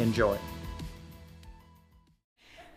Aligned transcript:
Enjoy. 0.00 0.36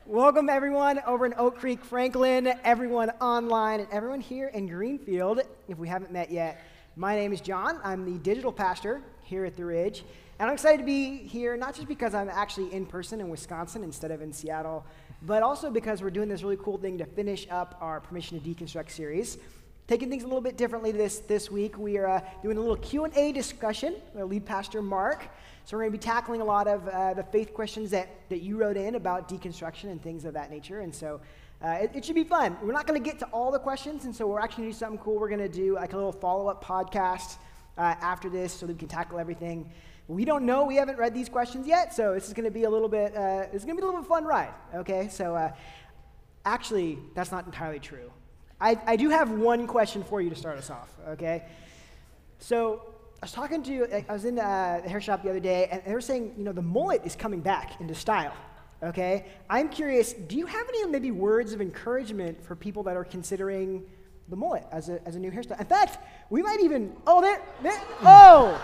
Welcome, 0.05 0.49
everyone 0.49 1.01
over 1.07 1.25
in 1.25 1.33
Oak 1.35 1.57
Creek, 1.57 1.83
Franklin, 1.83 2.53
everyone 2.63 3.09
online, 3.19 3.79
and 3.79 3.89
everyone 3.91 4.21
here 4.21 4.49
in 4.49 4.67
Greenfield. 4.67 5.41
If 5.67 5.79
we 5.79 5.87
haven't 5.87 6.11
met 6.11 6.31
yet, 6.31 6.61
my 6.95 7.15
name 7.15 7.33
is 7.33 7.41
John. 7.41 7.79
I'm 7.83 8.05
the 8.05 8.19
digital 8.19 8.53
pastor 8.53 9.01
here 9.23 9.45
at 9.45 9.57
The 9.57 9.65
Ridge. 9.65 10.03
And 10.39 10.47
I'm 10.47 10.53
excited 10.53 10.77
to 10.77 10.83
be 10.85 11.17
here, 11.17 11.57
not 11.57 11.73
just 11.73 11.87
because 11.87 12.13
I'm 12.13 12.29
actually 12.29 12.71
in 12.71 12.85
person 12.85 13.19
in 13.19 13.29
Wisconsin 13.29 13.83
instead 13.83 14.11
of 14.11 14.21
in 14.21 14.31
Seattle, 14.31 14.85
but 15.23 15.41
also 15.41 15.71
because 15.71 16.03
we're 16.03 16.11
doing 16.11 16.29
this 16.29 16.43
really 16.43 16.57
cool 16.57 16.77
thing 16.77 16.99
to 16.99 17.05
finish 17.05 17.47
up 17.49 17.79
our 17.81 17.99
Permission 17.99 18.39
to 18.39 18.47
Deconstruct 18.47 18.91
series. 18.91 19.39
Taking 19.87 20.09
things 20.09 20.23
a 20.23 20.27
little 20.27 20.41
bit 20.41 20.57
differently 20.57 20.91
this, 20.91 21.19
this 21.19 21.49
week, 21.49 21.77
we 21.77 21.97
are 21.97 22.07
uh, 22.07 22.21
doing 22.43 22.57
a 22.57 22.59
little 22.59 22.75
Q&A 22.75 23.31
discussion 23.31 23.95
with 24.13 24.25
lead 24.25 24.45
pastor 24.45 24.81
Mark. 24.81 25.29
So 25.63 25.77
we're 25.77 25.83
going 25.83 25.93
to 25.93 25.97
be 25.97 26.03
tackling 26.03 26.41
a 26.41 26.43
lot 26.43 26.67
of 26.67 26.85
uh, 26.89 27.13
the 27.13 27.23
faith 27.23 27.53
questions 27.53 27.91
that, 27.91 28.09
that 28.27 28.41
you 28.41 28.57
wrote 28.57 28.75
in 28.75 28.95
about 28.95 29.29
deconstruction 29.29 29.85
and 29.85 30.03
things 30.03 30.25
of 30.25 30.33
that 30.33 30.51
nature. 30.51 30.81
And 30.81 30.93
so 30.93 31.21
uh, 31.63 31.77
it, 31.83 31.91
it, 31.95 32.03
should 32.03 32.15
be 32.15 32.25
fun. 32.25 32.57
We're 32.61 32.73
not 32.73 32.85
going 32.85 33.01
to 33.01 33.09
get 33.09 33.17
to 33.19 33.27
all 33.27 33.49
the 33.49 33.59
questions, 33.59 34.03
and 34.03 34.13
so 34.13 34.27
we're 34.27 34.41
actually 34.41 34.63
going 34.63 34.73
to 34.73 34.75
do 34.75 34.79
something 34.79 34.99
cool. 34.99 35.17
We're 35.17 35.29
going 35.29 35.39
to 35.39 35.47
do 35.47 35.75
like 35.75 35.93
a 35.93 35.95
little 35.95 36.11
follow-up 36.11 36.61
podcast 36.61 37.37
uh, 37.77 37.95
after 38.01 38.29
this 38.29 38.51
so 38.51 38.65
that 38.65 38.73
we 38.73 38.79
can 38.79 38.89
tackle 38.89 39.19
everything. 39.19 39.71
We 40.09 40.25
don't 40.25 40.45
know. 40.45 40.65
We 40.65 40.75
haven't 40.75 40.97
read 40.97 41.13
these 41.13 41.29
questions 41.29 41.65
yet, 41.65 41.93
so 41.93 42.13
this 42.13 42.27
is 42.27 42.33
going 42.33 42.43
to 42.43 42.51
be 42.51 42.65
a 42.65 42.69
little 42.69 42.89
bit. 42.89 43.15
Uh, 43.15 43.45
it's 43.53 43.63
going 43.63 43.77
to 43.77 43.81
be 43.81 43.83
a 43.83 43.85
little 43.85 44.01
bit 44.01 44.09
fun 44.09 44.25
ride. 44.25 44.53
Okay, 44.75 45.07
so 45.07 45.33
uh, 45.33 45.53
actually, 46.43 46.99
that's 47.15 47.31
not 47.31 47.45
entirely 47.45 47.79
true. 47.79 48.11
I, 48.59 48.77
I 48.85 48.95
do 48.95 49.09
have 49.09 49.29
one 49.29 49.67
question 49.67 50.03
for 50.03 50.21
you 50.21 50.29
to 50.29 50.35
start 50.35 50.57
us 50.57 50.69
off. 50.69 50.89
Okay, 51.09 51.43
so 52.39 52.81
I 53.21 53.25
was 53.25 53.31
talking 53.31 53.61
to. 53.63 54.05
I 54.09 54.13
was 54.13 54.25
in 54.25 54.39
uh, 54.39 54.81
the 54.83 54.89
hair 54.89 55.01
shop 55.01 55.23
the 55.23 55.29
other 55.29 55.39
day, 55.39 55.67
and 55.71 55.81
they 55.85 55.93
were 55.93 56.01
saying, 56.01 56.33
you 56.37 56.43
know, 56.43 56.51
the 56.51 56.61
mullet 56.61 57.01
is 57.05 57.15
coming 57.15 57.39
back 57.39 57.79
into 57.79 57.93
style. 57.93 58.33
Okay, 58.81 59.25
I'm 59.49 59.69
curious. 59.69 60.13
Do 60.13 60.37
you 60.37 60.45
have 60.45 60.67
any 60.69 60.85
maybe 60.87 61.11
words 61.11 61.53
of 61.53 61.61
encouragement 61.61 62.43
for 62.43 62.55
people 62.55 62.83
that 62.83 62.95
are 62.95 63.03
considering 63.03 63.83
the 64.29 64.35
mullet 64.35 64.65
as 64.71 64.89
a, 64.89 65.05
as 65.07 65.15
a 65.15 65.19
new 65.19 65.31
hairstyle? 65.31 65.59
In 65.59 65.65
fact, 65.65 65.97
we 66.29 66.41
might 66.41 66.59
even. 66.61 66.95
Oh, 67.05 67.21
there. 67.21 67.41
there 67.61 67.81
oh. 68.03 68.61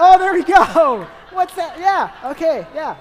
Oh, 0.00 0.16
there 0.16 0.32
we 0.32 0.44
go. 0.44 1.06
What's 1.32 1.54
that? 1.54 1.78
Yeah, 1.78 2.30
okay, 2.30 2.66
yeah. 2.74 2.96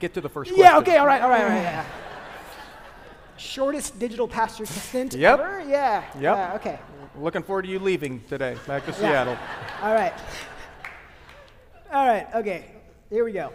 Get 0.00 0.14
to 0.14 0.20
the 0.22 0.30
first 0.30 0.50
question. 0.50 0.64
Yeah, 0.64 0.78
okay, 0.78 0.96
all 0.96 1.06
right, 1.06 1.20
all 1.20 1.28
right, 1.28 1.42
all 1.42 1.48
right. 1.48 1.62
Yeah. 1.62 1.84
Shortest 3.36 3.98
digital 3.98 4.26
pastor 4.26 4.64
stint 4.64 5.14
yep. 5.14 5.38
ever? 5.38 5.60
Yeah. 5.60 6.04
Yep. 6.14 6.22
Yeah, 6.22 6.54
okay. 6.54 6.78
Looking 7.18 7.42
forward 7.42 7.62
to 7.62 7.68
you 7.68 7.78
leaving 7.78 8.22
today, 8.28 8.56
back 8.66 8.86
to 8.86 8.92
Yeah. 8.92 8.96
Seattle. 8.96 9.36
All 9.82 9.92
right. 9.92 10.14
All 11.92 12.06
right, 12.06 12.26
okay. 12.34 12.64
Here 13.10 13.24
we 13.24 13.32
go. 13.32 13.52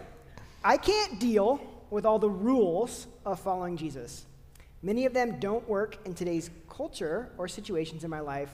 I 0.62 0.76
can't 0.76 1.18
deal 1.18 1.60
with 1.90 2.06
all 2.06 2.20
the 2.20 2.30
rules 2.30 3.08
of 3.24 3.40
following 3.40 3.76
Jesus. 3.76 4.26
Many 4.82 5.04
of 5.04 5.14
them 5.14 5.40
don't 5.40 5.68
work 5.68 5.98
in 6.04 6.14
today's 6.14 6.50
culture 6.68 7.28
or 7.38 7.48
situations 7.48 8.04
in 8.04 8.10
my 8.10 8.20
life. 8.20 8.50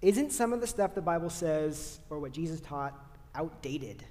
Isn't 0.00 0.30
some 0.30 0.52
of 0.52 0.60
the 0.60 0.66
stuff 0.66 0.94
the 0.94 1.00
Bible 1.00 1.30
says 1.30 1.98
or 2.08 2.20
what 2.20 2.30
Jesus 2.30 2.60
taught 2.60 2.94
outdated? 3.34 4.04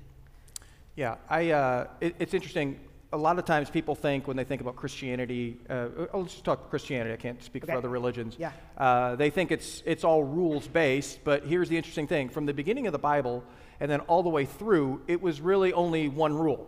Yeah, 0.95 1.15
I, 1.29 1.51
uh, 1.51 1.87
it, 2.01 2.15
it's 2.19 2.33
interesting. 2.33 2.79
A 3.15 3.17
lot 3.17 3.39
of 3.39 3.45
times 3.45 3.69
people 3.69 3.95
think 3.95 4.27
when 4.27 4.35
they 4.35 4.43
think 4.43 4.59
about 4.59 4.75
Christianity, 4.75 5.57
uh, 5.69 5.87
oh, 6.13 6.19
let's 6.19 6.33
just 6.33 6.43
talk 6.43 6.69
Christianity. 6.69 7.13
I 7.13 7.15
can't 7.15 7.41
speak 7.41 7.63
Okay. 7.63 7.71
for 7.71 7.77
other 7.77 7.87
religions. 7.87 8.35
Yeah. 8.37 8.51
Uh, 8.77 9.15
they 9.15 9.29
think 9.29 9.51
it's, 9.51 9.81
it's 9.85 10.03
all 10.03 10.21
rules 10.21 10.67
based, 10.67 11.23
but 11.23 11.45
here's 11.45 11.69
the 11.69 11.77
interesting 11.77 12.07
thing. 12.07 12.27
From 12.27 12.45
the 12.45 12.53
beginning 12.53 12.87
of 12.87 12.91
the 12.91 12.99
Bible 12.99 13.41
and 13.79 13.89
then 13.89 14.01
all 14.01 14.21
the 14.21 14.29
way 14.29 14.43
through, 14.43 15.01
it 15.07 15.21
was 15.21 15.39
really 15.39 15.71
only 15.71 16.09
one 16.09 16.33
rule. 16.33 16.67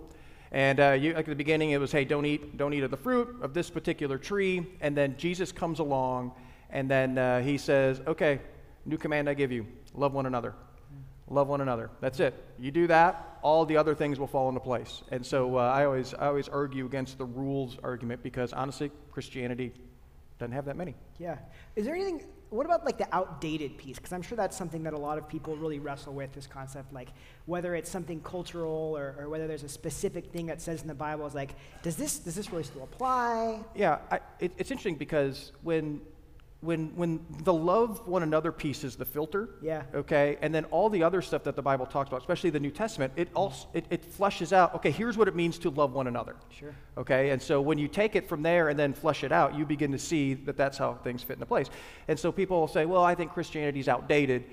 And 0.53 0.79
uh, 0.79 0.91
you, 0.91 1.09
like 1.15 1.25
at 1.25 1.25
the 1.25 1.35
beginning, 1.35 1.71
it 1.71 1.81
was, 1.81 1.91
hey, 1.91 2.05
don't 2.05 2.25
eat, 2.25 2.55
don't 2.55 2.73
eat 2.73 2.83
of 2.83 2.91
the 2.91 2.97
fruit 2.97 3.27
of 3.41 3.53
this 3.53 3.69
particular 3.69 4.17
tree. 4.17 4.65
And 4.79 4.95
then 4.95 5.15
Jesus 5.17 5.51
comes 5.51 5.79
along, 5.79 6.31
and 6.69 6.89
then 6.89 7.17
uh, 7.17 7.41
he 7.41 7.57
says, 7.57 7.99
okay, 8.07 8.39
new 8.85 8.97
command 8.97 9.27
I 9.29 9.33
give 9.33 9.51
you: 9.51 9.67
love 9.93 10.13
one 10.13 10.25
another. 10.25 10.55
Love 11.29 11.47
one 11.49 11.59
another. 11.61 11.89
That's 11.99 12.19
it. 12.21 12.33
You 12.57 12.71
do 12.71 12.87
that, 12.87 13.39
all 13.41 13.65
the 13.65 13.75
other 13.75 13.93
things 13.93 14.17
will 14.17 14.27
fall 14.27 14.47
into 14.47 14.61
place. 14.61 15.03
And 15.11 15.25
so 15.25 15.57
uh, 15.57 15.61
I 15.61 15.85
always, 15.85 16.13
I 16.13 16.27
always 16.27 16.47
argue 16.47 16.85
against 16.85 17.17
the 17.17 17.25
rules 17.25 17.77
argument 17.83 18.23
because 18.23 18.53
honestly, 18.53 18.91
Christianity 19.11 19.73
doesn't 20.39 20.53
have 20.53 20.65
that 20.65 20.77
many. 20.77 20.95
Yeah. 21.19 21.37
Is 21.75 21.85
there 21.85 21.95
anything, 21.95 22.23
what 22.49 22.65
about 22.65 22.85
like 22.85 22.97
the 22.97 23.13
outdated 23.13 23.77
piece? 23.77 23.97
Because 23.97 24.13
I'm 24.13 24.21
sure 24.21 24.37
that's 24.37 24.55
something 24.55 24.83
that 24.83 24.93
a 24.93 24.97
lot 24.97 25.17
of 25.17 25.27
people 25.27 25.57
really 25.57 25.79
wrestle 25.79 26.13
with 26.13 26.31
this 26.31 26.47
concept, 26.47 26.93
like 26.93 27.09
whether 27.45 27.75
it's 27.75 27.89
something 27.89 28.21
cultural 28.21 28.95
or, 28.95 29.15
or 29.19 29.27
whether 29.27 29.47
there's 29.47 29.63
a 29.63 29.69
specific 29.69 30.31
thing 30.31 30.45
that 30.45 30.61
says 30.61 30.81
in 30.81 30.87
the 30.87 30.95
Bible 30.95 31.25
is 31.25 31.35
like, 31.35 31.55
does 31.81 31.97
this, 31.97 32.19
does 32.19 32.35
this 32.35 32.51
really 32.51 32.63
still 32.63 32.83
apply? 32.83 33.59
Yeah, 33.75 33.97
I, 34.09 34.19
it, 34.39 34.53
it's 34.57 34.71
interesting 34.71 34.95
because 34.95 35.51
when, 35.61 36.01
when, 36.61 36.95
when 36.95 37.23
the 37.43 37.53
love 37.53 38.07
one 38.07 38.23
another 38.23 38.51
piece 38.51 38.83
is 38.83 38.95
the 38.95 39.05
filter, 39.05 39.49
Yeah. 39.61 39.83
okay, 39.93 40.37
and 40.41 40.53
then 40.53 40.65
all 40.65 40.89
the 40.89 41.03
other 41.03 41.21
stuff 41.21 41.43
that 41.43 41.55
the 41.55 41.61
Bible 41.61 41.85
talks 41.85 42.07
about, 42.07 42.21
especially 42.21 42.49
the 42.49 42.59
New 42.59 42.71
Testament, 42.71 43.13
it 43.15 43.29
also 43.35 43.67
it, 43.73 43.85
it 43.91 44.11
fleshes 44.17 44.51
out. 44.51 44.73
Okay, 44.75 44.89
here's 44.89 45.17
what 45.17 45.27
it 45.27 45.35
means 45.35 45.59
to 45.59 45.69
love 45.69 45.93
one 45.93 46.07
another. 46.07 46.35
Sure. 46.49 46.73
Okay, 46.97 47.29
and 47.29 47.39
so 47.41 47.61
when 47.61 47.77
you 47.77 47.87
take 47.87 48.15
it 48.15 48.27
from 48.27 48.41
there 48.41 48.69
and 48.69 48.77
then 48.79 48.93
flush 48.93 49.23
it 49.23 49.31
out, 49.31 49.55
you 49.55 49.65
begin 49.65 49.91
to 49.91 49.99
see 49.99 50.33
that 50.33 50.57
that's 50.57 50.77
how 50.79 50.95
things 51.03 51.21
fit 51.21 51.33
into 51.33 51.45
place. 51.45 51.69
And 52.07 52.17
so 52.19 52.31
people 52.31 52.59
will 52.59 52.67
say, 52.67 52.85
"Well, 52.85 53.03
I 53.03 53.13
think 53.13 53.33
Christianity 53.33 53.79
is 53.79 53.87
outdated," 53.87 54.43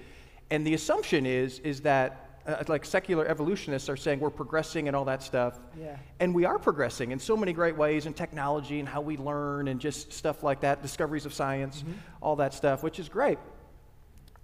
and 0.50 0.66
the 0.66 0.74
assumption 0.74 1.24
is 1.24 1.58
is 1.60 1.80
that 1.82 2.23
uh, 2.46 2.62
like 2.68 2.84
secular 2.84 3.26
evolutionists 3.26 3.88
are 3.88 3.96
saying 3.96 4.20
we're 4.20 4.30
progressing 4.30 4.88
and 4.88 4.96
all 4.96 5.04
that 5.06 5.22
stuff. 5.22 5.58
Yeah. 5.78 5.96
And 6.20 6.34
we 6.34 6.44
are 6.44 6.58
progressing 6.58 7.10
in 7.10 7.18
so 7.18 7.36
many 7.36 7.52
great 7.52 7.76
ways 7.76 8.06
in 8.06 8.14
technology 8.14 8.80
and 8.80 8.88
how 8.88 9.00
we 9.00 9.16
learn 9.16 9.68
and 9.68 9.80
just 9.80 10.12
stuff 10.12 10.42
like 10.42 10.60
that, 10.60 10.82
discoveries 10.82 11.26
of 11.26 11.32
science, 11.32 11.84
all 12.20 12.36
that 12.36 12.54
stuff, 12.54 12.82
which 12.82 12.98
is 12.98 13.08
great. 13.08 13.38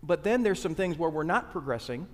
But 0.02 0.24
then 0.24 0.42
there's 0.42 0.60
some 0.60 0.74
things 0.74 0.96
where 0.96 1.10
we're 1.10 1.24
not 1.24 1.52
progressing. 1.52 2.06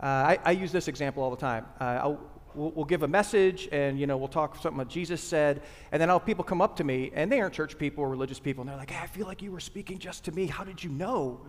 Uh, 0.00 0.06
I, 0.06 0.38
I 0.44 0.50
use 0.52 0.72
this 0.72 0.88
example 0.88 1.22
all 1.22 1.30
the 1.30 1.36
time. 1.36 1.66
Uh, 1.80 1.84
I'll, 1.84 2.20
we'll, 2.54 2.70
we'll 2.70 2.84
give 2.84 3.02
a 3.02 3.08
message, 3.08 3.68
and 3.72 3.98
you 3.98 4.06
know 4.06 4.16
we'll 4.16 4.28
talk 4.28 4.56
something 4.56 4.78
that 4.78 4.88
Jesus 4.88 5.22
said, 5.22 5.62
and 5.92 6.00
then 6.00 6.10
I'll 6.10 6.20
people 6.20 6.44
come 6.44 6.60
up 6.60 6.76
to 6.76 6.84
me, 6.84 7.10
and 7.14 7.30
they 7.30 7.40
aren't 7.40 7.54
church 7.54 7.78
people 7.78 8.04
or 8.04 8.08
religious 8.08 8.40
people, 8.40 8.62
and 8.62 8.70
they're 8.70 8.76
like, 8.76 8.90
"Hey, 8.90 9.02
I 9.02 9.06
feel 9.06 9.26
like 9.26 9.42
you 9.42 9.52
were 9.52 9.60
speaking 9.60 9.98
just 9.98 10.24
to 10.24 10.32
me. 10.32 10.46
How 10.46 10.64
did 10.64 10.82
you 10.82 10.90
know?" 10.90 11.40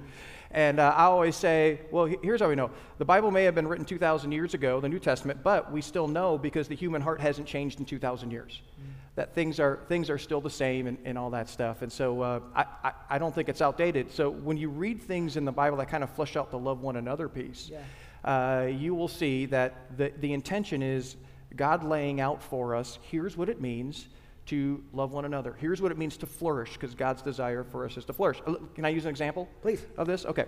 And 0.51 0.79
uh, 0.79 0.93
I 0.95 1.03
always 1.03 1.35
say, 1.35 1.81
"Well, 1.91 2.05
here's 2.23 2.41
how 2.41 2.49
we 2.49 2.55
know. 2.55 2.71
The 2.97 3.05
Bible 3.05 3.29
may 3.29 3.43
have 3.43 3.53
been 3.53 3.67
written 3.67 3.85
2,000 3.85 4.31
years 4.31 4.53
ago, 4.55 4.79
the 4.79 4.89
New 4.89 4.97
Testament, 4.99 5.41
but 5.43 5.71
we 5.71 5.81
still 5.81 6.07
know 6.07 6.37
because 6.39 6.67
the 6.67 6.75
human 6.75 7.01
heart 7.01 7.21
hasn't 7.21 7.47
changed 7.47 7.79
in 7.79 7.85
2,000 7.85 8.31
years." 8.31 8.61
that 9.15 9.33
things 9.35 9.59
are 9.59 9.79
things 9.89 10.09
are 10.09 10.17
still 10.17 10.39
the 10.39 10.49
same 10.49 10.87
and, 10.87 10.97
and 11.03 11.17
all 11.17 11.29
that 11.31 11.49
stuff. 11.49 11.81
And 11.81 11.91
so 11.91 12.21
uh, 12.21 12.39
I, 12.55 12.65
I, 12.85 12.91
I 13.09 13.17
don't 13.17 13.35
think 13.35 13.49
it's 13.49 13.61
outdated. 13.61 14.11
So 14.11 14.29
when 14.29 14.55
you 14.55 14.69
read 14.69 15.01
things 15.01 15.35
in 15.35 15.43
the 15.43 15.51
Bible 15.51 15.75
that 15.77 15.89
kind 15.89 16.03
of 16.05 16.09
flesh 16.11 16.37
out 16.37 16.51
the 16.51 16.59
love 16.59 16.79
one 16.81 16.95
another 16.95 17.27
piece, 17.27 17.69
Yeah. 17.69 17.81
uh, 18.23 18.67
you 18.67 18.95
will 18.95 19.09
see 19.09 19.45
that 19.47 19.97
the, 19.97 20.13
the 20.21 20.31
intention 20.31 20.81
is 20.81 21.17
God 21.57 21.83
laying 21.83 22.21
out 22.21 22.41
for 22.41 22.75
us 22.75 22.97
here's 23.01 23.35
what 23.35 23.49
it 23.49 23.59
means 23.59 24.07
to 24.49 24.83
love 24.93 25.11
one 25.11 25.25
another. 25.25 25.55
Here's 25.59 25.81
what 25.81 25.91
it 25.91 25.97
means 25.97 26.17
to 26.17 26.25
flourish, 26.25 26.73
because 26.73 26.95
God's 26.95 27.21
desire 27.21 27.63
for 27.63 27.85
us 27.85 27.97
is 27.97 28.05
to 28.05 28.13
flourish. 28.13 28.41
Uh, 28.47 28.55
Can 28.75 28.85
I 28.85 28.89
use 28.89 29.05
an 29.05 29.09
example? 29.09 29.47
Please. 29.61 29.85
Of 29.97 30.07
this? 30.07 30.25
Okay. 30.25 30.45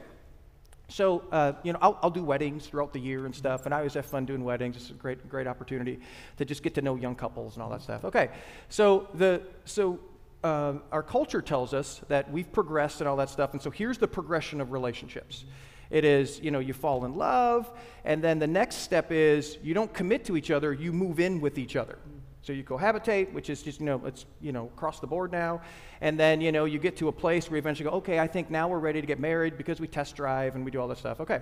So, 0.89 1.23
uh, 1.31 1.53
you 1.63 1.71
know, 1.71 1.79
I'll, 1.81 1.97
I'll 2.03 2.09
do 2.09 2.23
weddings 2.23 2.67
throughout 2.67 2.91
the 2.91 2.99
year 2.99 3.25
and 3.25 3.33
stuff, 3.33 3.65
and 3.65 3.73
I 3.73 3.77
always 3.77 3.93
have 3.93 4.05
fun 4.05 4.25
doing 4.25 4.43
weddings. 4.43 4.75
It's 4.75 4.89
a 4.89 4.93
great, 4.93 5.29
great 5.29 5.47
opportunity 5.47 5.99
to 6.37 6.43
just 6.43 6.63
get 6.63 6.73
to 6.75 6.81
know 6.81 6.95
young 6.95 7.15
couples 7.15 7.53
and 7.53 7.63
all 7.63 7.69
that 7.69 7.81
stuff. 7.81 8.03
Okay, 8.03 8.29
so 8.67 9.07
the 9.13 9.41
so 9.63 9.99
uh, 10.43 10.73
our 10.91 11.03
culture 11.03 11.41
tells 11.41 11.73
us 11.73 12.01
that 12.09 12.29
we've 12.29 12.51
progressed 12.51 12.99
and 12.99 13.07
all 13.07 13.15
that 13.17 13.29
stuff, 13.29 13.53
and 13.53 13.61
so 13.61 13.69
here's 13.69 13.99
the 13.99 14.07
progression 14.07 14.59
of 14.59 14.73
relationships. 14.73 15.45
It 15.91 16.03
is, 16.03 16.39
you 16.41 16.51
know, 16.51 16.59
you 16.59 16.73
fall 16.73 17.05
in 17.05 17.15
love, 17.15 17.71
and 18.03 18.21
then 18.21 18.39
the 18.39 18.47
next 18.47 18.77
step 18.77 19.11
is 19.11 19.57
you 19.63 19.73
don't 19.73 19.93
commit 19.93 20.25
to 20.25 20.35
each 20.35 20.51
other, 20.51 20.73
you 20.73 20.91
move 20.91 21.19
in 21.19 21.39
with 21.39 21.57
each 21.57 21.75
other. 21.77 21.99
So 22.41 22.53
you 22.53 22.63
cohabitate, 22.63 23.31
which 23.33 23.49
is 23.49 23.61
just, 23.61 23.79
you 23.79 23.85
know, 23.85 24.01
it's, 24.05 24.25
you 24.41 24.51
know, 24.51 24.65
across 24.65 24.99
the 24.99 25.07
board 25.07 25.31
now. 25.31 25.61
And 26.01 26.19
then, 26.19 26.41
you 26.41 26.51
know, 26.51 26.65
you 26.65 26.79
get 26.79 26.97
to 26.97 27.07
a 27.07 27.11
place 27.11 27.49
where 27.49 27.57
you 27.57 27.59
eventually 27.59 27.89
go, 27.89 27.95
okay, 27.97 28.19
I 28.19 28.27
think 28.27 28.49
now 28.49 28.67
we're 28.67 28.79
ready 28.79 28.99
to 28.99 29.07
get 29.07 29.19
married 29.19 29.57
because 29.57 29.79
we 29.79 29.87
test 29.87 30.15
drive 30.15 30.55
and 30.55 30.65
we 30.65 30.71
do 30.71 30.81
all 30.81 30.87
this 30.87 30.99
stuff. 30.99 31.19
Okay. 31.21 31.39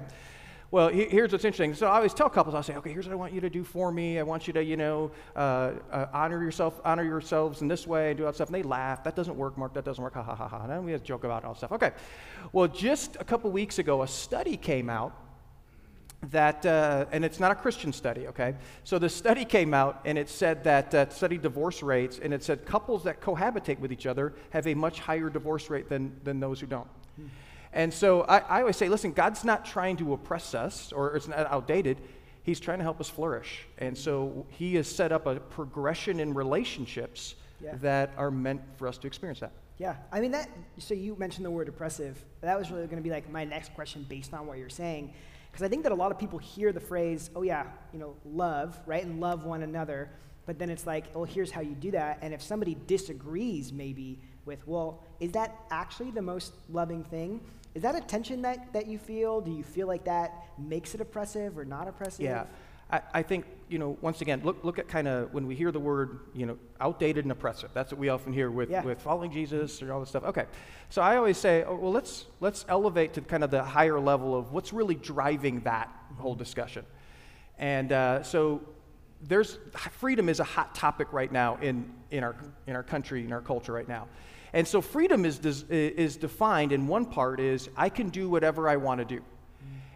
Well, 0.72 0.90
he, 0.90 1.06
here's 1.06 1.32
what's 1.32 1.46
interesting. 1.46 1.74
So 1.74 1.88
I 1.88 1.96
always 1.96 2.14
tell 2.14 2.30
couples, 2.30 2.54
I'll 2.54 2.62
say, 2.62 2.76
okay, 2.76 2.92
here's 2.92 3.08
what 3.08 3.14
I 3.14 3.16
want 3.16 3.34
you 3.34 3.42
to 3.42 3.50
do 3.50 3.64
for 3.64 3.92
me. 3.92 4.20
I 4.20 4.24
want 4.24 4.46
you 4.46 4.54
to, 4.54 4.64
you 4.64 4.78
know, 4.78 5.12
uh, 5.36 5.72
uh, 5.92 6.08
honor 6.14 6.44
yourself, 6.44 6.80
honor 6.86 7.04
yourselves 7.04 7.62
in 7.62 7.68
this 7.68 7.88
way 7.88 8.10
and 8.10 8.18
do 8.18 8.26
all 8.26 8.32
that 8.32 8.36
stuff. 8.36 8.50
And 8.50 8.56
they 8.56 8.64
laugh. 8.64 9.04
That 9.04 9.16
doesn't 9.16 9.36
work, 9.36 9.58
Mark. 9.58 9.74
That 9.74 9.86
doesn't 9.86 10.04
work. 10.04 10.14
Ha 10.14 10.22
ha 10.22 10.36
ha 10.36 10.48
ha. 10.48 10.66
And 10.70 10.86
we 10.86 10.92
have 10.92 11.02
to 11.02 11.08
joke 11.08 11.24
about 11.24 11.44
all 11.44 11.56
stuff. 11.56 11.72
Okay. 11.72 11.92
Well, 12.52 12.68
just 12.68 13.16
a 13.20 13.24
couple 13.24 13.50
weeks 13.52 13.80
ago, 13.80 14.04
a 14.04 14.08
study 14.08 14.58
came 14.58 14.90
out 14.90 15.16
that, 16.32 16.66
uh, 16.66 17.06
and 17.12 17.24
it's 17.24 17.40
not 17.40 17.52
a 17.52 17.56
Christian 17.56 17.94
study, 17.94 18.28
okay? 18.28 18.56
So 18.84 19.00
the 19.00 19.10
study 19.10 19.46
came 19.46 19.74
out 19.74 20.02
and 20.06 20.18
it 20.18 20.30
said 20.30 20.64
that, 20.66 20.94
uh, 20.94 21.10
studied 21.10 21.42
divorce 21.42 21.82
rates, 21.82 22.20
and 22.22 22.34
it 22.34 22.44
said 22.44 22.66
couples 22.66 23.04
that 23.06 23.22
cohabitate 23.22 23.80
with 23.80 23.92
each 23.92 24.06
other 24.06 24.34
have 24.50 24.68
a 24.68 24.74
much 24.74 25.00
higher 25.00 25.30
divorce 25.30 25.70
rate 25.70 25.88
than, 25.88 26.20
than 26.24 26.40
those 26.40 26.60
who 26.60 26.68
don't. 26.68 26.88
Hmm. 27.16 27.28
And 27.72 27.94
so 27.94 28.22
I, 28.24 28.40
I 28.40 28.60
always 28.62 28.76
say, 28.76 28.90
listen, 28.90 29.14
God's 29.14 29.44
not 29.44 29.64
trying 29.66 29.98
to 29.98 30.14
oppress 30.14 30.56
us 30.56 30.92
or 30.92 31.16
it's 31.16 31.28
not 31.28 31.50
outdated. 31.52 32.02
He's 32.44 32.60
trying 32.60 32.80
to 32.80 32.84
help 32.84 33.00
us 33.00 33.10
flourish. 33.10 33.68
And 33.78 33.98
so 33.98 34.46
he 34.50 34.76
has 34.76 34.88
set 34.88 35.12
up 35.12 35.28
a 35.28 35.36
progression 35.36 36.20
in 36.20 36.34
relationships 36.34 37.36
yeah. 37.62 37.76
that 37.82 38.12
are 38.18 38.32
meant 38.32 38.62
for 38.78 38.88
us 38.88 38.98
to 39.00 39.08
experience 39.08 39.40
that. 39.42 39.52
Yeah, 39.78 39.96
I 40.12 40.20
mean 40.20 40.32
that. 40.32 40.50
So 40.78 40.94
you 40.94 41.16
mentioned 41.18 41.46
the 41.46 41.52
word 41.52 41.70
oppressive. 41.70 42.22
That 42.42 42.58
was 42.58 42.70
really 42.70 42.86
going 42.86 42.98
to 42.98 43.04
be 43.04 43.12
like 43.12 43.32
my 43.32 43.46
next 43.46 43.74
question 43.76 44.06
based 44.10 44.34
on 44.34 44.46
what 44.46 44.58
you're 44.58 44.68
saying. 44.68 45.14
Because 45.52 45.64
I 45.64 45.68
think 45.68 45.84
that 45.84 45.92
a 45.92 45.96
lot 45.96 46.12
of 46.12 46.20
people 46.20 46.40
hear 46.40 46.72
the 46.72 46.80
phrase, 46.80 47.30
oh, 47.36 47.42
yeah, 47.42 47.66
you 47.92 48.00
know, 48.00 48.16
love, 48.26 48.80
right? 48.86 49.04
And 49.04 49.20
love 49.20 49.46
one 49.46 49.64
another. 49.64 50.10
But 50.46 50.58
then 50.58 50.70
it's 50.70 50.88
like, 50.88 51.06
oh, 51.16 51.26
here's 51.26 51.52
how 51.52 51.62
you 51.62 51.76
do 51.76 51.92
that. 51.92 52.20
And 52.22 52.34
if 52.34 52.42
somebody 52.42 52.76
disagrees, 52.88 53.72
maybe, 53.72 54.20
with, 54.46 54.68
well, 54.68 55.04
is 55.20 55.32
that 55.34 55.56
actually 55.70 56.12
the 56.12 56.22
most 56.22 56.54
loving 56.70 57.04
thing? 57.04 57.42
Is 57.76 57.84
that 57.84 57.96
a 57.96 58.02
tension 58.02 58.42
that, 58.42 58.74
that 58.74 58.88
you 58.88 58.98
feel? 58.98 59.42
Do 59.42 59.52
you 59.52 59.64
feel 59.64 59.88
like 59.88 60.06
that 60.06 60.34
makes 60.58 60.96
it 60.96 61.02
oppressive 61.02 61.58
or 61.58 61.66
not 61.66 61.88
oppressive? 61.88 62.26
Yeah. 62.26 62.46
I, 62.92 63.02
I 63.14 63.24
think, 63.24 63.46
you 63.70 63.78
know, 63.78 63.98
once 64.02 64.22
again, 64.22 64.42
look, 64.44 64.64
look 64.64 64.80
at 64.80 64.88
kind 64.88 65.08
of 65.08 65.32
when 65.34 65.46
we 65.46 65.56
hear 65.56 65.72
the 65.72 65.80
word, 65.80 66.22
you 66.34 66.46
know, 66.46 66.58
outdated 66.82 67.26
and 67.26 67.32
oppressive. 67.32 67.70
That's 67.74 67.92
what 67.92 68.00
we 68.00 68.10
often 68.10 68.34
hear 68.34 68.50
with, 68.50 68.70
yeah. 68.70 68.84
with 68.84 69.02
following 69.02 69.32
Jesus 69.32 69.82
or 69.84 69.94
all 69.94 70.00
this 70.00 70.10
stuff. 70.10 70.24
Okay. 70.24 70.46
So 70.90 71.02
I 71.02 71.18
always 71.18 71.38
say, 71.38 71.64
oh, 71.64 71.76
well, 71.76 71.92
let's, 71.92 72.26
let's 72.40 72.66
elevate 72.68 73.14
to 73.14 73.22
kind 73.22 73.44
of 73.44 73.52
the 73.52 73.64
higher 73.64 74.00
level 74.00 74.36
of 74.36 74.52
what's 74.52 74.74
really 74.74 74.96
driving 74.96 75.62
that 75.62 75.94
whole 76.18 76.36
discussion. 76.36 76.86
And 77.60 77.92
uh, 77.92 78.24
so 78.24 78.62
there's 79.22 79.60
freedom 79.92 80.30
is 80.30 80.40
a 80.40 80.46
hot 80.46 80.74
topic 80.74 81.14
right 81.14 81.32
now 81.32 81.58
in, 81.62 81.94
in, 82.10 82.24
our, 82.24 82.36
in 82.66 82.76
our 82.76 82.84
country, 82.84 83.24
in 83.24 83.32
our 83.32 83.42
culture 83.42 83.74
right 83.74 83.88
now. 83.88 84.08
And 84.54 84.68
so 84.68 84.82
freedom 84.82 85.26
is, 85.26 85.40
is 85.70 86.18
defined 86.18 86.72
in 86.72 86.88
one 86.88 87.06
part 87.06 87.40
is 87.40 87.70
I 87.78 87.90
can 87.90 88.10
do 88.10 88.30
whatever 88.30 88.68
I 88.68 88.78
want 88.78 89.00
to 89.00 89.06
do. 89.06 89.22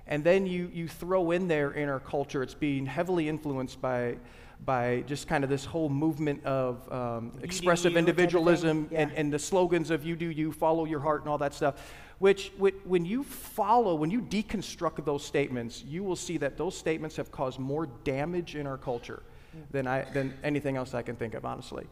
And 0.07 0.23
then 0.23 0.45
you, 0.45 0.69
you 0.73 0.87
throw 0.87 1.31
in 1.31 1.47
there 1.47 1.71
in 1.71 1.89
our 1.89 1.99
culture, 1.99 2.43
it's 2.43 2.53
being 2.53 2.85
heavily 2.85 3.29
influenced 3.29 3.81
by, 3.81 4.17
by 4.65 5.03
just 5.07 5.27
kind 5.27 5.43
of 5.43 5.49
this 5.49 5.63
whole 5.63 5.89
movement 5.89 6.45
of 6.45 6.91
um, 6.91 7.31
expressive 7.41 7.95
individualism 7.95 8.89
yeah. 8.91 9.01
and, 9.01 9.11
and 9.13 9.33
the 9.33 9.39
slogans 9.39 9.91
of 9.91 10.03
you 10.05 10.15
do 10.15 10.29
you, 10.29 10.51
follow 10.51 10.85
your 10.85 10.99
heart, 10.99 11.21
and 11.21 11.29
all 11.29 11.37
that 11.37 11.53
stuff. 11.53 11.75
Which, 12.19 12.51
which, 12.57 12.75
when 12.85 13.05
you 13.05 13.23
follow, 13.23 13.95
when 13.95 14.11
you 14.11 14.21
deconstruct 14.21 15.03
those 15.03 15.25
statements, 15.25 15.83
you 15.83 16.03
will 16.03 16.15
see 16.15 16.37
that 16.37 16.57
those 16.57 16.77
statements 16.77 17.15
have 17.17 17.31
caused 17.31 17.59
more 17.59 17.87
damage 18.03 18.55
in 18.55 18.67
our 18.67 18.77
culture 18.77 19.23
than, 19.71 19.87
I, 19.87 20.03
than 20.13 20.33
anything 20.43 20.77
else 20.77 20.93
I 20.93 21.01
can 21.01 21.15
think 21.15 21.33
of, 21.33 21.45
honestly. 21.45 21.85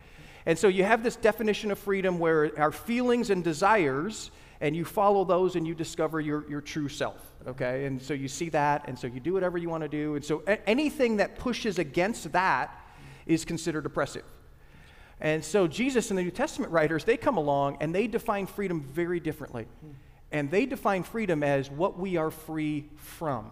And 0.45 0.57
so 0.57 0.67
you 0.67 0.83
have 0.83 1.03
this 1.03 1.15
definition 1.15 1.71
of 1.71 1.79
freedom 1.79 2.17
where 2.19 2.51
our 2.59 2.71
feelings 2.71 3.29
and 3.29 3.43
desires, 3.43 4.31
and 4.61 4.75
you 4.75 4.85
follow 4.85 5.25
those 5.25 5.55
and 5.55 5.67
you 5.67 5.73
discover 5.73 6.21
your, 6.21 6.47
your 6.47 6.61
true 6.61 6.87
self, 6.87 7.19
okay? 7.47 7.85
And 7.85 7.99
so 7.99 8.13
you 8.13 8.27
see 8.27 8.49
that, 8.49 8.87
and 8.87 8.97
so 8.97 9.07
you 9.07 9.19
do 9.19 9.33
whatever 9.33 9.57
you 9.57 9.69
want 9.69 9.81
to 9.81 9.89
do. 9.89 10.15
And 10.15 10.23
so 10.23 10.43
a- 10.45 10.69
anything 10.69 11.17
that 11.17 11.39
pushes 11.39 11.79
against 11.79 12.31
that 12.33 12.73
is 13.25 13.43
considered 13.43 13.87
oppressive. 13.87 14.23
And 15.19 15.43
so 15.43 15.67
Jesus 15.67 16.11
and 16.11 16.17
the 16.17 16.23
New 16.23 16.31
Testament 16.31 16.71
writers, 16.71 17.03
they 17.03 17.17
come 17.17 17.37
along 17.37 17.77
and 17.81 17.93
they 17.93 18.07
define 18.07 18.45
freedom 18.45 18.81
very 18.81 19.19
differently. 19.19 19.67
And 20.31 20.49
they 20.49 20.65
define 20.65 21.03
freedom 21.03 21.43
as 21.43 21.69
what 21.69 21.99
we 21.99 22.17
are 22.17 22.31
free 22.31 22.89
from. 22.95 23.51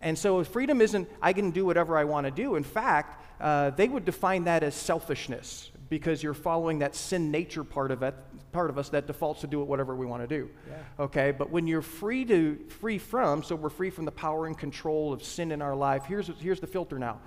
And 0.00 0.18
so 0.18 0.42
freedom 0.44 0.80
isn't, 0.80 1.08
I 1.22 1.32
can 1.32 1.50
do 1.50 1.64
whatever 1.64 1.96
I 1.96 2.04
want 2.04 2.26
to 2.26 2.30
do. 2.30 2.56
In 2.56 2.64
fact, 2.64 3.22
uh, 3.40 3.70
they 3.70 3.88
would 3.88 4.04
define 4.04 4.44
that 4.44 4.62
as 4.62 4.74
selfishness 4.74 5.70
because 5.88 6.22
you're 6.22 6.34
following 6.34 6.78
that 6.80 6.94
sin 6.94 7.30
nature 7.30 7.64
part 7.64 7.90
of 7.90 8.02
it, 8.02 8.14
part 8.52 8.70
of 8.70 8.78
us 8.78 8.88
that 8.90 9.06
defaults 9.06 9.42
to 9.42 9.46
do 9.46 9.62
it 9.62 9.68
whatever 9.68 9.94
we 9.94 10.06
want 10.06 10.22
to 10.22 10.28
do. 10.28 10.50
Yeah. 10.68 11.04
Okay, 11.04 11.30
but 11.30 11.50
when 11.50 11.66
you're 11.66 11.82
free 11.82 12.24
to 12.26 12.58
free 12.80 12.98
from, 12.98 13.42
so 13.42 13.54
we're 13.54 13.68
free 13.70 13.90
from 13.90 14.04
the 14.04 14.12
power 14.12 14.46
and 14.46 14.56
control 14.56 15.12
of 15.12 15.22
sin 15.22 15.52
in 15.52 15.60
our 15.62 15.74
life. 15.74 16.04
Here's 16.06 16.30
here's 16.40 16.60
the 16.60 16.66
filter 16.66 16.98
now. 16.98 17.20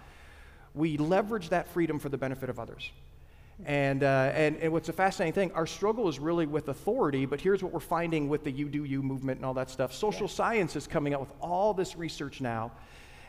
We 0.74 0.98
leverage 0.98 1.50
that 1.50 1.68
freedom 1.70 2.00
for 2.00 2.10
the 2.10 2.18
benefit 2.18 2.50
of 2.50 2.60
others. 2.60 2.92
And, 3.66 4.04
uh, 4.04 4.32
and, 4.36 4.56
and 4.58 4.72
what's 4.72 4.90
a 4.90 4.94
fascinating 4.94 5.34
thing, 5.34 5.52
our 5.54 5.66
struggle 5.66 6.08
is 6.08 6.20
really 6.20 6.46
with 6.46 6.68
authority, 6.68 7.26
but 7.26 7.42
here's 7.42 7.64
what 7.64 7.74
we're 7.74 7.80
finding 7.80 8.30
with 8.30 8.44
the 8.44 8.52
you 8.52 8.70
do 8.70 8.84
you 8.84 9.02
movement 9.02 9.40
and 9.40 9.46
all 9.46 9.56
that 9.56 9.72
stuff. 9.72 9.94
Social 9.94 10.28
yeah. 10.28 10.34
science 10.34 10.76
is 10.76 10.86
coming 10.86 11.16
out 11.16 11.22
with 11.22 11.34
all 11.42 11.74
this 11.74 11.96
research 11.96 12.40
now, 12.40 12.72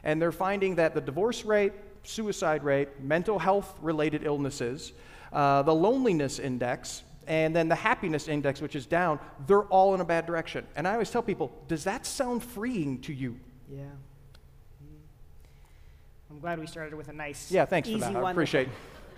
and 0.04 0.20
they're 0.20 0.30
finding 0.30 0.74
that 0.74 0.94
the 0.94 1.00
divorce 1.00 1.46
rate, 1.46 1.72
suicide 2.08 2.64
rate, 2.64 2.88
mental 3.00 3.38
health 3.38 3.78
related 3.82 4.24
illnesses, 4.24 4.92
uh, 5.32 5.62
the 5.62 5.74
loneliness 5.74 6.38
index, 6.38 7.02
and 7.26 7.54
then 7.54 7.68
the 7.68 7.74
happiness 7.74 8.28
index, 8.28 8.62
which 8.62 8.74
is 8.74 8.86
down, 8.86 9.18
they're 9.46 9.64
all 9.64 9.94
in 9.94 10.00
a 10.00 10.04
bad 10.04 10.24
direction. 10.24 10.66
And 10.74 10.88
I 10.88 10.94
always 10.94 11.10
tell 11.10 11.22
people, 11.22 11.52
does 11.68 11.84
that 11.84 12.06
sound 12.06 12.42
freeing 12.42 13.00
to 13.02 13.12
you? 13.12 13.38
Yeah. 13.70 13.82
Mm-hmm. 13.82 16.32
I'm 16.32 16.40
glad 16.40 16.58
we 16.58 16.66
started 16.66 16.94
with 16.94 17.08
a 17.08 17.12
nice, 17.12 17.50
yeah. 17.50 17.66
Thanks 17.66 17.90
for 17.90 17.98
that. 17.98 18.16
I 18.16 18.30
appreciate. 18.30 18.68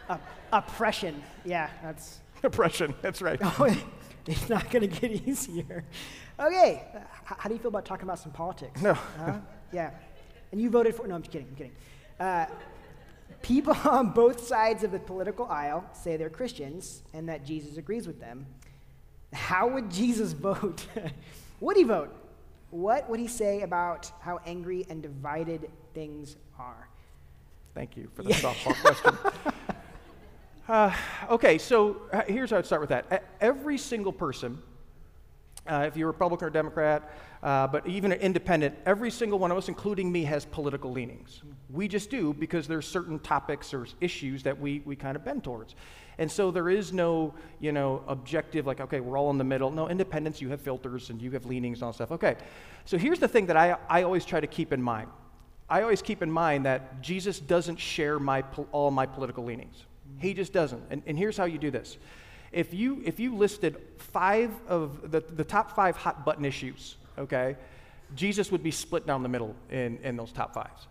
Uh, 0.08 0.18
oppression. 0.52 1.22
Yeah, 1.44 1.70
that's 1.84 2.18
oppression. 2.42 2.94
That's 3.02 3.22
right. 3.22 3.38
Oh, 3.42 3.76
it's 4.26 4.50
not 4.50 4.70
going 4.70 4.88
to 4.88 5.00
get 5.00 5.12
easier. 5.28 5.82
Okay, 6.38 6.82
H- 6.94 7.02
how 7.38 7.48
do 7.48 7.54
you 7.54 7.60
feel 7.60 7.70
about 7.70 7.84
talking 7.84 8.04
about 8.04 8.18
some 8.18 8.32
politics? 8.32 8.80
No. 8.82 8.92
Uh, 9.18 9.38
yeah, 9.72 9.90
and 10.52 10.60
you 10.60 10.70
voted 10.70 10.94
for? 10.94 11.06
No, 11.06 11.14
I'm 11.14 11.22
just 11.22 11.32
kidding. 11.32 11.48
I'm 11.48 11.56
kidding. 11.56 11.72
Uh, 12.18 12.46
people 13.42 13.76
on 13.84 14.10
both 14.10 14.46
sides 14.46 14.84
of 14.84 14.92
the 14.92 14.98
political 14.98 15.46
aisle 15.46 15.84
say 15.92 16.16
they're 16.16 16.30
Christians 16.30 17.02
and 17.12 17.28
that 17.28 17.44
Jesus 17.44 17.76
agrees 17.76 18.06
with 18.06 18.20
them. 18.20 18.46
How 19.32 19.68
would 19.68 19.90
Jesus 19.90 20.32
vote? 20.48 20.86
would 21.60 21.76
he 21.76 21.84
vote? 21.84 22.16
What 22.70 23.08
would 23.10 23.18
he 23.18 23.26
say 23.26 23.62
about 23.62 24.10
how 24.20 24.40
angry 24.46 24.86
and 24.88 25.02
divided 25.02 25.70
things 25.94 26.36
are? 26.58 26.88
Thank 27.74 27.96
you 27.96 28.08
for 28.14 28.22
the 28.24 28.30
softball 28.30 28.80
question. 28.80 29.16
Uh, 30.68 30.94
okay, 31.28 31.58
so 31.58 32.02
uh, 32.12 32.22
here's 32.28 32.50
how 32.50 32.58
I'd 32.58 32.66
start 32.66 32.80
with 32.80 32.90
that. 32.90 33.24
Every 33.40 33.76
single 33.76 34.12
person, 34.12 34.62
uh, 35.70 35.84
if 35.86 35.96
you're 35.96 36.08
Republican 36.08 36.48
or 36.48 36.50
Democrat, 36.50 37.10
uh, 37.42 37.66
but 37.66 37.86
even 37.86 38.12
an 38.12 38.20
independent, 38.20 38.76
every 38.84 39.10
single 39.10 39.38
one 39.38 39.50
of 39.50 39.56
us, 39.56 39.68
including 39.68 40.10
me, 40.10 40.24
has 40.24 40.44
political 40.44 40.90
leanings. 40.90 41.42
We 41.70 41.88
just 41.88 42.10
do 42.10 42.34
because 42.34 42.66
there's 42.66 42.86
certain 42.86 43.18
topics 43.20 43.72
or 43.72 43.86
issues 44.00 44.42
that 44.42 44.58
we, 44.58 44.82
we 44.84 44.96
kind 44.96 45.16
of 45.16 45.24
bend 45.24 45.44
towards. 45.44 45.74
And 46.18 46.30
so 46.30 46.50
there 46.50 46.68
is 46.68 46.92
no, 46.92 47.32
you 47.60 47.72
know, 47.72 48.02
objective 48.06 48.66
like, 48.66 48.80
okay, 48.80 49.00
we're 49.00 49.16
all 49.16 49.30
in 49.30 49.38
the 49.38 49.44
middle. 49.44 49.70
No, 49.70 49.88
independents, 49.88 50.40
you 50.40 50.50
have 50.50 50.60
filters 50.60 51.08
and 51.08 51.22
you 51.22 51.30
have 51.30 51.46
leanings 51.46 51.78
and 51.78 51.84
all 51.84 51.92
stuff. 51.92 52.12
Okay, 52.12 52.36
so 52.84 52.98
here's 52.98 53.20
the 53.20 53.28
thing 53.28 53.46
that 53.46 53.56
I, 53.56 53.76
I 53.88 54.02
always 54.02 54.24
try 54.24 54.40
to 54.40 54.46
keep 54.46 54.72
in 54.72 54.82
mind. 54.82 55.08
I 55.68 55.82
always 55.82 56.02
keep 56.02 56.20
in 56.20 56.30
mind 56.30 56.66
that 56.66 57.00
Jesus 57.00 57.38
doesn't 57.38 57.78
share 57.78 58.18
my, 58.18 58.44
all 58.72 58.90
my 58.90 59.06
political 59.06 59.44
leanings. 59.44 59.86
He 60.18 60.34
just 60.34 60.52
doesn't. 60.52 60.82
And, 60.90 61.02
and 61.06 61.16
here's 61.16 61.36
how 61.36 61.44
you 61.44 61.58
do 61.58 61.70
this. 61.70 61.96
If 62.52 62.74
you, 62.74 63.00
if 63.04 63.20
you 63.20 63.36
listed 63.36 63.80
five 63.98 64.50
of 64.66 65.10
the, 65.10 65.20
the 65.20 65.44
top 65.44 65.76
five 65.76 65.96
hot 65.96 66.24
button 66.24 66.44
issues 66.44 66.96
okay, 67.20 67.56
Jesus 68.14 68.50
would 68.50 68.62
be 68.62 68.70
split 68.70 69.06
down 69.06 69.22
the 69.22 69.28
middle 69.28 69.54
in, 69.70 69.98
in 70.02 70.16
those 70.16 70.32
top 70.32 70.54
fives. 70.54 70.88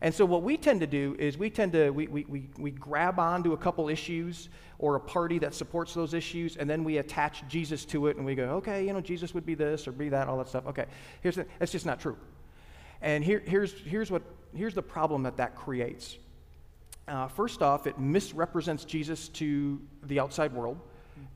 And 0.00 0.14
so 0.14 0.24
what 0.24 0.42
we 0.42 0.56
tend 0.56 0.80
to 0.80 0.86
do 0.86 1.16
is 1.18 1.38
we 1.38 1.50
tend 1.50 1.72
to, 1.72 1.90
we, 1.90 2.06
we, 2.08 2.24
we, 2.28 2.48
we 2.58 2.70
grab 2.70 3.18
onto 3.18 3.52
a 3.52 3.56
couple 3.56 3.88
issues 3.88 4.48
or 4.78 4.96
a 4.96 5.00
party 5.00 5.38
that 5.38 5.54
supports 5.54 5.94
those 5.94 6.14
issues, 6.14 6.56
and 6.56 6.68
then 6.68 6.84
we 6.84 6.98
attach 6.98 7.46
Jesus 7.48 7.84
to 7.86 8.08
it, 8.08 8.16
and 8.16 8.26
we 8.26 8.34
go, 8.34 8.44
okay, 8.56 8.86
you 8.86 8.92
know, 8.92 9.00
Jesus 9.00 9.32
would 9.32 9.46
be 9.46 9.54
this 9.54 9.86
or 9.88 9.92
be 9.92 10.08
that, 10.10 10.28
all 10.28 10.36
that 10.38 10.48
stuff. 10.48 10.66
Okay, 10.66 10.86
here's 11.22 11.36
the, 11.36 11.46
that's 11.58 11.72
just 11.72 11.86
not 11.86 12.00
true. 12.00 12.18
And 13.00 13.24
here, 13.24 13.42
here's, 13.46 13.72
here's, 13.72 14.10
what, 14.10 14.22
here's 14.54 14.74
the 14.74 14.82
problem 14.82 15.22
that 15.22 15.36
that 15.36 15.54
creates. 15.54 16.18
Uh, 17.06 17.28
first 17.28 17.62
off, 17.62 17.86
it 17.86 17.98
misrepresents 17.98 18.84
Jesus 18.84 19.28
to 19.28 19.80
the 20.02 20.20
outside 20.20 20.52
world 20.52 20.78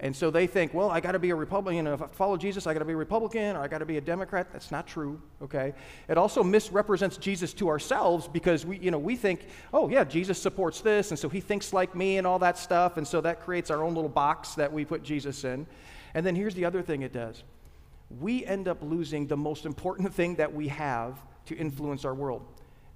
And 0.01 0.15
so 0.15 0.31
they 0.31 0.47
think, 0.47 0.75
well, 0.75 0.91
I 0.91 1.01
got 1.01 1.13
to 1.13 1.19
be 1.19 1.31
a 1.31 1.35
Republican. 1.35 1.87
If 1.89 2.01
I 2.01 2.07
follow 2.07 2.37
Jesus, 2.37 2.67
I 2.69 2.73
got 2.73 2.79
to 2.79 2.85
be 2.85 2.93
a 2.93 2.97
Republican 2.97 3.57
or 3.57 3.63
I 3.63 3.69
got 3.69 3.79
to 3.79 3.87
be 3.87 3.97
a 3.97 4.01
Democrat. 4.01 4.53
That's 4.53 4.71
not 4.71 4.87
true, 4.87 5.21
okay? 5.43 5.75
It 6.09 6.17
also 6.17 6.45
misrepresents 6.45 7.17
Jesus 7.17 7.53
to 7.55 7.69
ourselves 7.69 8.29
because 8.29 8.65
we, 8.65 8.79
you 8.79 8.93
know, 8.93 8.99
we 8.99 9.17
think, 9.17 9.47
oh, 9.73 9.89
yeah, 9.89 10.05
Jesus 10.05 10.41
supports 10.41 10.81
this, 10.83 11.11
and 11.11 11.19
so 11.19 11.29
he 11.29 11.41
thinks 11.41 11.73
like 11.73 11.97
me 11.97 12.19
and 12.19 12.27
all 12.27 12.39
that 12.39 12.59
stuff. 12.59 12.97
And 12.97 13.07
so 13.07 13.21
that 13.23 13.41
creates 13.41 13.71
our 13.71 13.83
own 13.83 13.95
little 13.95 14.09
box 14.09 14.55
that 14.55 14.73
we 14.73 14.85
put 14.85 15.03
Jesus 15.03 15.43
in. 15.43 15.67
And 16.15 16.25
then 16.25 16.37
here's 16.37 16.55
the 16.55 16.65
other 16.65 16.83
thing 16.83 17.03
it 17.03 17.13
does 17.13 17.43
we 18.21 18.45
end 18.47 18.69
up 18.69 18.79
losing 18.83 19.27
the 19.27 19.37
most 19.37 19.67
important 19.67 20.15
thing 20.15 20.37
that 20.37 20.55
we 20.55 20.69
have 20.69 21.19
to 21.47 21.57
influence 21.57 22.05
our 22.05 22.15
world, 22.15 22.47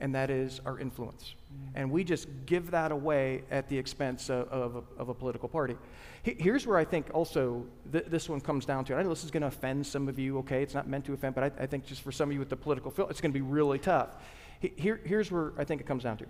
and 0.00 0.14
that 0.14 0.30
is 0.30 0.60
our 0.64 0.78
influence. 0.78 1.34
And 1.74 1.90
we 1.90 2.04
just 2.04 2.28
give 2.44 2.70
that 2.72 2.92
away 2.92 3.44
at 3.50 3.68
the 3.68 3.78
expense 3.78 4.28
of, 4.28 4.46
of, 4.48 4.84
of 4.98 5.08
a 5.08 5.14
political 5.14 5.48
party. 5.48 5.76
Here's 6.22 6.66
where 6.66 6.76
I 6.76 6.84
think 6.84 7.06
also 7.14 7.64
th- 7.90 8.04
this 8.06 8.28
one 8.28 8.40
comes 8.40 8.66
down 8.66 8.84
to. 8.84 8.94
I 8.94 9.02
know 9.02 9.08
this 9.08 9.24
is 9.24 9.30
going 9.30 9.40
to 9.40 9.48
offend 9.48 9.86
some 9.86 10.06
of 10.06 10.18
you, 10.18 10.38
okay? 10.38 10.62
It's 10.62 10.74
not 10.74 10.86
meant 10.86 11.06
to 11.06 11.14
offend, 11.14 11.34
but 11.34 11.44
I, 11.44 11.62
I 11.62 11.66
think 11.66 11.86
just 11.86 12.02
for 12.02 12.12
some 12.12 12.28
of 12.28 12.34
you 12.34 12.38
with 12.38 12.50
the 12.50 12.56
political 12.56 12.90
feel, 12.90 13.08
it's 13.08 13.20
going 13.20 13.32
to 13.32 13.38
be 13.38 13.44
really 13.44 13.78
tough. 13.78 14.16
Here, 14.60 15.00
here's 15.04 15.30
where 15.30 15.52
I 15.58 15.64
think 15.64 15.80
it 15.80 15.86
comes 15.86 16.02
down 16.02 16.18
to. 16.18 16.26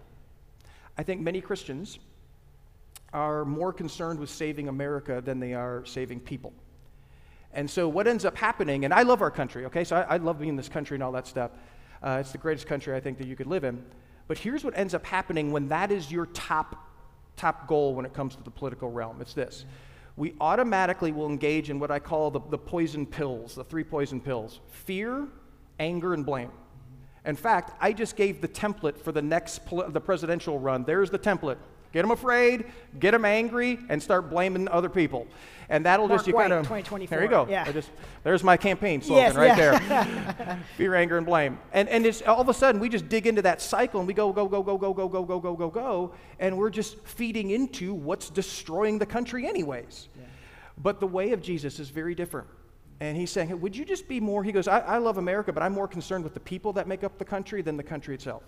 I 0.97 1.03
think 1.03 1.21
many 1.21 1.41
Christians 1.41 1.99
are 3.13 3.45
more 3.45 3.73
concerned 3.73 4.19
with 4.19 4.31
saving 4.31 4.69
America 4.69 5.21
than 5.21 5.41
they 5.41 5.55
are 5.55 5.85
saving 5.85 6.21
people. 6.21 6.53
And 7.53 7.69
so 7.69 7.89
what 7.89 8.07
ends 8.07 8.25
up 8.25 8.37
happening, 8.37 8.85
and 8.85 8.95
I 8.95 9.03
love 9.03 9.21
our 9.21 9.31
country, 9.31 9.67
okay? 9.67 9.85
So 9.85 9.97
I, 9.97 10.15
I 10.15 10.17
love 10.17 10.39
being 10.39 10.51
in 10.51 10.57
this 10.57 10.71
country 10.71 10.95
and 10.95 11.03
all 11.03 11.13
that 11.13 11.27
stuff. 11.27 11.51
Uh, 12.03 12.19
it's 12.21 12.33
the 12.33 12.39
greatest 12.39 12.67
country 12.67 12.95
I 12.95 13.01
think 13.01 13.19
that 13.19 13.27
you 13.27 13.37
could 13.37 13.47
live 13.47 13.65
in. 13.65 13.85
But 14.29 14.39
here's 14.39 14.65
what 14.65 14.77
ends 14.77 14.95
up 14.95 15.05
happening 15.05 15.53
when 15.53 15.69
that 15.69 15.91
is 15.91 16.11
your 16.11 16.27
top, 16.27 16.89
top 17.37 17.67
goal 17.67 17.95
when 17.95 18.05
it 18.07 18.15
comes 18.15 18.37
to 18.37 18.43
the 18.43 18.51
political 18.51 18.91
realm 18.91 19.21
it's 19.21 19.35
this. 19.35 19.65
We 20.17 20.35
automatically 20.41 21.11
will 21.11 21.27
engage 21.27 21.71
in 21.71 21.79
what 21.79 21.91
I 21.91 21.99
call 21.99 22.31
the, 22.31 22.41
the 22.51 22.59
poison 22.59 23.07
pills, 23.07 23.55
the 23.55 23.65
three 23.65 23.85
poison 23.85 24.21
pills 24.21 24.61
fear, 24.69 25.27
anger, 25.79 26.15
and 26.15 26.25
blame. 26.25 26.51
In 27.25 27.37
fact, 27.37 27.73
I 27.81 27.93
just 27.93 28.17
gave 28.17 28.41
the 28.41 28.49
template 28.49 28.99
for 28.99 29.13
the 29.13 29.23
next 29.23 29.63
the 29.71 30.01
presidential 30.01 30.59
run. 30.59 30.85
There's 30.85 31.11
the 31.11 31.19
template. 31.19 31.57
Get 31.93 32.03
them 32.03 32.11
afraid, 32.11 32.65
get 32.99 33.11
them 33.11 33.25
angry, 33.25 33.79
and 33.89 34.03
start 34.03 34.31
blaming 34.31 34.67
other 34.69 34.89
people. 34.89 35.27
And 35.69 35.87
that'll 35.87 36.09
Mark 36.09 36.21
just 36.21 36.27
you 36.27 36.35
kind 36.35 36.53
of 36.53 36.69
there 37.09 37.23
you 37.23 37.29
go. 37.29 37.47
Yeah. 37.49 37.71
Just, 37.71 37.91
there's 38.25 38.43
my 38.43 38.57
campaign 38.57 39.01
slogan 39.01 39.25
yes, 39.25 39.35
right 39.35 39.57
yeah. 39.57 40.05
there. 40.45 40.65
Fear, 40.77 40.95
anger, 40.95 41.17
and 41.19 41.27
blame. 41.27 41.59
And 41.73 41.89
and 41.89 42.05
it's 42.07 42.23
all 42.23 42.41
of 42.41 42.49
a 42.49 42.55
sudden 42.55 42.81
we 42.81 42.89
just 42.89 43.09
dig 43.09 43.27
into 43.27 43.43
that 43.43 43.61
cycle 43.61 44.01
and 44.01 44.07
we 44.07 44.15
go 44.15 44.33
go 44.33 44.49
go 44.49 44.63
go 44.63 44.77
go 44.77 44.93
go 44.93 45.09
go 45.09 45.25
go 45.25 45.41
go 45.41 45.55
go 45.55 45.71
go, 45.71 46.15
and 46.41 46.57
we're 46.57 46.71
just 46.71 46.99
feeding 47.07 47.51
into 47.51 47.95
what's 47.95 48.31
destroying 48.31 48.99
the 48.99 49.07
country 49.07 49.47
anyways. 49.47 50.09
Yeah. 50.17 50.25
But 50.79 50.99
the 51.01 51.07
way 51.07 51.33
of 51.33 51.43
Jesus 51.43 51.79
is 51.79 51.91
very 51.91 52.15
different. 52.15 52.49
And 53.01 53.17
he's 53.17 53.31
saying, 53.31 53.49
hey, 53.49 53.55
would 53.55 53.77
you 53.77 53.85
just 53.85 54.07
be 54.07 54.21
more? 54.21 54.45
He 54.45 54.53
goes, 54.53 54.69
I, 54.69 54.79
I 54.79 54.99
love 54.99 55.19
America, 55.19 55.53
but 55.53 55.63
I'm 55.63 55.73
more 55.73 55.89
concerned 55.89 56.23
with 56.23 56.35
the 56.35 56.41
people 56.41 56.73
that 56.75 56.87
make 56.87 57.03
up 57.03 57.19
the 57.19 57.25
country 57.25 57.61
than 57.61 57.77
the 57.77 57.83
country 57.83 58.15
itself. 58.15 58.45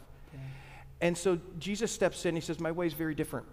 And 1.00 1.16
so 1.16 1.38
Jesus 1.58 1.92
steps 1.92 2.24
in. 2.26 2.34
He 2.34 2.40
says, 2.40 2.60
My 2.60 2.72
way 2.72 2.86
is 2.86 2.92
very 2.94 3.14
different. 3.14 3.46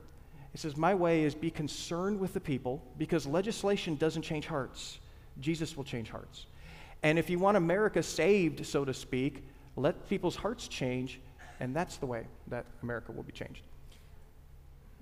He 0.52 0.58
says, 0.58 0.78
My 0.78 0.94
way 0.94 1.24
is 1.24 1.36
be 1.36 1.52
concerned 1.52 2.20
with 2.20 2.34
the 2.34 2.40
people 2.40 2.84
because 2.98 3.26
legislation 3.26 3.96
doesn't 3.96 4.22
change 4.22 4.46
hearts. 4.46 5.00
Jesus 5.40 5.76
will 5.76 5.84
change 5.84 6.10
hearts. 6.10 6.46
And 7.04 7.18
if 7.18 7.30
you 7.30 7.40
want 7.40 7.58
America 7.58 8.04
saved, 8.04 8.66
so 8.66 8.86
to 8.86 8.94
speak, 8.94 9.44
let 9.76 10.08
people's 10.10 10.36
hearts 10.36 10.68
change, 10.68 11.20
and 11.60 11.76
that's 11.76 11.98
the 11.98 12.06
way 12.06 12.28
that 12.48 12.66
America 12.84 13.12
will 13.12 13.24
be 13.24 13.32
changed. 13.32 13.64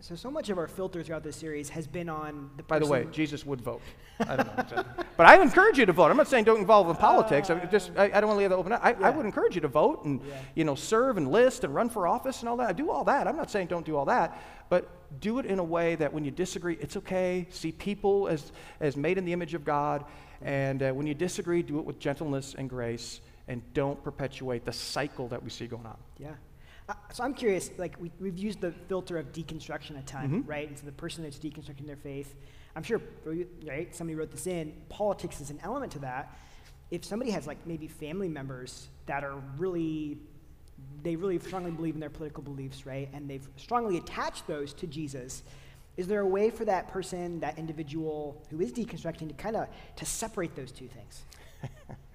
So, 0.01 0.15
so 0.15 0.31
much 0.31 0.49
of 0.49 0.57
our 0.57 0.67
filter 0.67 1.03
throughout 1.03 1.23
this 1.23 1.35
series 1.35 1.67
has 1.69 1.85
been 1.85 2.07
on 2.07 2.49
the. 2.55 2.63
By 2.63 2.79
the 2.79 2.85
way, 2.85 3.05
Jesus 3.11 3.45
would 3.45 3.59
vote. 3.59 3.81
I 4.21 4.37
don't 4.37 4.71
know, 4.71 4.83
but 5.17 5.25
I 5.25 5.41
encourage 5.41 5.77
you 5.77 5.85
to 5.85 5.91
vote. 5.91 6.09
I'm 6.09 6.15
not 6.15 6.29
saying 6.29 6.45
don't 6.45 6.59
involve 6.59 6.89
in 6.89 6.95
politics. 6.95 7.49
I 7.49 7.65
just 7.65 7.91
I, 7.97 8.05
I 8.05 8.21
don't 8.21 8.27
want 8.27 8.37
to 8.37 8.39
leave 8.39 8.49
that 8.49 8.55
open. 8.55 8.71
I, 8.71 8.91
yeah. 8.91 9.07
I 9.07 9.09
would 9.09 9.25
encourage 9.25 9.55
you 9.55 9.61
to 9.61 9.67
vote 9.67 10.05
and 10.05 10.21
yeah. 10.25 10.35
you 10.55 10.63
know 10.63 10.75
serve 10.75 11.17
and 11.17 11.29
list 11.29 11.65
and 11.65 11.75
run 11.75 11.89
for 11.89 12.07
office 12.07 12.39
and 12.39 12.47
all 12.47 12.55
that. 12.57 12.69
I 12.69 12.73
do 12.73 12.89
all 12.89 13.03
that. 13.05 13.27
I'm 13.27 13.35
not 13.35 13.51
saying 13.51 13.67
don't 13.67 13.85
do 13.85 13.97
all 13.97 14.05
that, 14.05 14.41
but 14.69 14.89
do 15.19 15.37
it 15.39 15.45
in 15.45 15.59
a 15.59 15.63
way 15.63 15.95
that 15.95 16.13
when 16.13 16.23
you 16.23 16.31
disagree, 16.31 16.77
it's 16.79 16.95
okay. 16.95 17.45
See 17.49 17.73
people 17.73 18.29
as 18.29 18.53
as 18.79 18.95
made 18.95 19.17
in 19.17 19.25
the 19.25 19.33
image 19.33 19.53
of 19.53 19.65
God, 19.65 20.05
and 20.41 20.81
uh, 20.81 20.91
when 20.91 21.07
you 21.07 21.13
disagree, 21.13 21.61
do 21.61 21.77
it 21.77 21.85
with 21.85 21.99
gentleness 21.99 22.55
and 22.57 22.69
grace, 22.69 23.19
and 23.49 23.61
don't 23.73 24.01
perpetuate 24.01 24.63
the 24.63 24.73
cycle 24.73 25.27
that 25.27 25.43
we 25.43 25.49
see 25.49 25.67
going 25.67 25.85
on. 25.85 25.97
Yeah. 26.17 26.35
Uh, 26.89 26.93
so 27.13 27.23
I'm 27.23 27.35
curious, 27.35 27.69
like 27.77 27.95
we, 27.99 28.11
have 28.27 28.37
used 28.37 28.61
the 28.61 28.71
filter 28.71 29.17
of 29.19 29.31
deconstruction 29.31 29.99
a 29.99 30.01
ton, 30.01 30.23
mm-hmm. 30.23 30.49
right? 30.49 30.67
And 30.67 30.77
so 30.77 30.87
the 30.87 30.91
person 30.91 31.23
that's 31.23 31.37
deconstructing 31.37 31.85
their 31.85 31.95
faith, 31.95 32.33
I'm 32.75 32.81
sure, 32.81 32.99
right? 33.63 33.95
Somebody 33.95 34.15
wrote 34.15 34.31
this 34.31 34.47
in. 34.47 34.73
Politics 34.89 35.39
is 35.39 35.51
an 35.51 35.59
element 35.63 35.91
to 35.93 35.99
that. 35.99 36.35
If 36.89 37.05
somebody 37.05 37.29
has 37.29 37.45
like 37.45 37.59
maybe 37.67 37.87
family 37.87 38.27
members 38.27 38.89
that 39.05 39.23
are 39.23 39.35
really, 39.57 40.17
they 41.03 41.15
really 41.15 41.37
strongly 41.37 41.69
believe 41.69 41.93
in 41.93 41.99
their 41.99 42.09
political 42.09 42.41
beliefs, 42.41 42.87
right? 42.87 43.07
And 43.13 43.29
they've 43.29 43.47
strongly 43.57 43.97
attached 43.97 44.47
those 44.47 44.73
to 44.73 44.87
Jesus. 44.87 45.43
Is 45.95 46.07
there 46.07 46.21
a 46.21 46.27
way 46.27 46.49
for 46.49 46.65
that 46.65 46.87
person, 46.87 47.39
that 47.41 47.59
individual 47.59 48.41
who 48.49 48.61
is 48.61 48.71
deconstructing, 48.71 49.27
to 49.27 49.35
kind 49.35 49.55
of 49.55 49.67
to 49.97 50.05
separate 50.05 50.55
those 50.55 50.71
two 50.71 50.87
things? 50.87 51.23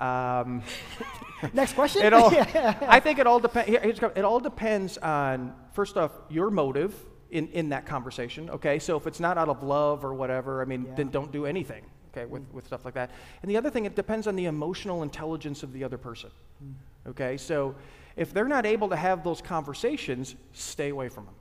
Um, 0.00 0.62
Next 1.52 1.74
question. 1.74 2.04
It 2.04 2.12
all, 2.12 2.30
I 2.34 3.00
think 3.00 3.18
it 3.18 3.26
all 3.26 3.40
depends. 3.40 3.70
It 3.70 4.24
all 4.24 4.40
depends 4.40 4.98
on 4.98 5.54
first 5.72 5.96
off 5.96 6.12
your 6.28 6.50
motive 6.50 6.94
in, 7.30 7.48
in 7.48 7.68
that 7.70 7.86
conversation. 7.86 8.50
Okay, 8.50 8.78
so 8.78 8.96
if 8.96 9.06
it's 9.06 9.20
not 9.20 9.38
out 9.38 9.48
of 9.48 9.62
love 9.62 10.04
or 10.04 10.14
whatever, 10.14 10.62
I 10.62 10.64
mean, 10.64 10.86
yeah. 10.86 10.94
then 10.96 11.08
don't 11.10 11.32
do 11.32 11.46
anything. 11.46 11.84
Okay, 12.12 12.26
with, 12.26 12.42
with 12.52 12.66
stuff 12.66 12.84
like 12.84 12.94
that. 12.94 13.12
And 13.42 13.50
the 13.50 13.56
other 13.56 13.70
thing, 13.70 13.84
it 13.84 13.94
depends 13.94 14.26
on 14.26 14.34
the 14.34 14.46
emotional 14.46 15.02
intelligence 15.02 15.62
of 15.62 15.72
the 15.72 15.84
other 15.84 15.96
person. 15.96 16.30
Mm. 16.62 17.10
Okay, 17.10 17.36
so 17.36 17.76
if 18.16 18.34
they're 18.34 18.48
not 18.48 18.66
able 18.66 18.88
to 18.88 18.96
have 18.96 19.22
those 19.22 19.40
conversations, 19.40 20.34
stay 20.52 20.88
away 20.88 21.08
from 21.08 21.26
them. 21.26 21.34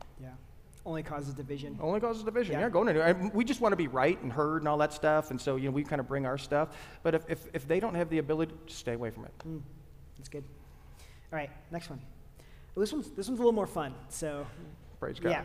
Only 0.89 1.03
causes 1.03 1.36
division. 1.36 1.77
Only 1.79 2.00
causes 2.00 2.24
division. 2.24 2.53
Yeah, 2.53 2.62
yeah 2.62 2.69
going 2.69 2.89
anywhere. 2.89 3.31
we 3.31 3.46
just 3.46 3.62
want 3.62 3.74
to 3.74 3.77
be 3.77 3.88
right 3.88 4.19
and 4.24 4.34
heard 4.34 4.63
and 4.63 4.67
all 4.67 4.79
that 4.79 4.91
stuff, 4.91 5.29
and 5.29 5.39
so 5.39 5.55
you 5.55 5.65
know 5.65 5.72
we 5.72 5.84
kind 5.84 6.00
of 6.00 6.08
bring 6.08 6.25
our 6.25 6.36
stuff. 6.36 6.69
But 7.03 7.13
if, 7.13 7.29
if, 7.29 7.46
if 7.53 7.67
they 7.67 7.79
don't 7.79 7.93
have 7.93 8.10
the 8.10 8.17
ability, 8.17 8.55
stay 8.65 8.93
away 8.93 9.12
from 9.12 9.25
it. 9.25 9.31
Mm, 9.48 9.62
that's 10.17 10.29
good. 10.29 10.43
All 11.31 11.38
right, 11.38 11.51
next 11.69 11.91
one. 11.91 12.00
Well, 12.74 12.81
this 12.81 12.91
one's 12.91 13.12
this 13.12 13.27
one's 13.27 13.38
a 13.39 13.43
little 13.43 13.51
more 13.51 13.67
fun. 13.67 13.93
So, 14.10 14.48
praise 15.00 15.19
God. 15.19 15.29
Yeah. 15.29 15.43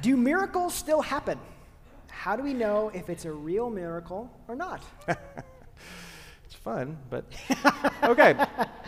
Do 0.00 0.16
miracles 0.16 0.72
still 0.72 1.02
happen? 1.02 1.40
How 2.08 2.36
do 2.36 2.44
we 2.44 2.54
know 2.54 2.92
if 2.94 3.10
it's 3.10 3.24
a 3.24 3.32
real 3.32 3.68
miracle 3.68 4.30
or 4.46 4.54
not? 4.54 4.84
it's 5.08 6.54
fun, 6.54 6.98
but 7.10 7.24
okay. 8.04 8.36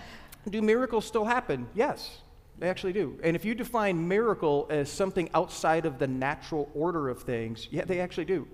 Do 0.49 0.63
miracles 0.63 1.05
still 1.05 1.25
happen? 1.25 1.67
Yes. 1.75 2.21
They 2.59 2.69
actually 2.69 2.95
do. 2.95 3.19
And 3.23 3.37
if 3.37 3.45
you 3.45 3.55
define 3.55 4.09
miracle 4.09 4.67
as 4.71 4.91
something 4.91 5.29
outside 5.35 5.85
of 5.85 5.99
the 5.99 6.07
natural 6.07 6.71
order 6.75 7.09
of 7.09 7.23
things, 7.23 7.69
yeah, 7.71 7.85
they 7.85 8.01
actually 8.01 8.25
do. 8.25 8.49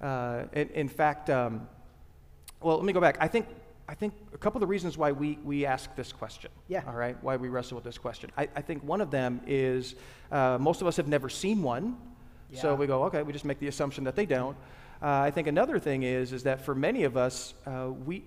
Uh, 0.00 0.44
in, 0.52 0.68
in, 0.70 0.88
fact, 0.88 1.28
um, 1.30 1.68
well, 2.60 2.76
let 2.76 2.84
me 2.84 2.92
go 2.92 3.00
back. 3.00 3.16
I 3.20 3.28
think, 3.28 3.46
I 3.88 3.94
think 3.94 4.14
a 4.32 4.38
couple 4.38 4.58
of 4.58 4.60
the 4.60 4.66
reasons 4.66 4.96
why 4.96 5.12
we, 5.12 5.38
we 5.44 5.66
ask 5.66 5.94
this 5.94 6.12
question, 6.12 6.50
yeah. 6.68 6.82
all 6.86 6.94
right, 6.94 7.22
why 7.22 7.36
we 7.36 7.48
wrestle 7.48 7.74
with 7.74 7.84
this 7.84 7.98
question. 7.98 8.30
I, 8.36 8.48
I 8.56 8.62
think 8.62 8.82
one 8.82 9.00
of 9.00 9.10
them 9.10 9.40
is 9.46 9.94
uh, 10.32 10.56
most 10.58 10.80
of 10.80 10.86
us 10.86 10.96
have 10.96 11.08
never 11.08 11.28
seen 11.28 11.62
one, 11.62 11.96
yeah. 12.50 12.60
so 12.60 12.74
we 12.74 12.86
go, 12.86 13.04
okay, 13.04 13.22
we 13.22 13.32
just 13.32 13.44
make 13.44 13.60
the 13.60 13.68
assumption 13.68 14.04
that 14.04 14.16
they 14.16 14.26
don't. 14.26 14.56
Uh, 15.02 15.20
I 15.20 15.30
think 15.30 15.48
another 15.48 15.78
thing 15.78 16.02
is, 16.02 16.32
is 16.32 16.44
that 16.44 16.64
for 16.64 16.74
many 16.74 17.04
of 17.04 17.16
us, 17.16 17.52
uh, 17.66 17.90
we, 18.04 18.24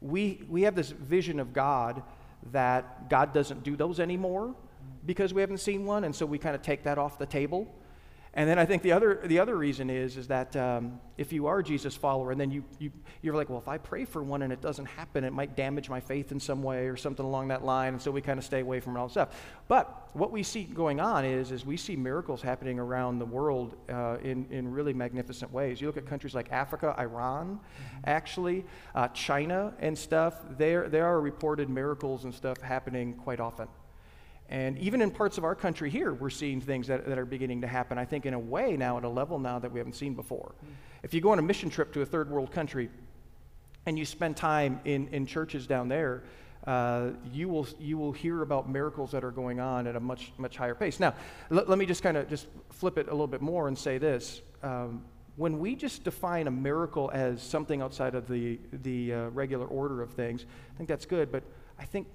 we, 0.00 0.42
we 0.48 0.62
have 0.62 0.76
this 0.76 0.90
vision 0.90 1.40
of 1.40 1.52
God 1.52 2.02
that 2.52 3.08
God 3.08 3.32
doesn't 3.32 3.62
do 3.62 3.76
those 3.76 4.00
anymore 4.00 4.54
because 5.06 5.32
we 5.32 5.40
haven't 5.40 5.58
seen 5.58 5.84
one, 5.84 6.04
and 6.04 6.14
so 6.14 6.26
we 6.26 6.38
kind 6.38 6.54
of 6.54 6.62
take 6.62 6.82
that 6.84 6.98
off 6.98 7.18
the 7.18 7.26
table. 7.26 7.68
And 8.32 8.48
then 8.48 8.60
I 8.60 8.64
think 8.64 8.82
the 8.82 8.92
other, 8.92 9.20
the 9.24 9.40
other 9.40 9.56
reason 9.56 9.90
is, 9.90 10.16
is 10.16 10.28
that 10.28 10.54
um, 10.54 11.00
if 11.18 11.32
you 11.32 11.46
are 11.46 11.58
a 11.58 11.64
Jesus 11.64 11.96
follower 11.96 12.30
and 12.30 12.40
then 12.40 12.52
you, 12.52 12.62
you, 12.78 12.92
you're 13.22 13.34
like, 13.34 13.48
well, 13.48 13.58
if 13.58 13.66
I 13.66 13.76
pray 13.76 14.04
for 14.04 14.22
one 14.22 14.42
and 14.42 14.52
it 14.52 14.60
doesn't 14.60 14.86
happen, 14.86 15.24
it 15.24 15.32
might 15.32 15.56
damage 15.56 15.90
my 15.90 15.98
faith 15.98 16.30
in 16.30 16.38
some 16.38 16.62
way 16.62 16.86
or 16.86 16.96
something 16.96 17.26
along 17.26 17.48
that 17.48 17.64
line. 17.64 17.94
And 17.94 18.00
so 18.00 18.12
we 18.12 18.20
kind 18.20 18.38
of 18.38 18.44
stay 18.44 18.60
away 18.60 18.78
from 18.78 18.96
all 18.96 19.08
that 19.08 19.12
stuff. 19.12 19.42
But 19.66 20.10
what 20.12 20.30
we 20.30 20.44
see 20.44 20.62
going 20.62 21.00
on 21.00 21.24
is, 21.24 21.50
is 21.50 21.66
we 21.66 21.76
see 21.76 21.96
miracles 21.96 22.40
happening 22.40 22.78
around 22.78 23.18
the 23.18 23.26
world 23.26 23.74
uh, 23.88 24.18
in, 24.22 24.46
in 24.50 24.70
really 24.70 24.94
magnificent 24.94 25.52
ways. 25.52 25.80
You 25.80 25.88
look 25.88 25.96
at 25.96 26.06
countries 26.06 26.34
like 26.34 26.52
Africa, 26.52 26.94
Iran, 27.00 27.58
mm-hmm. 27.58 28.00
actually, 28.04 28.64
uh, 28.94 29.08
China 29.08 29.74
and 29.80 29.98
stuff, 29.98 30.36
there, 30.56 30.88
there 30.88 31.06
are 31.06 31.20
reported 31.20 31.68
miracles 31.68 32.22
and 32.22 32.32
stuff 32.32 32.60
happening 32.60 33.14
quite 33.14 33.40
often. 33.40 33.66
And 34.50 34.76
even 34.78 35.00
in 35.00 35.12
parts 35.12 35.38
of 35.38 35.44
our 35.44 35.54
country 35.54 35.90
here, 35.90 36.12
we're 36.12 36.28
seeing 36.28 36.60
things 36.60 36.88
that, 36.88 37.06
that 37.06 37.18
are 37.18 37.24
beginning 37.24 37.60
to 37.60 37.68
happen, 37.68 37.98
I 37.98 38.04
think, 38.04 38.26
in 38.26 38.34
a 38.34 38.38
way 38.38 38.76
now, 38.76 38.98
at 38.98 39.04
a 39.04 39.08
level 39.08 39.38
now 39.38 39.60
that 39.60 39.70
we 39.70 39.78
haven't 39.78 39.94
seen 39.94 40.14
before. 40.14 40.54
Mm. 40.64 40.68
If 41.04 41.14
you 41.14 41.20
go 41.20 41.30
on 41.30 41.38
a 41.38 41.42
mission 41.42 41.70
trip 41.70 41.92
to 41.92 42.02
a 42.02 42.06
third 42.06 42.28
world 42.28 42.50
country 42.50 42.90
and 43.86 43.96
you 43.96 44.04
spend 44.04 44.36
time 44.36 44.80
in, 44.84 45.06
in 45.08 45.24
churches 45.24 45.68
down 45.68 45.88
there, 45.88 46.24
uh, 46.66 47.10
you, 47.32 47.48
will, 47.48 47.66
you 47.78 47.96
will 47.96 48.10
hear 48.10 48.42
about 48.42 48.68
miracles 48.68 49.12
that 49.12 49.22
are 49.22 49.30
going 49.30 49.60
on 49.60 49.86
at 49.86 49.94
a 49.94 50.00
much, 50.00 50.32
much 50.36 50.56
higher 50.56 50.74
pace. 50.74 50.98
Now, 50.98 51.14
l- 51.52 51.64
let 51.68 51.78
me 51.78 51.86
just 51.86 52.02
kind 52.02 52.16
of 52.16 52.28
just 52.28 52.48
flip 52.70 52.98
it 52.98 53.06
a 53.06 53.12
little 53.12 53.28
bit 53.28 53.40
more 53.40 53.68
and 53.68 53.78
say 53.78 53.98
this. 53.98 54.42
Um, 54.64 55.04
when 55.36 55.60
we 55.60 55.76
just 55.76 56.02
define 56.02 56.48
a 56.48 56.50
miracle 56.50 57.08
as 57.14 57.40
something 57.40 57.80
outside 57.80 58.16
of 58.16 58.28
the, 58.28 58.58
the 58.82 59.14
uh, 59.14 59.28
regular 59.28 59.66
order 59.66 60.02
of 60.02 60.10
things, 60.10 60.44
I 60.74 60.76
think 60.76 60.88
that's 60.88 61.06
good, 61.06 61.30
but 61.30 61.44
I 61.78 61.84
think 61.84 62.08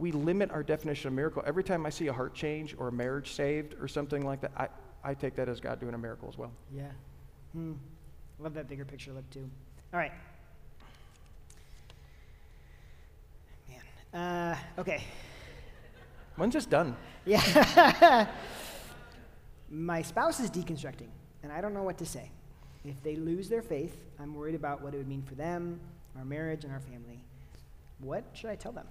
we 0.00 0.12
limit 0.12 0.50
our 0.50 0.62
definition 0.62 1.08
of 1.08 1.14
miracle. 1.14 1.42
Every 1.46 1.62
time 1.62 1.84
I 1.84 1.90
see 1.90 2.06
a 2.06 2.12
heart 2.12 2.34
change 2.34 2.74
or 2.78 2.88
a 2.88 2.92
marriage 2.92 3.32
saved 3.32 3.74
or 3.80 3.86
something 3.86 4.24
like 4.24 4.40
that, 4.40 4.50
I, 4.56 4.68
I 5.04 5.14
take 5.14 5.36
that 5.36 5.48
as 5.48 5.60
God 5.60 5.78
doing 5.78 5.92
a 5.92 5.98
miracle 5.98 6.26
as 6.28 6.38
well. 6.38 6.50
Yeah. 6.74 6.84
Hmm. 7.52 7.74
Love 8.38 8.54
that 8.54 8.66
bigger 8.66 8.86
picture 8.86 9.12
look 9.12 9.28
too. 9.30 9.48
All 9.92 10.00
right. 10.00 10.12
Man. 13.68 14.20
Uh, 14.20 14.80
okay. 14.80 15.04
When's 16.36 16.54
this 16.54 16.64
done? 16.64 16.96
Yeah. 17.26 18.26
My 19.70 20.00
spouse 20.00 20.40
is 20.40 20.50
deconstructing, 20.50 21.08
and 21.42 21.52
I 21.52 21.60
don't 21.60 21.74
know 21.74 21.82
what 21.82 21.98
to 21.98 22.06
say. 22.06 22.30
If 22.86 23.00
they 23.02 23.16
lose 23.16 23.50
their 23.50 23.62
faith, 23.62 23.98
I'm 24.18 24.34
worried 24.34 24.54
about 24.54 24.80
what 24.80 24.94
it 24.94 24.96
would 24.96 25.08
mean 25.08 25.22
for 25.22 25.34
them, 25.34 25.78
our 26.16 26.24
marriage, 26.24 26.64
and 26.64 26.72
our 26.72 26.80
family. 26.80 27.20
What 27.98 28.24
should 28.32 28.48
I 28.48 28.54
tell 28.54 28.72
them? 28.72 28.86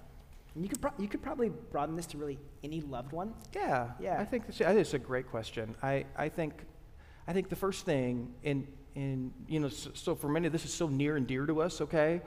And 0.54 0.64
you 0.64 0.68
could, 0.68 0.80
pro- 0.80 0.92
you 0.98 1.08
could 1.08 1.22
probably 1.22 1.48
broaden 1.48 1.96
this 1.96 2.06
to 2.06 2.18
really 2.18 2.38
any 2.64 2.80
loved 2.80 3.12
one. 3.12 3.34
Yeah, 3.54 3.88
Yeah. 4.00 4.20
I 4.20 4.24
think 4.24 4.46
that's, 4.46 4.60
I 4.60 4.66
think 4.66 4.80
it's 4.80 4.94
a 4.94 4.98
great 4.98 5.28
question. 5.30 5.74
I, 5.82 6.06
I 6.16 6.28
think, 6.28 6.64
I 7.28 7.32
think 7.32 7.48
the 7.48 7.56
first 7.56 7.84
thing 7.84 8.34
in, 8.42 8.66
in 8.94 9.32
you 9.46 9.60
know, 9.60 9.68
so, 9.68 9.90
so 9.94 10.14
for 10.14 10.28
many, 10.28 10.48
this 10.48 10.64
is 10.64 10.72
so 10.72 10.88
near 10.88 11.16
and 11.16 11.26
dear 11.26 11.46
to 11.46 11.62
us. 11.62 11.80
Okay, 11.80 12.20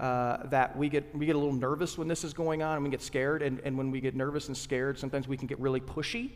uh, 0.00 0.46
that 0.48 0.76
we 0.76 0.88
get 0.88 1.14
we 1.16 1.26
get 1.26 1.36
a 1.36 1.38
little 1.38 1.54
nervous 1.54 1.96
when 1.96 2.08
this 2.08 2.24
is 2.24 2.32
going 2.32 2.62
on, 2.62 2.74
and 2.74 2.84
we 2.84 2.90
get 2.90 3.02
scared. 3.02 3.42
And, 3.42 3.60
and 3.64 3.76
when 3.78 3.90
we 3.90 4.00
get 4.00 4.14
nervous 4.14 4.48
and 4.48 4.56
scared, 4.56 4.98
sometimes 4.98 5.28
we 5.28 5.36
can 5.36 5.46
get 5.46 5.58
really 5.60 5.80
pushy. 5.80 6.30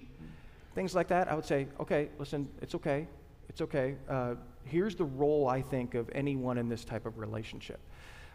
Things 0.75 0.95
like 0.95 1.09
that. 1.09 1.31
I 1.31 1.35
would 1.35 1.45
say, 1.45 1.67
okay, 1.81 2.09
listen, 2.19 2.49
it's 2.63 2.75
okay, 2.77 3.07
it's 3.49 3.61
okay. 3.61 3.97
Uh, 4.09 4.35
here's 4.65 4.95
the 4.95 5.05
role 5.05 5.49
I 5.49 5.61
think 5.61 5.95
of 5.95 6.09
anyone 6.15 6.59
in 6.59 6.69
this 6.69 6.85
type 6.85 7.05
of 7.07 7.19
relationship. 7.19 7.81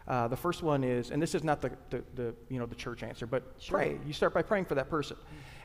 Uh, 0.08 0.26
the 0.26 0.36
first 0.36 0.62
one 0.62 0.82
is, 0.82 1.10
and 1.10 1.20
this 1.20 1.34
is 1.34 1.44
not 1.44 1.60
the, 1.60 1.70
the, 1.90 2.02
the, 2.14 2.34
you 2.48 2.58
know 2.58 2.64
the 2.64 2.74
church 2.74 3.02
answer, 3.02 3.26
but 3.26 3.42
Sure. 3.58 3.78
pray. 3.78 3.98
You 4.06 4.14
start 4.14 4.32
by 4.32 4.40
praying 4.40 4.64
for 4.64 4.74
that 4.74 4.88
person, 4.88 5.18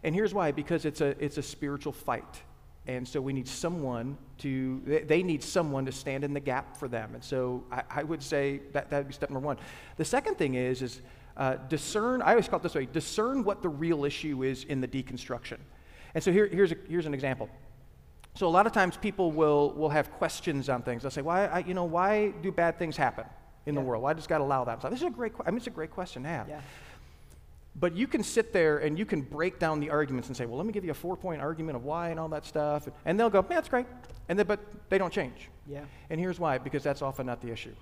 and 0.03 0.13
here's 0.13 0.33
why: 0.33 0.51
because 0.51 0.83
it's 0.83 0.99
a 0.99 1.15
it's 1.23 1.37
a 1.37 1.41
spiritual 1.41 1.93
fight, 1.93 2.41
and 2.85 3.07
so 3.07 3.21
we 3.21 3.31
need 3.31 3.47
someone 3.47 4.17
to 4.39 4.81
they, 4.85 4.99
they 5.03 5.23
need 5.23 5.41
someone 5.41 5.85
to 5.85 5.93
stand 5.93 6.25
in 6.25 6.33
the 6.33 6.41
gap 6.41 6.75
for 6.75 6.89
them. 6.89 7.11
And 7.13 7.23
so 7.23 7.63
I, 7.71 7.83
I 7.89 8.03
would 8.03 8.21
say 8.21 8.59
that 8.73 8.89
that 8.89 8.97
would 8.97 9.07
be 9.07 9.13
step 9.13 9.29
number 9.29 9.47
one. 9.47 9.57
The 9.95 10.05
second 10.05 10.35
thing 10.35 10.55
is 10.55 10.81
is 10.81 11.01
uh, 11.37 11.55
discern. 11.69 12.21
I 12.21 12.31
always 12.31 12.49
call 12.49 12.59
it 12.59 12.63
this 12.63 12.75
way: 12.75 12.85
discern 12.85 13.45
what 13.45 13.61
the 13.61 13.69
real 13.69 14.03
issue 14.03 14.43
is 14.43 14.65
in 14.65 14.81
the 14.81 14.89
deconstruction. 14.89 15.57
And 16.15 16.23
so 16.23 16.33
here, 16.33 16.47
here's 16.47 16.73
a, 16.73 16.75
here's 16.89 17.05
an 17.05 17.13
example. 17.13 17.49
So 18.35 18.47
a 18.47 18.49
lot 18.49 18.67
of 18.67 18.73
times 18.73 18.97
people 18.97 19.31
will, 19.31 19.71
will 19.71 19.89
have 19.89 20.11
questions 20.11 20.67
on 20.67 20.81
things. 20.81 21.03
They'll 21.03 21.11
say, 21.11 21.21
why, 21.21 21.45
I, 21.45 21.59
you 21.59 21.73
know, 21.73 21.83
why 21.83 22.33
do 22.41 22.51
bad 22.51 22.77
things 22.77 22.97
happen 22.97 23.25
in 23.65 23.75
Yeah. 23.75 23.81
the 23.81 23.87
world? 23.87 24.03
Why 24.03 24.13
does 24.13 24.27
God 24.27 24.41
allow 24.41 24.63
that? 24.65 24.81
This 24.81 25.01
is 25.01 25.03
a 25.03 25.09
great, 25.09 25.33
I 25.45 25.51
mean, 25.51 25.57
it's 25.57 25.67
a 25.67 25.71
great 25.71 25.91
question 25.91 26.23
to 26.23 26.29
have. 26.29 26.49
Yeah. 26.49 26.61
But 27.75 27.95
you 27.95 28.05
can 28.05 28.21
sit 28.23 28.53
there 28.53 28.77
and 28.79 28.99
you 28.99 29.05
can 29.05 29.21
break 29.21 29.57
down 29.57 29.79
the 29.79 29.89
arguments 29.89 30.27
and 30.27 30.37
say, 30.37 30.45
well, 30.45 30.57
let 30.57 30.67
me 30.67 30.73
give 30.73 30.85
you 30.85 30.91
a 30.91 30.95
four-point 30.95 31.41
argument 31.41 31.75
of 31.75 31.83
why 31.83 32.09
and 32.09 32.19
all 32.19 32.29
that 32.29 32.45
stuff. 32.45 32.87
And 33.05 33.19
they'll 33.19 33.31
go, 33.31 33.41
man, 33.41 33.49
that's 33.55 33.69
great. 33.69 33.87
And 34.29 34.37
then, 34.37 34.45
but 34.45 34.59
they 34.89 34.99
don't 34.99 35.11
change. 35.11 35.49
Yeah. 35.67 35.85
And 36.09 36.19
here's 36.19 36.39
why, 36.39 36.59
because 36.59 36.83
that's 36.83 37.01
often 37.01 37.25
not 37.25 37.41
the 37.41 37.51
issue. 37.51 37.73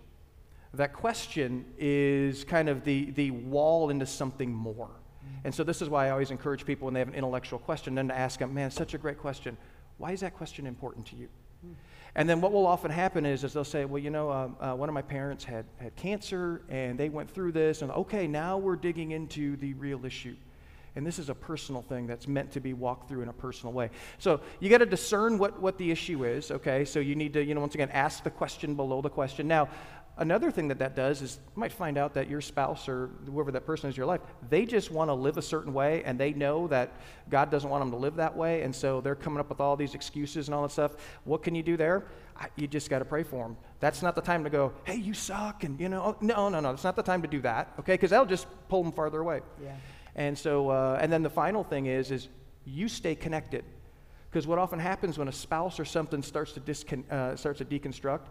That 0.73 0.93
question 0.93 1.65
is 1.77 2.45
kind 2.45 2.69
of 2.69 2.85
the, 2.85 3.11
the 3.11 3.31
wall 3.31 3.89
into 3.89 4.05
something 4.05 4.53
more. 4.53 4.87
Mm-hmm. 4.87 5.45
And 5.45 5.53
so 5.53 5.65
this 5.65 5.81
is 5.81 5.89
why 5.89 6.07
I 6.07 6.11
always 6.11 6.31
encourage 6.31 6.65
people 6.65 6.85
when 6.85 6.93
they 6.93 7.01
have 7.01 7.09
an 7.09 7.15
intellectual 7.15 7.59
question, 7.59 7.93
then 7.93 8.07
to 8.07 8.17
ask 8.17 8.39
them, 8.39 8.53
man, 8.53 8.71
such 8.71 8.93
a 8.93 8.97
great 8.97 9.17
question. 9.17 9.57
Why 9.97 10.13
is 10.13 10.21
that 10.21 10.37
question 10.37 10.65
important 10.65 11.05
to 11.07 11.17
you? 11.17 11.27
Hmm. 11.61 11.73
And 12.15 12.27
then 12.27 12.41
what 12.41 12.51
will 12.51 12.67
often 12.67 12.91
happen 12.91 13.25
is, 13.25 13.43
is 13.43 13.53
they'll 13.53 13.63
say, 13.63 13.85
well, 13.85 14.01
you 14.01 14.09
know, 14.09 14.31
um, 14.31 14.55
uh, 14.59 14.73
one 14.73 14.89
of 14.89 14.93
my 14.93 15.01
parents 15.01 15.43
had, 15.43 15.65
had 15.77 15.95
cancer 15.95 16.61
and 16.69 16.99
they 16.99 17.09
went 17.09 17.29
through 17.29 17.53
this, 17.53 17.81
and 17.81 17.91
okay, 17.91 18.27
now 18.27 18.57
we're 18.57 18.75
digging 18.75 19.11
into 19.11 19.55
the 19.57 19.73
real 19.75 20.05
issue. 20.05 20.35
And 20.95 21.07
this 21.07 21.19
is 21.19 21.29
a 21.29 21.35
personal 21.35 21.81
thing 21.81 22.05
that's 22.05 22.27
meant 22.27 22.51
to 22.51 22.59
be 22.59 22.73
walked 22.73 23.07
through 23.07 23.21
in 23.21 23.29
a 23.29 23.33
personal 23.33 23.71
way. 23.71 23.91
So 24.19 24.41
you 24.59 24.69
got 24.69 24.79
to 24.79 24.85
discern 24.85 25.37
what, 25.37 25.61
what 25.61 25.77
the 25.77 25.89
issue 25.89 26.25
is, 26.25 26.51
okay? 26.51 26.83
So 26.83 26.99
you 26.99 27.15
need 27.15 27.31
to, 27.33 27.43
you 27.43 27.55
know, 27.55 27.61
once 27.61 27.75
again, 27.75 27.89
ask 27.91 28.25
the 28.25 28.29
question 28.29 28.75
below 28.75 29.01
the 29.01 29.09
question. 29.09 29.47
Now, 29.47 29.69
another 30.17 30.51
thing 30.51 30.67
that 30.67 30.79
that 30.79 30.95
does 30.95 31.21
is 31.21 31.39
you 31.55 31.59
might 31.59 31.71
find 31.71 31.97
out 31.97 32.13
that 32.13 32.29
your 32.29 32.41
spouse 32.41 32.87
or 32.87 33.09
whoever 33.25 33.51
that 33.51 33.65
person 33.65 33.89
is 33.89 33.95
in 33.95 33.97
your 33.97 34.05
life, 34.05 34.21
they 34.49 34.65
just 34.65 34.91
want 34.91 35.09
to 35.09 35.13
live 35.13 35.37
a 35.37 35.41
certain 35.41 35.73
way 35.73 36.03
and 36.03 36.19
they 36.19 36.33
know 36.33 36.67
that 36.67 36.91
God 37.29 37.49
doesn't 37.49 37.69
want 37.69 37.81
them 37.81 37.91
to 37.91 37.97
live 37.97 38.15
that 38.15 38.35
way. 38.35 38.61
And 38.61 38.75
so 38.75 39.01
they're 39.01 39.15
coming 39.15 39.39
up 39.39 39.49
with 39.49 39.59
all 39.59 39.75
these 39.75 39.95
excuses 39.95 40.47
and 40.47 40.55
all 40.55 40.63
that 40.63 40.71
stuff. 40.71 40.95
What 41.23 41.43
can 41.43 41.55
you 41.55 41.63
do 41.63 41.77
there? 41.77 42.05
I, 42.37 42.47
you 42.55 42.67
just 42.67 42.89
got 42.89 42.99
to 42.99 43.05
pray 43.05 43.23
for 43.23 43.43
them. 43.43 43.57
That's 43.79 44.01
not 44.01 44.15
the 44.15 44.21
time 44.21 44.43
to 44.43 44.49
go, 44.49 44.73
hey, 44.83 44.95
you 44.95 45.13
suck. 45.13 45.63
And, 45.63 45.79
you 45.79 45.89
know, 45.89 46.01
oh, 46.03 46.17
no, 46.21 46.49
no, 46.49 46.59
no. 46.59 46.71
It's 46.71 46.83
not 46.83 46.95
the 46.95 47.03
time 47.03 47.21
to 47.21 47.27
do 47.27 47.41
that, 47.41 47.73
okay? 47.79 47.93
Because 47.93 48.09
that'll 48.11 48.25
just 48.25 48.47
pull 48.69 48.83
them 48.83 48.91
farther 48.91 49.19
away. 49.19 49.41
Yeah. 49.63 49.75
And 50.15 50.37
so, 50.37 50.69
uh, 50.69 50.99
and 51.01 51.11
then 51.11 51.23
the 51.23 51.29
final 51.29 51.63
thing 51.63 51.85
is, 51.85 52.11
is 52.11 52.27
you 52.65 52.87
stay 52.87 53.15
connected. 53.15 53.63
Because 54.29 54.47
what 54.47 54.59
often 54.59 54.79
happens 54.79 55.17
when 55.17 55.27
a 55.27 55.31
spouse 55.31 55.79
or 55.79 55.85
something 55.85 56.23
starts 56.23 56.53
to, 56.53 56.61
discon- 56.61 57.09
uh, 57.11 57.35
starts 57.35 57.57
to 57.59 57.65
deconstruct, 57.65 58.27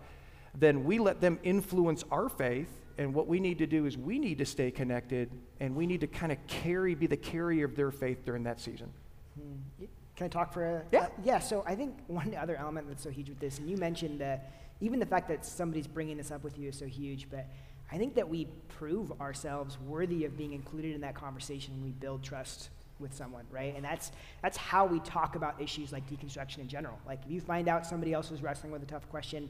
then 0.55 0.85
we 0.85 0.99
let 0.99 1.21
them 1.21 1.39
influence 1.43 2.05
our 2.11 2.29
faith. 2.29 2.69
And 2.99 3.15
what 3.15 3.27
we 3.27 3.41
need 3.41 3.59
to 3.59 3.67
do 3.67 3.87
is 3.87 3.97
we 3.97 4.19
need 4.19 4.39
to 4.39 4.45
stay 4.45 4.71
connected 4.71 5.31
and 5.59 5.75
we 5.75 5.87
need 5.87 6.01
to 6.03 6.07
kind 6.07 6.33
of 6.33 6.39
carry, 6.47 6.95
be 6.95 7.07
the 7.07 7.17
carrier 7.17 7.65
of 7.65 7.77
their 7.77 7.91
faith 7.91 8.25
during 8.25 8.43
that 8.45 8.61
season. 8.61 8.93
Hmm. 9.39 9.85
Can 10.17 10.27
I 10.27 10.29
talk 10.29 10.53
for 10.53 10.65
a? 10.65 10.83
Yeah. 10.93 11.05
uh, 11.05 11.09
yeah. 11.25 11.39
So 11.39 11.65
I 11.67 11.75
think 11.75 11.97
one 12.07 12.35
other 12.35 12.57
element 12.57 12.89
that's 12.89 13.03
so 13.03 13.09
huge 13.11 13.31
with 13.31 13.41
this, 13.41 13.59
and 13.59 13.71
you 13.71 13.79
mentioned 13.79 14.21
uh, 14.21 14.37
even 14.83 15.01
the 15.01 15.07
fact 15.07 15.29
that 15.29 15.47
somebody's 15.47 15.87
bringing 15.87 16.19
this 16.19 16.31
up 16.31 16.45
with 16.45 16.59
you 16.59 16.69
is 16.69 16.77
so 16.77 16.85
huge, 16.85 17.29
but 17.31 17.47
I 17.93 17.97
think 17.97 18.15
that 18.17 18.29
we 18.29 18.47
prove 18.69 19.19
ourselves 19.21 19.79
worthy 19.87 20.25
of 20.25 20.37
being 20.37 20.53
included 20.53 20.95
in 20.95 21.01
that 21.01 21.15
conversation 21.15 21.75
when 21.75 21.85
we 21.85 21.91
build 21.91 22.23
trust 22.23 22.69
with 22.99 23.15
someone, 23.15 23.45
right? 23.51 23.75
And 23.75 23.85
that's 23.85 24.13
that's 24.43 24.57
how 24.57 24.85
we 24.85 25.01
talk 25.01 25.37
about 25.37 25.61
issues 25.61 25.93
like 25.93 26.09
deconstruction 26.09 26.59
in 26.59 26.69
general. 26.69 26.99
Like 27.07 27.21
if 27.25 27.31
you 27.31 27.41
find 27.41 27.67
out 27.67 27.87
somebody 27.87 28.13
else 28.13 28.31
is 28.31 28.43
wrestling 28.43 28.73
with 28.73 28.83
a 28.83 28.87
tough 28.87 29.09
question, 29.11 29.49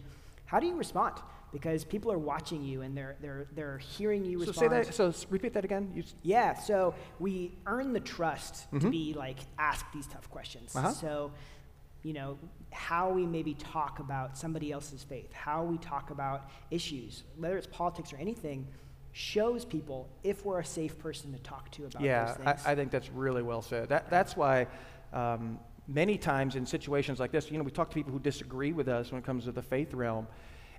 how 0.51 0.59
do 0.59 0.67
you 0.67 0.75
respond? 0.75 1.15
Because 1.53 1.85
people 1.85 2.11
are 2.11 2.19
watching 2.19 2.65
you 2.65 2.83
and 2.83 2.97
they're 2.97 3.15
they're 3.23 3.47
they're 3.55 3.79
hearing 3.79 4.25
you 4.25 4.41
So 4.41 4.47
respond. 4.49 4.71
say 4.73 4.83
that, 4.83 4.95
so 4.95 5.15
repeat 5.31 5.53
that 5.55 5.65
again. 5.65 5.93
You, 5.95 6.03
Yeah, 6.23 6.55
so 6.55 6.93
we 7.21 7.53
earn 7.67 7.93
the 7.93 8.01
trust 8.01 8.69
to 8.73 8.81
Mhm. 8.81 8.91
be 8.91 9.15
like 9.15 9.39
ask 9.59 9.87
these 9.93 10.09
tough 10.09 10.29
questions. 10.29 10.75
Uh-huh. 10.75 10.91
So, 10.91 11.31
you 12.03 12.15
know, 12.15 12.37
how 12.73 13.11
we 13.11 13.27
maybe 13.27 13.55
talk 13.55 14.01
about 14.01 14.37
somebody 14.37 14.73
else's 14.73 15.05
faith, 15.05 15.33
how 15.33 15.63
we 15.63 15.79
talk 15.79 16.11
about 16.11 16.51
issues, 16.73 17.23
whether 17.37 17.57
it's 17.57 17.69
politics 17.69 18.13
or 18.13 18.17
anything, 18.17 18.67
shows 19.13 19.65
people 19.65 20.09
if 20.25 20.45
we're 20.45 20.59
a 20.61 20.65
safe 20.65 20.99
person 20.99 21.33
to 21.33 21.39
talk 21.41 21.71
to 21.73 21.85
about 21.87 22.03
yeah, 22.03 22.25
those 22.25 22.37
things. 22.39 22.63
I, 22.67 22.73
I 22.73 22.75
think 22.75 22.91
that's 22.91 23.11
really 23.11 23.43
well 23.43 23.63
said. 23.63 23.89
That, 23.89 24.11
that's 24.11 24.37
why 24.37 24.67
um, 25.13 25.61
many 25.91 26.17
times 26.17 26.55
in 26.55 26.65
situations 26.65 27.19
like 27.19 27.33
this, 27.33 27.51
you 27.51 27.59
know, 27.59 27.65
we 27.65 27.71
talk 27.71 27.91
to 27.91 27.95
people 27.95 28.13
who 28.13 28.21
disagree 28.21 28.73
with 28.73 28.89
us 28.89 29.11
when 29.11 29.19
it 29.19 29.25
comes 29.25 29.45
to 29.45 29.53
the 29.53 29.63
faith 29.63 29.93
realm, 29.93 30.27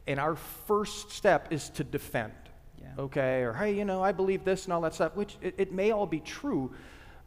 and 0.08 0.20
our 0.20 0.36
first 0.36 1.12
step 1.12 1.52
is 1.52 1.70
to 1.70 1.84
defend. 1.84 2.32
Yeah. 2.80 2.88
Okay, 2.98 3.42
or 3.42 3.54
hey, 3.54 3.76
you 3.76 3.86
know, 3.86 4.02
I 4.02 4.12
believe 4.12 4.44
this 4.44 4.64
and 4.64 4.74
all 4.74 4.82
that 4.82 4.96
stuff, 4.96 5.16
which 5.16 5.38
it, 5.42 5.54
it 5.58 5.72
may 5.72 5.92
all 5.92 6.08
be 6.08 6.20
true, 6.20 6.72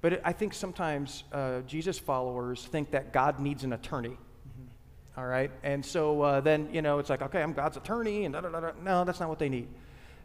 but 0.00 0.14
it, 0.14 0.22
I 0.24 0.32
think 0.32 0.54
sometimes 0.54 1.24
uh, 1.32 1.60
Jesus 1.60 1.98
followers 1.98 2.64
think 2.64 2.90
that 2.90 3.12
God 3.12 3.38
needs 3.38 3.62
an 3.62 3.72
attorney. 3.72 4.08
Mm-hmm. 4.08 5.20
All 5.20 5.26
right, 5.26 5.50
and 5.62 5.84
so 5.84 6.22
uh, 6.22 6.40
then 6.40 6.68
you 6.72 6.82
know 6.82 6.98
it's 6.98 7.10
like, 7.10 7.22
okay, 7.22 7.42
I'm 7.42 7.52
God's 7.52 7.76
attorney, 7.76 8.24
and 8.24 8.32
da, 8.32 8.40
da, 8.40 8.48
da, 8.48 8.70
no, 8.82 9.04
that's 9.04 9.20
not 9.20 9.28
what 9.28 9.38
they 9.38 9.48
need. 9.48 9.68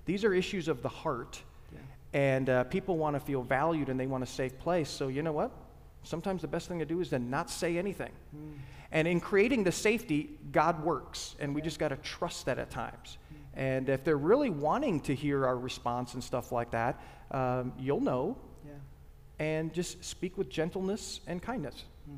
These 0.06 0.24
are 0.24 0.34
issues 0.34 0.67
of 0.67 0.82
the 0.82 0.89
heart, 0.89 1.39
Yeah. 1.72 1.80
and 2.13 2.50
uh, 2.50 2.63
people 2.63 2.98
want 2.98 3.15
to 3.15 3.19
feel 3.19 3.43
valued 3.43 3.89
and 3.89 4.00
they 4.00 4.08
want 4.08 4.24
a 4.24 4.28
safe 4.28 4.58
place. 4.58 4.89
So 4.89 5.10
you 5.10 5.22
know 5.22 5.34
what? 5.34 5.52
Sometimes 6.03 6.41
the 6.41 6.47
best 6.47 6.67
thing 6.67 6.79
to 6.79 6.85
do 6.85 6.99
is 7.01 7.09
to 7.09 7.19
not 7.19 7.49
say 7.49 7.77
anything. 7.77 8.12
Mm. 8.35 8.53
And 8.91 9.07
in 9.07 9.19
creating 9.19 9.63
the 9.63 9.71
safety, 9.71 10.29
God 10.51 10.83
works, 10.83 11.35
and 11.39 11.53
we 11.53 11.62
just 11.62 11.77
got 11.77 11.89
to 11.89 11.97
trust 11.97 12.45
that 12.45 12.57
at 12.57 12.69
times. 12.71 13.17
And 13.53 13.89
if 13.89 14.03
they're 14.03 14.17
really 14.17 14.49
wanting 14.49 15.01
to 15.01 15.13
hear 15.13 15.45
our 15.45 15.57
response 15.57 16.13
and 16.13 16.23
stuff 16.23 16.51
like 16.51 16.71
that, 16.71 16.99
um, 17.31 17.73
you'll 17.77 17.99
know, 18.01 18.38
Yeah. 18.65 18.71
and 19.38 19.73
just 19.73 20.03
speak 20.03 20.38
with 20.38 20.49
gentleness 20.49 21.19
and 21.27 21.41
kindness. 21.41 21.83
Mm. 22.09 22.17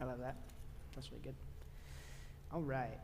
I 0.00 0.04
love 0.04 0.18
that. 0.20 0.36
That's 0.94 1.10
really 1.12 1.22
good. 1.22 1.34
All 2.52 2.62
right. 2.62 2.98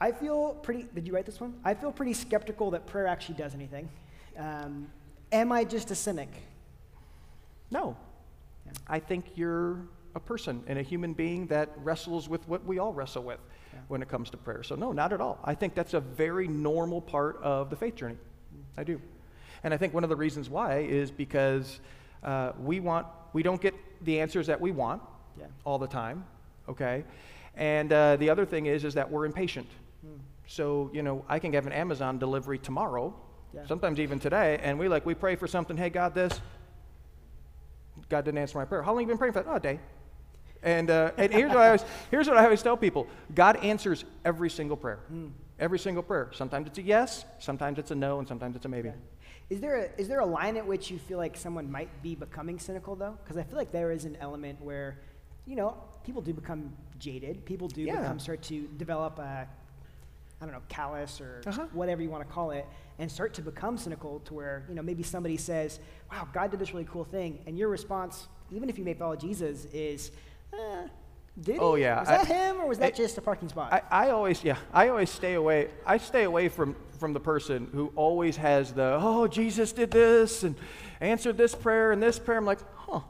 I 0.00 0.12
feel 0.12 0.54
pretty. 0.54 0.86
Did 0.94 1.06
you 1.06 1.12
write 1.12 1.26
this 1.26 1.40
one? 1.40 1.54
I 1.64 1.74
feel 1.74 1.90
pretty 1.90 2.14
skeptical 2.14 2.70
that 2.70 2.86
prayer 2.86 3.06
actually 3.08 3.34
does 3.34 3.54
anything. 3.54 3.88
Um, 4.36 4.86
am 5.32 5.50
I 5.50 5.64
just 5.64 5.90
a 5.90 5.94
cynic? 5.94 6.30
No. 7.70 7.96
Yeah. 8.66 8.72
I 8.86 8.98
think 8.98 9.36
you're 9.36 9.78
a 10.14 10.20
person 10.20 10.62
and 10.66 10.78
a 10.78 10.82
human 10.82 11.12
being 11.12 11.46
that 11.48 11.70
wrestles 11.76 12.28
with 12.28 12.46
what 12.48 12.64
we 12.64 12.78
all 12.78 12.92
wrestle 12.92 13.22
with 13.22 13.40
Yeah. 13.72 13.80
when 13.88 14.02
it 14.02 14.08
comes 14.08 14.30
to 14.30 14.36
prayer. 14.36 14.62
So, 14.62 14.74
no, 14.74 14.92
not 14.92 15.12
at 15.12 15.20
all. 15.20 15.38
I 15.44 15.54
think 15.54 15.74
that's 15.74 15.94
a 15.94 16.00
very 16.00 16.48
normal 16.48 17.00
part 17.00 17.40
of 17.42 17.70
the 17.70 17.76
faith 17.76 17.94
journey. 17.96 18.14
Mm. 18.16 18.62
I 18.76 18.84
do. 18.84 19.00
And 19.64 19.74
I 19.74 19.76
think 19.76 19.92
one 19.94 20.04
of 20.04 20.10
the 20.10 20.16
reasons 20.16 20.48
why 20.48 20.78
is 20.80 21.10
because 21.10 21.80
uh, 22.22 22.52
we 22.60 22.80
want, 22.80 23.06
we 23.32 23.42
don't 23.42 23.60
get 23.60 23.74
the 24.04 24.20
answers 24.20 24.46
that 24.46 24.60
we 24.60 24.72
want 24.72 25.02
Yeah. 25.38 25.46
all 25.64 25.78
the 25.78 25.86
time, 25.86 26.24
okay? 26.68 27.04
And 27.54 27.92
uh, 27.92 28.16
the 28.16 28.30
other 28.30 28.46
thing 28.46 28.66
is, 28.66 28.84
is 28.84 28.94
that 28.94 29.10
we're 29.10 29.26
impatient. 29.26 29.68
Hmm. 30.02 30.16
So, 30.46 30.90
you 30.92 31.02
know, 31.02 31.24
I 31.28 31.38
can 31.38 31.52
have 31.52 31.66
an 31.66 31.72
Amazon 31.72 32.18
delivery 32.18 32.58
tomorrow, 32.58 33.14
Yeah. 33.52 33.66
sometimes 33.66 33.98
even 34.00 34.18
today, 34.18 34.58
and 34.62 34.78
we 34.78 34.88
like, 34.88 35.04
we 35.04 35.14
pray 35.14 35.36
for 35.36 35.46
something, 35.46 35.76
hey, 35.76 35.90
God, 35.90 36.14
this. 36.14 36.40
God 38.08 38.24
didn't 38.24 38.38
answer 38.38 38.58
my 38.58 38.64
prayer. 38.64 38.82
How 38.82 38.92
long 38.92 39.00
have 39.00 39.08
you 39.08 39.14
been 39.14 39.18
praying 39.18 39.32
for 39.32 39.42
that? 39.42 39.50
Oh, 39.50 39.56
a 39.56 39.60
day. 39.60 39.80
And, 40.62 40.90
uh, 40.90 41.12
and 41.16 41.32
here's, 41.32 41.50
what 41.50 41.58
I 41.58 41.66
always, 41.66 41.84
here's 42.10 42.26
what 42.28 42.36
I 42.36 42.44
always 42.44 42.62
tell 42.62 42.76
people 42.76 43.06
God 43.34 43.56
answers 43.56 44.04
every 44.24 44.50
single 44.50 44.76
prayer. 44.76 45.00
Hmm. 45.08 45.28
Every 45.60 45.78
single 45.78 46.02
prayer. 46.02 46.30
Sometimes 46.32 46.68
it's 46.68 46.78
a 46.78 46.82
yes, 46.82 47.24
sometimes 47.40 47.78
it's 47.78 47.90
a 47.90 47.94
no, 47.94 48.20
and 48.20 48.28
sometimes 48.28 48.54
it's 48.54 48.64
a 48.64 48.68
maybe. 48.68 48.88
Yeah. 48.88 48.94
Is 49.50 49.60
there 49.60 49.76
a, 49.76 50.00
is 50.00 50.08
there 50.08 50.20
a 50.20 50.26
line 50.26 50.56
at 50.56 50.66
which 50.66 50.90
you 50.90 50.98
feel 50.98 51.18
like 51.18 51.36
someone 51.36 51.70
might 51.70 52.02
be 52.02 52.14
becoming 52.14 52.58
cynical 52.58 52.94
though? 52.94 53.16
Because 53.22 53.36
I 53.36 53.42
feel 53.42 53.56
like 53.56 53.72
there 53.72 53.90
is 53.90 54.04
an 54.04 54.16
element 54.20 54.60
where, 54.60 55.00
you 55.46 55.56
know, 55.56 55.74
people 56.04 56.22
do 56.22 56.32
become 56.32 56.72
jaded. 56.98 57.44
People 57.44 57.66
do 57.66 57.82
Yeah. 57.82 58.00
become 58.00 58.18
start 58.20 58.42
to 58.42 58.68
develop 58.76 59.18
a, 59.18 59.48
I 60.40 60.44
don't 60.44 60.54
know, 60.54 60.62
callous 60.68 61.20
or 61.20 61.42
Uh-huh. 61.46 61.66
whatever 61.72 62.00
you 62.02 62.10
want 62.10 62.26
to 62.26 62.32
call 62.32 62.52
it, 62.52 62.64
and 62.98 63.10
start 63.10 63.34
to 63.34 63.42
become 63.42 63.76
cynical 63.76 64.20
to 64.20 64.34
where 64.34 64.64
you 64.68 64.74
know 64.74 64.82
maybe 64.82 65.02
somebody 65.02 65.36
says, 65.36 65.80
"Wow, 66.12 66.28
God 66.32 66.50
did 66.50 66.60
this 66.60 66.72
really 66.72 66.86
cool 66.90 67.04
thing," 67.04 67.42
and 67.46 67.58
your 67.58 67.68
response, 67.68 68.28
even 68.50 68.68
if 68.68 68.78
you 68.78 68.84
may 68.84 68.94
follow 68.94 69.16
Jesus, 69.16 69.64
is, 69.72 70.12
eh, 70.52 70.86
"Did 71.40 71.54
he? 71.54 71.58
Oh, 71.60 71.74
yeah. 71.74 72.00
was 72.00 72.08
I- 72.08 72.16
that 72.18 72.26
him 72.26 72.60
or 72.60 72.66
was 72.68 72.78
that 72.78 72.86
I- 72.94 72.96
just 72.96 73.18
a 73.18 73.20
parking 73.20 73.48
spot?" 73.48 73.72
I, 73.72 73.82
I 74.06 74.10
always, 74.10 74.44
yeah, 74.44 74.58
I 74.72 74.88
always 74.88 75.10
stay 75.10 75.34
away. 75.34 75.70
I 75.84 75.98
stay 75.98 76.22
away 76.24 76.48
from, 76.48 76.76
from 76.98 77.12
the 77.12 77.20
person 77.20 77.68
who 77.72 77.92
always 77.96 78.36
has 78.36 78.72
the, 78.72 78.96
oh, 79.00 79.26
Jesus 79.26 79.72
did 79.72 79.90
this 79.90 80.42
and 80.44 80.54
answered 81.00 81.36
this 81.36 81.54
prayer 81.54 81.90
and 81.92 82.00
this 82.02 82.18
prayer. 82.18 82.38
I'm 82.38 82.44
like, 82.46 82.60
huh, 82.76 83.00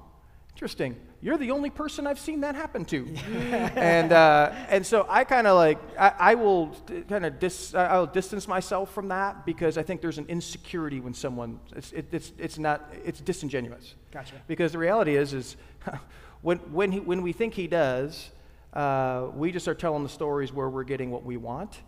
interesting. 0.55 0.97
You're 1.21 1.37
the 1.37 1.51
only 1.51 1.71
person 1.71 2.07
I've 2.07 2.19
seen 2.19 2.41
that 2.43 2.55
happen 2.55 2.85
to. 2.87 3.07
and, 3.75 4.13
uh, 4.13 4.53
and 4.69 4.87
so 4.87 5.05
I 5.09 5.25
kind 5.25 5.47
of 5.47 5.57
like, 5.57 5.79
I, 5.99 6.13
I 6.19 6.35
will 6.37 6.77
kind 7.09 7.27
of 7.27 7.41
dis, 7.41 7.75
I'll 7.75 8.07
distance 8.07 8.47
myself 8.47 8.93
from 8.95 9.09
that 9.09 9.45
because 9.45 9.77
I 9.79 9.83
think 9.83 10.01
there's 10.01 10.19
an 10.19 10.27
insecurity 10.29 11.01
when 11.01 11.15
someone, 11.15 11.59
it's, 11.75 11.93
it, 11.93 12.07
it's, 12.13 12.33
it's 12.39 12.59
not, 12.59 12.93
it's 13.05 13.21
disingenuous. 13.21 13.95
gotcha. 14.13 14.37
Because 14.47 14.73
the 14.73 14.79
reality 14.79 15.17
is, 15.17 15.35
is 15.35 15.57
when, 16.43 16.59
when, 16.73 16.93
he, 16.93 17.01
when 17.01 17.23
we 17.23 17.33
think 17.33 17.55
he 17.55 17.67
does, 17.67 18.31
uh, 18.73 19.29
we 19.35 19.51
just 19.51 19.67
are 19.67 19.75
telling 19.75 20.05
the 20.05 20.09
stories 20.09 20.53
where 20.53 20.69
we're 20.69 20.85
getting 20.85 21.11
what 21.11 21.25
we 21.25 21.37
want, 21.37 21.81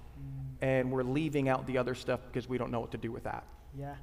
and 0.63 0.91
we're 0.91 1.03
leaving 1.03 1.49
out 1.49 1.67
the 1.67 1.79
other 1.79 1.95
stuff 1.95 2.21
because 2.27 2.49
we 2.49 2.59
don't 2.59 2.71
know 2.71 2.81
what 2.81 2.91
to 2.91 2.99
do 2.99 3.13
with 3.13 3.25
that. 3.25 3.45
Yeah. 3.79 3.95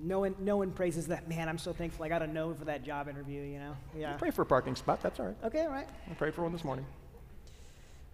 No 0.00 0.20
one, 0.20 0.34
no 0.38 0.56
one 0.56 0.70
praises 0.70 1.08
that. 1.08 1.28
Man, 1.28 1.48
I'm 1.48 1.58
so 1.58 1.72
thankful 1.72 2.04
I 2.04 2.08
got 2.08 2.22
a 2.22 2.26
no 2.26 2.54
for 2.54 2.64
that 2.66 2.84
job 2.84 3.08
interview. 3.08 3.42
You 3.42 3.58
know. 3.58 3.76
Yeah. 3.96 4.12
Pray 4.14 4.30
for 4.30 4.42
a 4.42 4.46
parking 4.46 4.76
spot. 4.76 5.02
That's 5.02 5.18
all 5.18 5.26
right. 5.26 5.36
Okay. 5.44 5.62
All 5.62 5.70
right. 5.70 5.88
I 6.10 6.14
prayed 6.14 6.34
for 6.34 6.42
one 6.42 6.52
this 6.52 6.64
morning. 6.64 6.86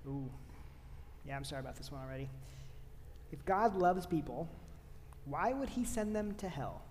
Ooh. 0.06 0.28
Yeah, 1.26 1.36
I'm 1.36 1.44
sorry 1.44 1.60
about 1.60 1.76
this 1.76 1.90
one 1.90 2.02
already. 2.02 2.28
If 3.32 3.44
God 3.44 3.76
loves 3.76 4.06
people, 4.06 4.48
why 5.24 5.52
would 5.52 5.70
He 5.70 5.84
send 5.84 6.14
them 6.14 6.34
to 6.36 6.48
hell? 6.48 6.82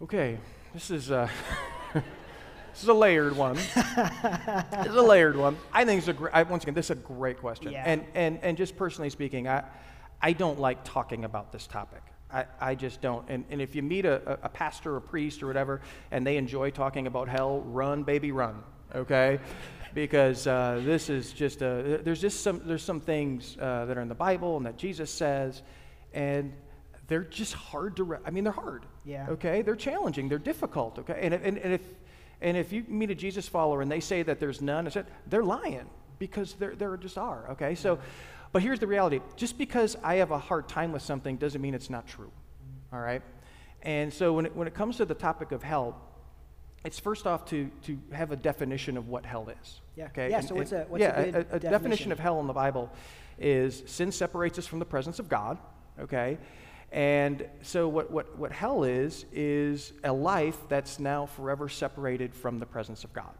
Okay, 0.00 0.38
this 0.72 0.92
is 0.92 1.10
uh, 1.10 1.28
this 1.94 2.82
is 2.82 2.88
a 2.88 2.94
layered 2.94 3.36
one. 3.36 3.56
this 4.76 4.86
is 4.86 4.94
a 4.94 5.02
layered 5.02 5.36
one. 5.36 5.56
I 5.72 5.84
think 5.84 5.98
it's 5.98 6.08
a 6.08 6.12
great. 6.12 6.48
Once 6.48 6.62
again, 6.62 6.74
this 6.74 6.86
is 6.86 6.90
a 6.90 6.94
great 7.00 7.38
question. 7.38 7.72
Yeah. 7.72 7.82
And 7.84 8.04
and 8.14 8.38
and 8.42 8.56
just 8.56 8.76
personally 8.76 9.10
speaking, 9.10 9.48
I 9.48 9.64
I 10.20 10.32
don't 10.32 10.58
like 10.58 10.84
talking 10.84 11.24
about 11.24 11.52
this 11.52 11.66
topic. 11.66 12.02
I, 12.30 12.44
I 12.60 12.74
just 12.74 13.00
don't. 13.00 13.24
And, 13.28 13.44
and 13.50 13.60
if 13.62 13.74
you 13.74 13.82
meet 13.82 14.04
a, 14.04 14.38
a- 14.42 14.48
pastor 14.48 14.94
or 14.96 15.00
priest 15.00 15.42
or 15.42 15.46
whatever, 15.46 15.80
and 16.10 16.26
they 16.26 16.36
enjoy 16.36 16.70
talking 16.70 17.06
about 17.06 17.28
hell, 17.28 17.60
run, 17.60 18.02
baby, 18.02 18.32
run. 18.32 18.62
Okay, 18.94 19.38
because 19.94 20.46
uh, 20.46 20.80
this 20.84 21.08
is 21.08 21.32
just 21.32 21.62
a, 21.62 22.00
there's 22.02 22.20
just 22.20 22.42
some 22.42 22.60
there's 22.64 22.82
some 22.82 23.00
things 23.00 23.56
uh, 23.60 23.84
that 23.86 23.96
are 23.96 24.00
in 24.00 24.08
the 24.08 24.14
Bible 24.14 24.56
and 24.58 24.66
that 24.66 24.76
Jesus 24.76 25.10
says, 25.10 25.62
and 26.12 26.52
they're 27.06 27.24
just 27.24 27.54
hard 27.54 27.96
to. 27.96 28.04
Re- 28.04 28.18
I 28.26 28.30
mean, 28.30 28.44
they're 28.44 28.52
hard. 28.52 28.84
Yeah. 29.04 29.26
Okay, 29.30 29.62
they're 29.62 29.76
challenging. 29.76 30.28
They're 30.28 30.38
difficult. 30.38 30.98
Okay, 30.98 31.18
and, 31.22 31.32
if- 31.32 31.44
and, 31.44 31.56
and 31.58 31.72
if 31.74 31.80
and 32.42 32.56
if 32.56 32.72
you 32.72 32.84
meet 32.88 33.10
a 33.10 33.14
Jesus 33.14 33.48
follower 33.48 33.80
and 33.82 33.90
they 33.90 34.00
say 34.00 34.22
that 34.22 34.38
there's 34.38 34.60
none, 34.60 34.86
I 34.86 34.90
said 34.90 35.06
they're 35.26 35.44
lying 35.44 35.88
because 36.18 36.54
there 36.54 36.74
there 36.74 36.94
just 36.98 37.16
are. 37.16 37.50
Okay, 37.52 37.74
so, 37.74 37.98
but 38.52 38.62
here's 38.62 38.78
the 38.78 38.86
reality: 38.86 39.20
just 39.36 39.58
because 39.58 39.96
I 40.02 40.16
have 40.16 40.30
a 40.30 40.38
hard 40.38 40.68
time 40.68 40.92
with 40.92 41.02
something 41.02 41.36
doesn't 41.36 41.60
mean 41.60 41.74
it's 41.74 41.90
not 41.90 42.06
true. 42.06 42.30
All 42.92 43.00
right, 43.00 43.22
and 43.82 44.12
so 44.12 44.32
when 44.32 44.46
it, 44.46 44.56
when 44.56 44.66
it 44.66 44.74
comes 44.74 44.96
to 44.98 45.04
the 45.04 45.14
topic 45.14 45.52
of 45.52 45.62
hell, 45.62 46.00
it's 46.84 46.98
first 46.98 47.26
off 47.26 47.44
to 47.46 47.70
to 47.82 47.98
have 48.12 48.32
a 48.32 48.36
definition 48.36 48.96
of 48.96 49.08
what 49.08 49.26
hell 49.26 49.48
is. 49.48 49.80
Yeah. 49.96 50.06
Okay. 50.06 50.30
Yeah, 50.30 50.38
and- 50.38 50.48
so 50.48 50.54
what's 50.54 50.72
a- 50.72 50.86
what's 50.88 51.02
a 51.02 51.06
yeah, 51.06 51.22
good 51.22 51.34
a, 51.34 51.42
definition 51.42 51.70
definition? 51.70 52.12
of 52.12 52.18
hell 52.18 52.40
in 52.40 52.46
the 52.46 52.52
Bible 52.52 52.90
is 53.38 53.82
sin 53.86 54.10
separates 54.12 54.58
us 54.58 54.66
from 54.66 54.78
the 54.78 54.84
presence 54.84 55.18
of 55.18 55.28
God. 55.28 55.58
Okay. 56.00 56.38
And 56.90 57.46
so, 57.62 57.86
what, 57.86 58.10
what, 58.10 58.38
what 58.38 58.50
hell 58.50 58.84
is, 58.84 59.26
is 59.30 59.92
a 60.04 60.12
life 60.12 60.56
that's 60.68 60.98
now 60.98 61.26
forever 61.26 61.68
separated 61.68 62.34
from 62.34 62.58
the 62.58 62.66
presence 62.66 63.04
of 63.04 63.12
God. 63.12 63.34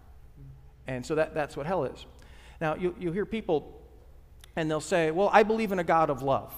And 0.87 1.05
so, 1.05 1.14
that, 1.14 1.35
that's 1.35 1.57
what 1.57 1.64
hell 1.66 1.85
is. 1.85 2.05
Now, 2.61 2.75
you, 2.75 2.94
you 2.99 3.11
hear 3.11 3.25
people, 3.25 3.78
and 4.57 4.71
they'll 4.71 4.81
say, 4.81 5.11
Well, 5.11 5.31
I 5.33 5.43
believe 5.43 5.73
in 5.73 5.79
a 5.79 5.85
God 5.85 6.11
of 6.11 6.23
love. 6.23 6.53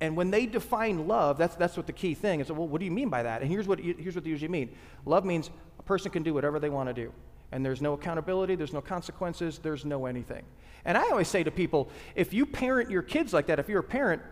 And 0.00 0.16
when 0.16 0.30
they 0.30 0.44
define 0.46 1.08
love, 1.08 1.38
that's, 1.38 1.56
that's 1.56 1.76
what 1.76 1.86
the 1.86 1.92
key 1.92 2.14
thing 2.14 2.40
is. 2.40 2.52
Well, 2.52 2.68
what 2.68 2.80
do 2.80 2.84
you 2.84 2.90
mean 2.90 3.08
by 3.08 3.22
that? 3.22 3.40
And 3.40 3.50
here's 3.50 3.66
what, 3.66 3.80
here's 3.80 4.14
what 4.14 4.24
they 4.24 4.30
usually 4.30 4.48
mean 4.48 4.70
love 5.04 5.24
means 5.24 5.50
a 5.78 5.82
person 5.82 6.10
can 6.10 6.22
do 6.22 6.34
whatever 6.34 6.58
they 6.58 6.70
want 6.70 6.88
to 6.88 6.94
do. 6.94 7.12
And 7.52 7.64
there's 7.64 7.80
no 7.80 7.94
accountability, 7.94 8.56
there's 8.56 8.72
no 8.72 8.80
consequences, 8.80 9.58
there's 9.58 9.84
no 9.84 10.06
anything. 10.06 10.44
And 10.84 10.98
I 10.98 11.02
always 11.10 11.28
say 11.28 11.42
to 11.44 11.50
people 11.50 11.88
if 12.14 12.34
you 12.34 12.44
parent 12.44 12.90
your 12.90 13.02
kids 13.02 13.32
like 13.32 13.46
that, 13.46 13.58
if 13.58 13.68
you're 13.68 13.80
a 13.80 13.84
parent, 13.84 14.22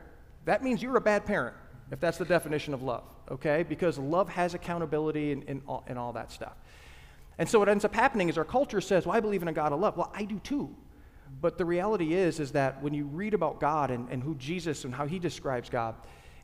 that 0.45 0.63
means 0.63 0.83
you're 0.83 0.97
a 0.97 1.01
bad 1.01 1.25
parent, 1.25 1.57
if 1.91 2.01
that's 2.01 2.19
the 2.19 2.25
definition 2.25 2.75
of 2.75 2.83
love, 2.83 3.05
okay? 3.31 3.63
Because 3.63 3.99
love 3.99 4.29
has 4.29 4.53
accountability 4.53 5.33
and, 5.33 5.45
and, 5.49 5.63
all, 5.67 5.85
and 5.87 5.99
all 5.99 6.13
that 6.13 6.31
stuff. 6.31 6.55
And 7.39 7.49
so 7.49 7.59
what 7.59 7.69
ends 7.69 7.85
up 7.85 7.95
happening 7.95 8.29
is 8.29 8.37
our 8.37 8.45
culture 8.45 8.81
says, 8.81 9.07
well, 9.07 9.17
I 9.17 9.21
believe 9.21 9.43
in 9.43 9.49
a 9.49 9.53
God 9.53 9.73
of 9.73 9.81
love. 9.81 9.97
Well, 9.97 10.13
I 10.15 10.25
do 10.25 10.39
too. 10.41 10.75
But 11.41 11.59
the 11.59 11.65
reality 11.65 12.15
is, 12.15 12.41
is 12.41 12.53
that 12.53 12.83
when 12.83 12.95
you 12.95 13.07
read 13.07 13.35
about 13.35 13.61
God 13.61 13.91
and, 13.91 14.09
and 14.11 14.23
who 14.23 14.35
Jesus 14.37 14.85
and 14.85 14.95
how 14.95 15.07
he 15.07 15.19
describes 15.19 15.69
God, 15.69 15.95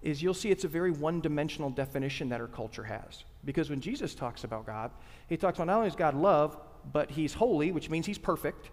is 0.03 0.23
you'll 0.23 0.35
see 0.35 0.51
it's 0.51 0.65
a 0.65 0.69
very 0.69 0.91
one-dimensional 0.91 1.71
definition 1.71 2.29
that 2.31 2.41
our 2.41 2.47
culture 2.47 2.85
has. 2.85 3.25
Because 3.45 3.69
when 3.69 3.81
Jesus 3.81 4.15
talks 4.15 4.45
about 4.45 4.67
God, 4.67 4.91
he 5.29 5.37
talks 5.37 5.59
about 5.59 5.67
not 5.67 5.77
only 5.77 5.89
is 5.89 5.97
God 5.97 6.15
love, 6.15 6.57
but 6.93 7.11
he's 7.11 7.35
holy, 7.35 7.73
which 7.73 7.91
means 7.91 8.07
he's 8.07 8.19
perfect. 8.19 8.71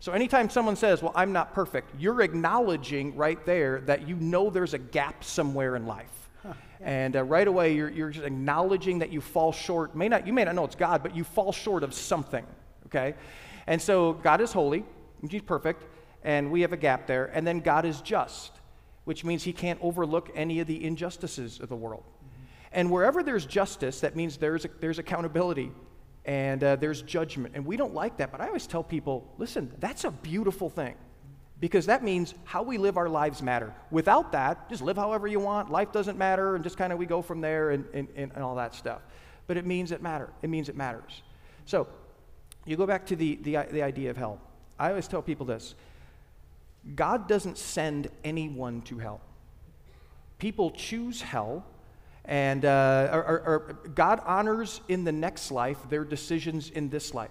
So 0.00 0.12
anytime 0.12 0.50
someone 0.50 0.76
says, 0.76 1.02
well, 1.02 1.12
I'm 1.14 1.32
not 1.32 1.54
perfect, 1.54 1.90
you're 1.98 2.20
acknowledging 2.20 3.16
right 3.16 3.42
there 3.46 3.80
that 3.86 4.06
you 4.06 4.16
know 4.16 4.50
there's 4.50 4.74
a 4.74 4.78
gap 4.78 5.24
somewhere 5.24 5.76
in 5.76 5.86
life. 5.86 6.12
And 6.80 7.16
uh, 7.16 7.24
right 7.24 7.48
away, 7.48 7.74
you're, 7.74 7.88
you're 7.88 8.10
just 8.10 8.26
acknowledging 8.26 8.98
that 8.98 9.10
you 9.10 9.22
fall 9.22 9.50
short. 9.50 9.96
May 9.96 10.08
not, 10.08 10.26
you 10.26 10.32
may 10.34 10.44
not 10.44 10.54
know 10.54 10.64
it's 10.64 10.76
God, 10.76 11.02
but 11.02 11.16
you 11.16 11.24
fall 11.24 11.50
short 11.50 11.82
of 11.82 11.94
something. 11.94 12.44
Okay? 12.86 13.14
And 13.66 13.80
so 13.80 14.12
God 14.12 14.42
is 14.42 14.52
holy, 14.52 14.84
He's 15.28 15.42
perfect, 15.42 15.84
and 16.22 16.50
we 16.50 16.62
have 16.62 16.72
a 16.72 16.76
gap 16.76 17.06
there. 17.06 17.26
And 17.26 17.46
then 17.46 17.60
God 17.60 17.84
is 17.84 18.00
just, 18.00 18.52
which 19.04 19.24
means 19.24 19.42
He 19.42 19.52
can't 19.52 19.78
overlook 19.82 20.30
any 20.34 20.60
of 20.60 20.66
the 20.66 20.84
injustices 20.84 21.60
of 21.60 21.68
the 21.68 21.76
world. 21.76 22.04
And 22.72 22.90
wherever 22.90 23.22
there's 23.22 23.46
justice, 23.46 24.00
that 24.00 24.16
means 24.16 24.36
there's, 24.36 24.66
there's 24.80 24.98
accountability 24.98 25.72
and 26.26 26.62
uh, 26.62 26.76
there's 26.76 27.02
judgment. 27.02 27.54
And 27.54 27.64
we 27.64 27.76
don't 27.76 27.94
like 27.94 28.16
that, 28.18 28.32
but 28.32 28.40
I 28.40 28.48
always 28.48 28.66
tell 28.66 28.82
people 28.82 29.32
listen, 29.38 29.72
that's 29.78 30.04
a 30.04 30.10
beautiful 30.10 30.68
thing 30.68 30.96
because 31.60 31.86
that 31.86 32.04
means 32.04 32.34
how 32.44 32.62
we 32.62 32.76
live 32.76 32.96
our 32.98 33.08
lives 33.08 33.42
matter. 33.42 33.72
Without 33.90 34.32
that, 34.32 34.68
just 34.68 34.82
live 34.82 34.96
however 34.96 35.26
you 35.26 35.40
want, 35.40 35.70
life 35.70 35.90
doesn't 35.92 36.18
matter, 36.18 36.54
and 36.54 36.62
just 36.62 36.76
kind 36.76 36.92
of 36.92 36.98
we 36.98 37.06
go 37.06 37.22
from 37.22 37.40
there 37.40 37.70
and, 37.70 37.86
and, 37.94 38.08
and 38.14 38.32
all 38.42 38.56
that 38.56 38.74
stuff. 38.74 39.00
But 39.46 39.56
it 39.56 39.64
means 39.64 39.92
it 39.92 40.02
matter. 40.02 40.28
It 40.42 40.50
means 40.50 40.68
it 40.68 40.76
matters. 40.76 41.22
So 41.64 41.88
you 42.66 42.76
go 42.76 42.86
back 42.86 43.06
to 43.06 43.16
the, 43.16 43.36
the, 43.36 43.58
the 43.70 43.82
idea 43.82 44.10
of 44.10 44.16
hell. 44.16 44.40
I 44.78 44.90
always 44.90 45.08
tell 45.08 45.22
people 45.22 45.46
this 45.46 45.74
God 46.94 47.28
doesn't 47.28 47.58
send 47.58 48.08
anyone 48.24 48.82
to 48.82 48.98
hell. 48.98 49.20
People 50.38 50.70
choose 50.70 51.20
hell, 51.22 51.64
and 52.24 52.64
uh, 52.64 53.08
or, 53.12 53.24
or- 53.24 53.40
or 53.40 53.58
God 53.94 54.20
honors 54.24 54.80
in 54.88 55.04
the 55.04 55.12
next 55.12 55.50
life 55.50 55.78
their 55.88 56.04
decisions 56.04 56.70
in 56.70 56.90
this 56.90 57.14
life. 57.14 57.30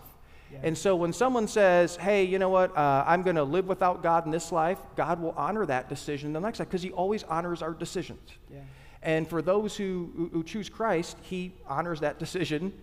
Yeah. 0.52 0.60
And 0.64 0.78
so 0.78 0.96
when 0.96 1.12
someone 1.14 1.48
says, 1.48 1.96
hey, 1.96 2.24
you 2.24 2.38
know 2.40 2.50
what, 2.50 2.76
uh, 2.78 3.04
I'm 3.08 3.24
going 3.24 3.36
to 3.36 3.44
live 3.44 3.68
without 3.68 4.04
God 4.04 4.26
in 4.26 4.32
this 4.32 4.52
life, 4.52 4.78
God 4.96 5.20
will 5.20 5.34
honor 5.38 5.66
that 5.66 5.90
decision 5.90 6.28
in 6.28 6.34
the 6.34 6.40
next 6.40 6.60
life 6.60 6.68
because 6.70 6.84
He 6.84 6.92
always 6.92 7.24
honors 7.24 7.62
our 7.62 7.74
decisions. 7.74 8.32
Yeah. 8.52 8.60
And 9.02 9.28
for 9.28 9.42
those 9.42 9.76
who, 9.76 10.12
who, 10.16 10.30
who 10.30 10.44
choose 10.44 10.70
Christ, 10.70 11.18
He 11.22 11.54
honors 11.68 12.00
that 12.02 12.20
decision 12.20 12.74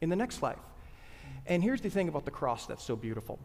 in 0.00 0.08
the 0.08 0.16
next 0.16 0.42
life. 0.42 0.58
And 1.46 1.62
here's 1.62 1.80
the 1.80 1.90
thing 1.90 2.08
about 2.08 2.24
the 2.24 2.30
cross 2.30 2.66
that's 2.66 2.84
so 2.84 2.96
beautiful 2.96 3.38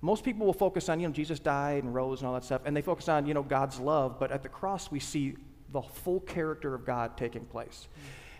most 0.00 0.24
people 0.24 0.46
will 0.46 0.52
focus 0.52 0.88
on, 0.88 1.00
you 1.00 1.08
know, 1.08 1.12
Jesus 1.12 1.40
died 1.40 1.82
and 1.82 1.94
rose 1.94 2.20
and 2.20 2.28
all 2.28 2.34
that 2.34 2.44
stuff, 2.44 2.62
and 2.64 2.76
they 2.76 2.82
focus 2.82 3.08
on, 3.08 3.26
you 3.26 3.34
know, 3.34 3.42
God's 3.42 3.80
love, 3.80 4.18
but 4.18 4.30
at 4.30 4.42
the 4.42 4.48
cross 4.48 4.90
we 4.90 5.00
see 5.00 5.36
the 5.72 5.82
full 5.82 6.20
character 6.20 6.74
of 6.74 6.84
God 6.84 7.16
taking 7.16 7.44
place. 7.44 7.88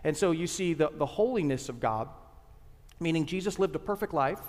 And 0.05 0.16
so 0.16 0.31
you 0.31 0.47
see 0.47 0.75
the, 0.75 0.90
the 0.94 1.07
holiness 1.07 1.68
of 1.68 1.81
God, 1.81 2.09
meaning 3.01 3.27
Jesus 3.27 3.59
lived 3.59 3.75
a 3.75 3.81
perfect 3.81 4.14
life. 4.14 4.40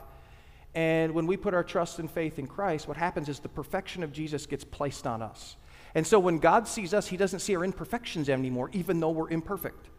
And 0.76 1.14
when 1.14 1.26
we 1.26 1.36
put 1.36 1.54
our 1.56 1.64
trust 1.64 1.98
and 1.98 2.10
faith 2.10 2.38
in 2.38 2.46
Christ, 2.46 2.88
what 2.88 2.96
happens 2.96 3.28
is 3.28 3.40
the 3.40 3.50
perfection 3.50 4.04
of 4.04 4.14
Jesus 4.14 4.46
gets 4.46 4.64
placed 4.64 5.08
on 5.08 5.22
us. 5.22 5.58
And 5.96 6.06
so 6.06 6.20
when 6.20 6.38
God 6.38 6.68
sees 6.68 6.94
us, 6.94 7.08
He 7.08 7.18
doesn't 7.18 7.40
see 7.40 7.56
our 7.56 7.64
imperfections 7.64 8.30
anymore, 8.30 8.70
even 8.74 9.00
though 9.00 9.10
we're 9.10 9.32
imperfect. 9.32 9.90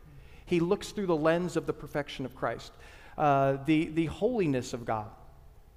He 0.46 0.61
looks 0.61 0.90
through 0.90 1.07
the 1.07 1.16
lens 1.16 1.57
of 1.57 1.66
the 1.66 1.73
perfection 1.73 2.25
of 2.25 2.37
Christ, 2.37 2.73
uh, 3.18 3.59
the, 3.66 3.87
the 3.88 4.07
holiness 4.07 4.73
of 4.73 4.85
God. 4.85 5.11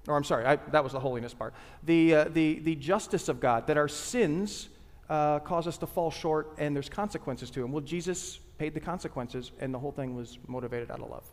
Or 0.08 0.16
I'm 0.18 0.24
sorry, 0.24 0.46
I, 0.46 0.58
that 0.72 0.84
was 0.84 0.94
the 0.94 1.00
holiness 1.00 1.34
part. 1.34 1.54
The, 1.84 2.16
uh, 2.16 2.24
the, 2.26 2.60
the 2.60 2.76
justice 2.76 3.30
of 3.30 3.40
God, 3.40 3.68
that 3.68 3.78
our 3.78 3.88
sins 3.88 4.70
uh, 5.10 5.40
cause 5.40 5.68
us 5.68 5.78
to 5.78 5.88
fall 5.88 6.12
short 6.12 6.56
and 6.58 6.76
there's 6.76 6.90
consequences 6.90 7.50
to 7.52 7.62
them. 7.62 7.72
Well, 7.72 7.82
Jesus 7.84 8.40
paid 8.58 8.74
the 8.74 8.80
consequences, 8.80 9.52
and 9.60 9.74
the 9.74 9.80
whole 9.80 9.92
thing 9.92 10.16
was 10.16 10.38
motivated 10.48 10.92
out 10.92 11.00
of 11.00 11.10
love. 11.10 11.26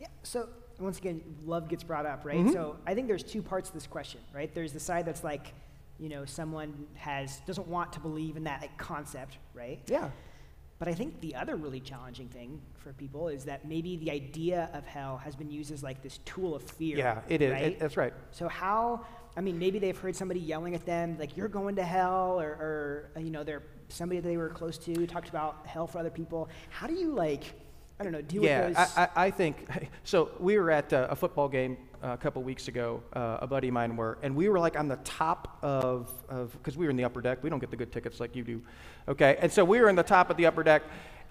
Yeah, 0.00 0.06
so 0.22 0.48
once 0.78 0.98
again, 0.98 1.20
love 1.44 1.68
gets 1.68 1.84
brought 1.84 2.06
up, 2.06 2.24
right? 2.24 2.38
Mhm. 2.38 2.52
So 2.52 2.76
I 2.86 2.94
think 2.94 3.06
there's 3.06 3.22
two 3.22 3.42
parts 3.42 3.68
to 3.68 3.74
this 3.74 3.86
question, 3.86 4.20
right? 4.32 4.52
There's 4.54 4.72
the 4.72 4.80
side 4.80 5.04
that's 5.04 5.22
like, 5.22 5.52
you 5.98 6.08
know, 6.08 6.24
someone 6.24 6.86
has 6.94 7.40
doesn't 7.46 7.68
want 7.68 7.92
to 7.92 8.00
believe 8.00 8.36
in 8.36 8.44
that 8.44 8.62
like, 8.62 8.76
concept, 8.78 9.36
right? 9.52 9.80
Yeah. 9.86 10.10
But 10.80 10.88
I 10.88 10.94
think 10.94 11.20
the 11.20 11.34
other 11.34 11.56
really 11.56 11.78
challenging 11.78 12.28
thing 12.28 12.58
for 12.78 12.94
people 12.94 13.28
is 13.28 13.44
that 13.44 13.68
maybe 13.68 13.98
the 13.98 14.10
idea 14.10 14.70
of 14.72 14.86
hell 14.86 15.18
has 15.18 15.36
been 15.36 15.50
used 15.50 15.70
as 15.70 15.82
like 15.82 16.02
this 16.02 16.18
tool 16.24 16.54
of 16.54 16.62
fear. 16.62 16.96
Yeah, 16.96 17.20
it 17.28 17.42
is. 17.42 17.52
Right? 17.52 17.62
It- 17.64 17.78
that's 17.78 17.98
right. 17.98 18.14
So 18.30 18.48
how? 18.48 19.04
I 19.36 19.42
mean, 19.42 19.58
maybe 19.58 19.78
they've 19.78 19.96
heard 19.96 20.16
somebody 20.16 20.40
yelling 20.40 20.74
at 20.74 20.86
them, 20.86 21.18
like 21.18 21.36
"You're 21.36 21.48
going 21.48 21.76
to 21.76 21.82
hell," 21.82 22.40
or, 22.40 22.48
or 22.48 23.10
uh, 23.14 23.20
you 23.20 23.30
know, 23.30 23.44
they're 23.44 23.62
somebody 23.90 24.20
they 24.20 24.38
were 24.38 24.48
close 24.48 24.78
to 24.78 25.06
talked 25.06 25.28
about 25.28 25.66
hell 25.66 25.86
for 25.86 25.98
other 25.98 26.10
people. 26.10 26.48
How 26.70 26.86
do 26.86 26.94
you 26.94 27.12
like, 27.12 27.44
I 28.00 28.02
don't 28.02 28.12
know, 28.12 28.22
deal 28.22 28.42
yeah, 28.42 28.68
with 28.68 28.76
those? 28.76 28.96
I, 28.96 29.02
I, 29.02 29.26
I 29.26 29.30
think 29.30 29.68
so. 30.04 30.30
We 30.40 30.58
were 30.58 30.70
at 30.70 30.94
uh, 30.94 31.08
a 31.10 31.14
football 31.14 31.50
game 31.50 31.76
a 32.02 32.16
couple 32.16 32.42
weeks 32.42 32.68
ago. 32.68 33.02
Uh, 33.12 33.38
a 33.40 33.46
buddy 33.46 33.68
of 33.68 33.74
mine 33.74 33.96
were, 33.96 34.18
and 34.22 34.34
we 34.34 34.48
were 34.48 34.58
like 34.58 34.78
on 34.78 34.88
the 34.88 34.96
top 34.96 35.58
of 35.62 36.10
because 36.52 36.76
we 36.76 36.86
were 36.86 36.90
in 36.90 36.96
the 36.96 37.04
upper 37.04 37.20
deck. 37.20 37.42
We 37.42 37.50
don't 37.50 37.58
get 37.58 37.70
the 37.70 37.76
good 37.76 37.92
tickets 37.92 38.20
like 38.20 38.36
you 38.36 38.44
do, 38.44 38.62
okay? 39.08 39.36
And 39.40 39.52
so 39.52 39.64
we 39.64 39.80
were 39.80 39.88
in 39.88 39.96
the 39.96 40.02
top 40.02 40.30
of 40.30 40.36
the 40.36 40.46
upper 40.46 40.62
deck, 40.62 40.82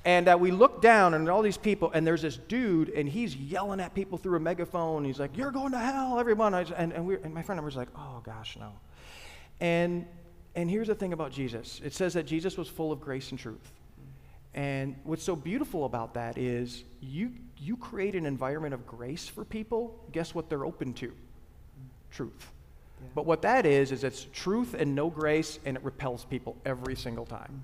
and 0.05 0.27
uh, 0.27 0.38
we 0.39 0.51
looked 0.51 0.82
down 0.82 1.13
and 1.13 1.27
all 1.29 1.41
these 1.41 1.58
people, 1.58 1.91
and 1.93 2.05
there's 2.05 2.21
this 2.21 2.38
dude, 2.38 2.89
and 2.89 3.10
he's 3.10 3.36
yelling 3.36 3.79
at 3.79 3.93
people 3.93 4.17
through 4.17 4.38
a 4.38 4.39
megaphone. 4.39 5.03
He's 5.03 5.19
like, 5.19 5.36
"You're 5.38 5.51
going 5.51 5.71
to 5.71 5.79
hell, 5.79 6.19
everyone!" 6.19 6.53
And 6.53 6.93
and, 6.93 7.05
we 7.05 7.15
and 7.15 7.34
my 7.34 7.41
friend 7.41 7.60
and 7.60 7.63
I 7.63 7.65
was 7.65 7.75
like, 7.75 7.89
"Oh 7.95 8.21
gosh, 8.23 8.58
no." 8.60 8.71
And 9.60 10.05
and 10.55 10.69
here's 10.69 10.88
the 10.88 10.95
thing 10.95 11.13
about 11.13 11.32
Jesus. 11.32 11.82
It 11.84 11.93
says 11.93 12.13
that 12.13 12.25
Jesus 12.25 12.58
was 12.58 12.67
full 12.67 12.91
of 12.91 12.99
grace 12.99 13.32
and 13.32 13.39
truth. 13.39 13.71
And 14.53 14.95
what's 15.03 15.23
so 15.23 15.36
beautiful 15.36 15.86
about 15.86 16.15
that 16.15 16.38
is 16.38 16.84
you, 17.01 17.32
you 17.60 17.76
create 17.78 18.15
an 18.15 18.26
environment 18.26 18.74
of 18.74 18.88
grace 18.88 19.28
for 19.28 19.43
people. 19.43 20.00
Guess 20.12 20.34
what 20.34 20.50
they're 20.50 20.65
open 20.65 20.93
to? 20.93 21.12
Truth. 22.12 22.52
Yeah. 23.02 23.08
But 23.15 23.26
what 23.26 23.41
that 23.41 23.65
is, 23.65 23.91
is 23.91 24.04
it's 24.04 24.28
truth 24.34 24.74
and 24.74 24.95
no 24.95 25.10
grace, 25.10 25.60
and 25.65 25.76
it 25.76 25.84
repels 25.84 26.26
people 26.26 26.56
every 26.65 26.95
single 26.95 27.26
time. 27.26 27.62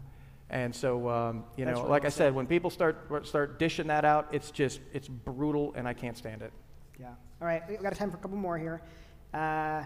And 0.49 0.75
so, 0.75 1.10
um, 1.10 1.43
you 1.58 1.65
That's 1.65 1.79
know, 1.79 1.88
like 1.88 2.05
I 2.05 2.10
said, 2.10 2.36
when 2.36 2.45
people 2.45 2.69
start, 2.69 3.25
start 3.25 3.58
dishing 3.58 3.88
that 3.88 4.05
out, 4.05 4.27
it's 4.31 4.51
just, 4.51 4.79
it's 4.93 5.08
brutal, 5.08 5.73
and 5.75 5.88
I 5.88 5.93
can't 5.93 6.17
stand 6.17 6.41
it. 6.41 6.53
Yeah. 6.99 7.08
All 7.41 7.47
right, 7.47 7.63
we've 7.67 7.81
got 7.81 7.95
time 7.95 8.12
for 8.12 8.17
a 8.17 8.19
couple 8.19 8.38
more 8.38 8.58
here. 8.58 8.81
Uh, 9.34 9.84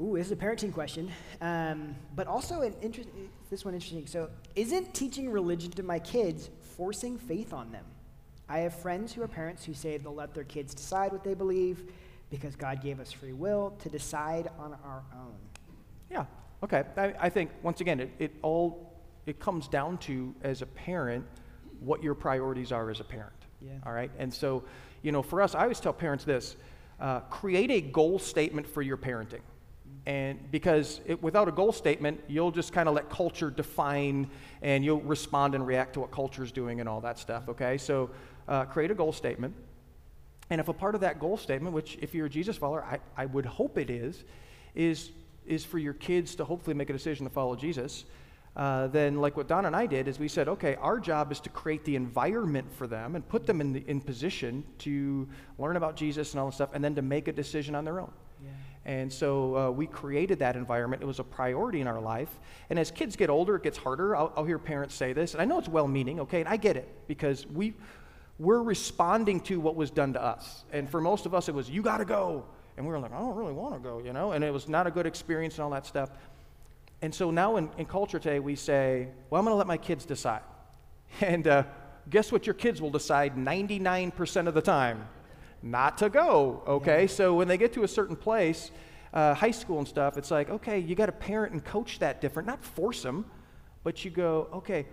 ooh, 0.00 0.16
this 0.16 0.26
is 0.26 0.32
a 0.32 0.36
parenting 0.36 0.72
question, 0.72 1.10
um, 1.40 1.94
but 2.16 2.26
also 2.26 2.62
an 2.62 2.74
interest. 2.82 3.08
This 3.48 3.64
one 3.64 3.74
interesting. 3.74 4.06
So, 4.06 4.28
isn't 4.56 4.92
teaching 4.92 5.30
religion 5.30 5.70
to 5.72 5.82
my 5.82 5.98
kids 5.98 6.50
forcing 6.76 7.16
faith 7.16 7.52
on 7.52 7.70
them? 7.70 7.84
I 8.52 8.58
have 8.58 8.74
friends 8.74 9.14
who 9.14 9.22
are 9.22 9.28
parents 9.28 9.64
who 9.64 9.72
say 9.72 9.96
they'll 9.96 10.14
let 10.14 10.34
their 10.34 10.44
kids 10.44 10.74
decide 10.74 11.10
what 11.10 11.24
they 11.24 11.32
believe 11.32 11.90
because 12.28 12.54
God 12.54 12.82
gave 12.82 13.00
us 13.00 13.10
free 13.10 13.32
will 13.32 13.74
to 13.78 13.88
decide 13.88 14.50
on 14.58 14.76
our 14.84 15.02
own. 15.14 15.36
Yeah. 16.10 16.26
Okay. 16.62 16.82
I, 16.98 17.14
I 17.18 17.28
think 17.30 17.50
once 17.62 17.80
again, 17.80 17.98
it, 17.98 18.10
it 18.18 18.32
all 18.42 18.92
it 19.24 19.40
comes 19.40 19.68
down 19.68 19.96
to 19.98 20.34
as 20.42 20.60
a 20.60 20.66
parent 20.66 21.24
what 21.80 22.02
your 22.02 22.14
priorities 22.14 22.72
are 22.72 22.90
as 22.90 23.00
a 23.00 23.04
parent. 23.04 23.32
Yeah. 23.62 23.70
All 23.86 23.92
right. 23.94 24.10
And 24.18 24.32
so, 24.32 24.64
you 25.00 25.12
know, 25.12 25.22
for 25.22 25.40
us, 25.40 25.54
I 25.54 25.62
always 25.62 25.80
tell 25.80 25.94
parents 25.94 26.24
this: 26.24 26.56
uh, 27.00 27.20
create 27.20 27.70
a 27.70 27.80
goal 27.80 28.18
statement 28.18 28.66
for 28.66 28.82
your 28.82 28.98
parenting. 28.98 29.40
And 30.04 30.50
because 30.50 31.00
it, 31.06 31.22
without 31.22 31.48
a 31.48 31.52
goal 31.52 31.72
statement, 31.72 32.20
you'll 32.26 32.50
just 32.50 32.72
kind 32.72 32.88
of 32.88 32.94
let 32.94 33.08
culture 33.08 33.50
define 33.50 34.28
and 34.60 34.84
you'll 34.84 35.00
respond 35.00 35.54
and 35.54 35.64
react 35.64 35.94
to 35.94 36.00
what 36.00 36.10
culture 36.10 36.42
is 36.42 36.50
doing 36.50 36.80
and 36.80 36.88
all 36.88 37.00
that 37.02 37.18
stuff, 37.18 37.48
okay? 37.48 37.78
So 37.78 38.10
uh, 38.48 38.64
create 38.64 38.90
a 38.90 38.94
goal 38.94 39.12
statement. 39.12 39.54
And 40.50 40.60
if 40.60 40.68
a 40.68 40.72
part 40.72 40.94
of 40.94 41.00
that 41.00 41.18
goal 41.18 41.36
statement, 41.36 41.74
which 41.74 41.98
if 42.02 42.14
you're 42.14 42.26
a 42.26 42.30
Jesus 42.30 42.56
follower, 42.56 42.84
I, 42.84 42.98
I 43.16 43.26
would 43.26 43.46
hope 43.46 43.78
it 43.78 43.90
is, 43.90 44.24
is, 44.74 45.10
is 45.46 45.64
for 45.64 45.78
your 45.78 45.94
kids 45.94 46.34
to 46.36 46.44
hopefully 46.44 46.74
make 46.74 46.90
a 46.90 46.92
decision 46.92 47.24
to 47.26 47.32
follow 47.32 47.56
Jesus, 47.56 48.04
uh, 48.54 48.86
then 48.88 49.16
like 49.16 49.34
what 49.34 49.48
Don 49.48 49.64
and 49.64 49.74
I 49.74 49.86
did 49.86 50.08
is 50.08 50.18
we 50.18 50.28
said, 50.28 50.46
okay, 50.48 50.74
our 50.74 51.00
job 51.00 51.32
is 51.32 51.40
to 51.40 51.48
create 51.48 51.84
the 51.84 51.96
environment 51.96 52.66
for 52.76 52.86
them 52.86 53.16
and 53.16 53.26
put 53.26 53.46
them 53.46 53.62
in, 53.62 53.72
the, 53.72 53.84
in 53.86 54.00
position 54.00 54.62
to 54.80 55.26
learn 55.58 55.76
about 55.76 55.96
Jesus 55.96 56.32
and 56.32 56.40
all 56.40 56.46
this 56.46 56.56
stuff, 56.56 56.70
and 56.74 56.84
then 56.84 56.94
to 56.96 57.02
make 57.02 57.28
a 57.28 57.32
decision 57.32 57.74
on 57.74 57.86
their 57.86 57.98
own. 57.98 58.12
Yeah. 58.44 58.50
And 58.84 59.10
so 59.10 59.56
uh, 59.56 59.70
we 59.70 59.86
created 59.86 60.40
that 60.40 60.54
environment. 60.54 61.02
It 61.02 61.06
was 61.06 61.18
a 61.18 61.24
priority 61.24 61.80
in 61.80 61.86
our 61.86 62.00
life. 62.00 62.28
And 62.68 62.78
as 62.78 62.90
kids 62.90 63.16
get 63.16 63.30
older, 63.30 63.56
it 63.56 63.62
gets 63.62 63.78
harder. 63.78 64.14
I'll, 64.14 64.32
I'll 64.36 64.44
hear 64.44 64.58
parents 64.58 64.94
say 64.94 65.14
this, 65.14 65.32
and 65.32 65.40
I 65.40 65.46
know 65.46 65.58
it's 65.58 65.68
well 65.68 65.88
meaning, 65.88 66.20
okay, 66.20 66.40
and 66.40 66.48
I 66.48 66.58
get 66.58 66.76
it 66.76 66.88
because 67.06 67.46
we, 67.46 67.72
we're 68.42 68.62
responding 68.62 69.40
to 69.40 69.60
what 69.60 69.76
was 69.76 69.90
done 69.90 70.14
to 70.14 70.22
us. 70.22 70.64
And 70.72 70.90
for 70.90 71.00
most 71.00 71.26
of 71.26 71.34
us, 71.34 71.48
it 71.48 71.54
was, 71.54 71.70
you 71.70 71.80
got 71.80 71.98
to 71.98 72.04
go. 72.04 72.44
And 72.76 72.84
we 72.84 72.92
were 72.92 72.98
like, 72.98 73.12
I 73.12 73.18
don't 73.18 73.36
really 73.36 73.52
want 73.52 73.74
to 73.74 73.80
go, 73.80 74.00
you 74.00 74.12
know? 74.12 74.32
And 74.32 74.42
it 74.42 74.52
was 74.52 74.68
not 74.68 74.86
a 74.88 74.90
good 74.90 75.06
experience 75.06 75.54
and 75.54 75.64
all 75.64 75.70
that 75.70 75.86
stuff. 75.86 76.10
And 77.02 77.14
so 77.14 77.30
now 77.30 77.56
in, 77.56 77.70
in 77.78 77.86
culture 77.86 78.18
today, 78.18 78.40
we 78.40 78.56
say, 78.56 79.08
well, 79.30 79.38
I'm 79.38 79.44
going 79.44 79.52
to 79.52 79.58
let 79.58 79.68
my 79.68 79.76
kids 79.76 80.04
decide. 80.04 80.42
And 81.20 81.46
uh, 81.46 81.64
guess 82.08 82.32
what 82.32 82.46
your 82.46 82.54
kids 82.54 82.80
will 82.80 82.90
decide 82.90 83.36
99% 83.36 84.48
of 84.48 84.54
the 84.54 84.62
time? 84.62 85.06
Not 85.62 85.98
to 85.98 86.08
go, 86.08 86.62
okay? 86.66 87.02
Yeah. 87.02 87.06
So 87.06 87.34
when 87.34 87.48
they 87.48 87.58
get 87.58 87.74
to 87.74 87.84
a 87.84 87.88
certain 87.88 88.16
place, 88.16 88.70
uh, 89.12 89.34
high 89.34 89.50
school 89.50 89.78
and 89.78 89.86
stuff, 89.86 90.16
it's 90.16 90.30
like, 90.30 90.48
okay, 90.48 90.78
you 90.78 90.94
got 90.94 91.06
to 91.06 91.12
parent 91.12 91.52
and 91.52 91.62
coach 91.62 91.98
that 91.98 92.22
different, 92.22 92.48
not 92.48 92.64
force 92.64 93.02
them, 93.02 93.26
but 93.84 94.04
you 94.04 94.10
go, 94.10 94.48
okay, 94.54 94.86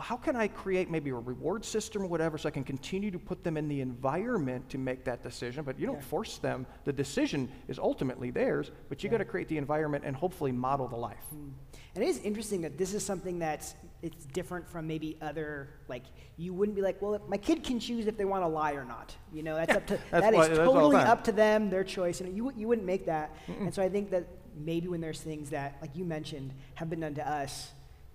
how 0.00 0.16
can 0.16 0.34
I 0.34 0.48
create 0.48 0.90
maybe 0.90 1.10
a 1.10 1.14
reward 1.14 1.64
system 1.64 2.02
or 2.02 2.06
whatever 2.06 2.36
so 2.36 2.48
I 2.48 2.50
can 2.50 2.64
continue 2.64 3.10
to 3.12 3.18
put 3.18 3.44
them 3.44 3.56
in 3.56 3.68
the 3.68 3.80
environment 3.80 4.68
to 4.70 4.78
make 4.78 5.04
that 5.04 5.22
decision? 5.22 5.64
But 5.64 5.78
you 5.78 5.86
don't 5.86 5.96
Yeah. 5.96 6.02
force 6.02 6.38
them. 6.38 6.66
The 6.84 6.92
decision 6.92 7.48
is 7.68 7.78
ultimately 7.78 8.30
theirs, 8.30 8.72
but 8.88 9.02
you 9.02 9.08
Yeah. 9.08 9.12
got 9.12 9.18
to 9.18 9.24
create 9.24 9.48
the 9.48 9.58
environment 9.58 10.04
and 10.04 10.16
hopefully 10.16 10.50
model 10.52 10.88
the 10.88 10.96
life. 10.96 11.24
Hmm. 11.30 11.50
And 11.94 12.02
it 12.02 12.08
is 12.08 12.18
interesting 12.24 12.62
that 12.62 12.76
this 12.78 12.94
is 12.94 13.04
something 13.04 13.38
that's 13.38 13.74
it's 14.02 14.24
different 14.26 14.66
from 14.68 14.88
maybe 14.88 15.16
other 15.22 15.68
like 15.86 16.02
you 16.36 16.52
wouldn't 16.52 16.74
be 16.74 16.82
like, 16.82 17.00
well, 17.00 17.20
my 17.28 17.36
kid 17.36 17.62
can 17.62 17.78
choose 17.78 18.08
if 18.08 18.16
they 18.16 18.24
want 18.24 18.42
to 18.42 18.48
lie 18.48 18.72
or 18.72 18.84
not. 18.84 19.14
You 19.32 19.44
know, 19.44 19.54
that's 19.54 19.68
Yeah, 19.70 19.76
up 19.76 19.86
to 19.86 19.98
that's 20.10 20.24
that 20.24 20.34
what- 20.34 20.50
is 20.50 20.56
that's 20.58 20.68
all 20.68 20.74
totally 20.74 20.96
up 20.96 21.22
to 21.24 21.32
them, 21.32 21.70
their 21.70 21.84
choice. 21.84 22.20
And 22.20 22.36
you 22.36 22.50
you 22.56 22.66
wouldn't 22.66 22.86
make 22.86 23.06
that. 23.06 23.30
And 23.60 23.72
so 23.72 23.80
I 23.82 23.88
think 23.88 24.10
that 24.10 24.26
maybe 24.56 24.88
when 24.88 25.00
there's 25.00 25.20
things 25.20 25.50
that 25.50 25.76
like 25.80 25.94
you 25.94 26.04
mentioned 26.04 26.52
have 26.74 26.90
been 26.90 27.00
done 27.00 27.14
to 27.14 27.28
us, 27.30 27.72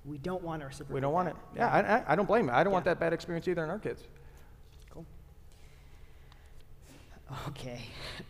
we 0.08 0.18
don't 0.18 0.42
want 0.42 0.62
our 0.62 0.70
reciprocate. 0.70 0.96
We 0.96 1.02
don't 1.02 1.14
want 1.14 1.28
it. 1.28 1.36
Yeah, 1.56 1.70
I, 1.70 1.80
I, 1.82 2.04
I 2.14 2.16
don't 2.16 2.28
blame 2.28 2.50
it. 2.50 2.54
I 2.54 2.64
don't 2.64 2.74
want 2.74 2.86
that 2.86 3.00
bad 3.00 3.14
experience 3.14 3.48
either 3.48 3.64
in 3.64 3.70
our 3.70 3.80
kids. 3.80 4.04
Cool. 4.90 5.06
Okay. 7.50 7.82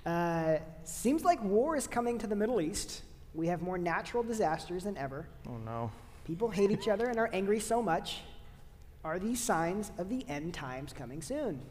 Uh, 0.05 0.57
seems 0.83 1.23
like 1.23 1.41
war 1.43 1.75
is 1.75 1.85
coming 1.85 2.17
to 2.17 2.27
the 2.27 2.35
Middle 2.35 2.59
East. 2.61 3.03
We 3.35 3.47
have 3.47 3.61
more 3.61 3.77
natural 3.77 4.23
disasters 4.23 4.85
than 4.85 4.97
ever. 4.97 5.27
Oh, 5.47 5.57
no. 5.63 5.91
People 6.25 6.49
hate 6.49 6.71
each 6.71 6.87
other 6.87 7.05
and 7.05 7.19
are 7.19 7.29
angry 7.31 7.59
so 7.59 7.81
much. 7.83 8.21
Are 9.03 9.19
these 9.19 9.39
signs 9.39 9.91
of 9.99 10.09
the 10.09 10.25
end 10.27 10.53
times 10.53 10.91
coming 10.93 11.21
soon? 11.21 11.61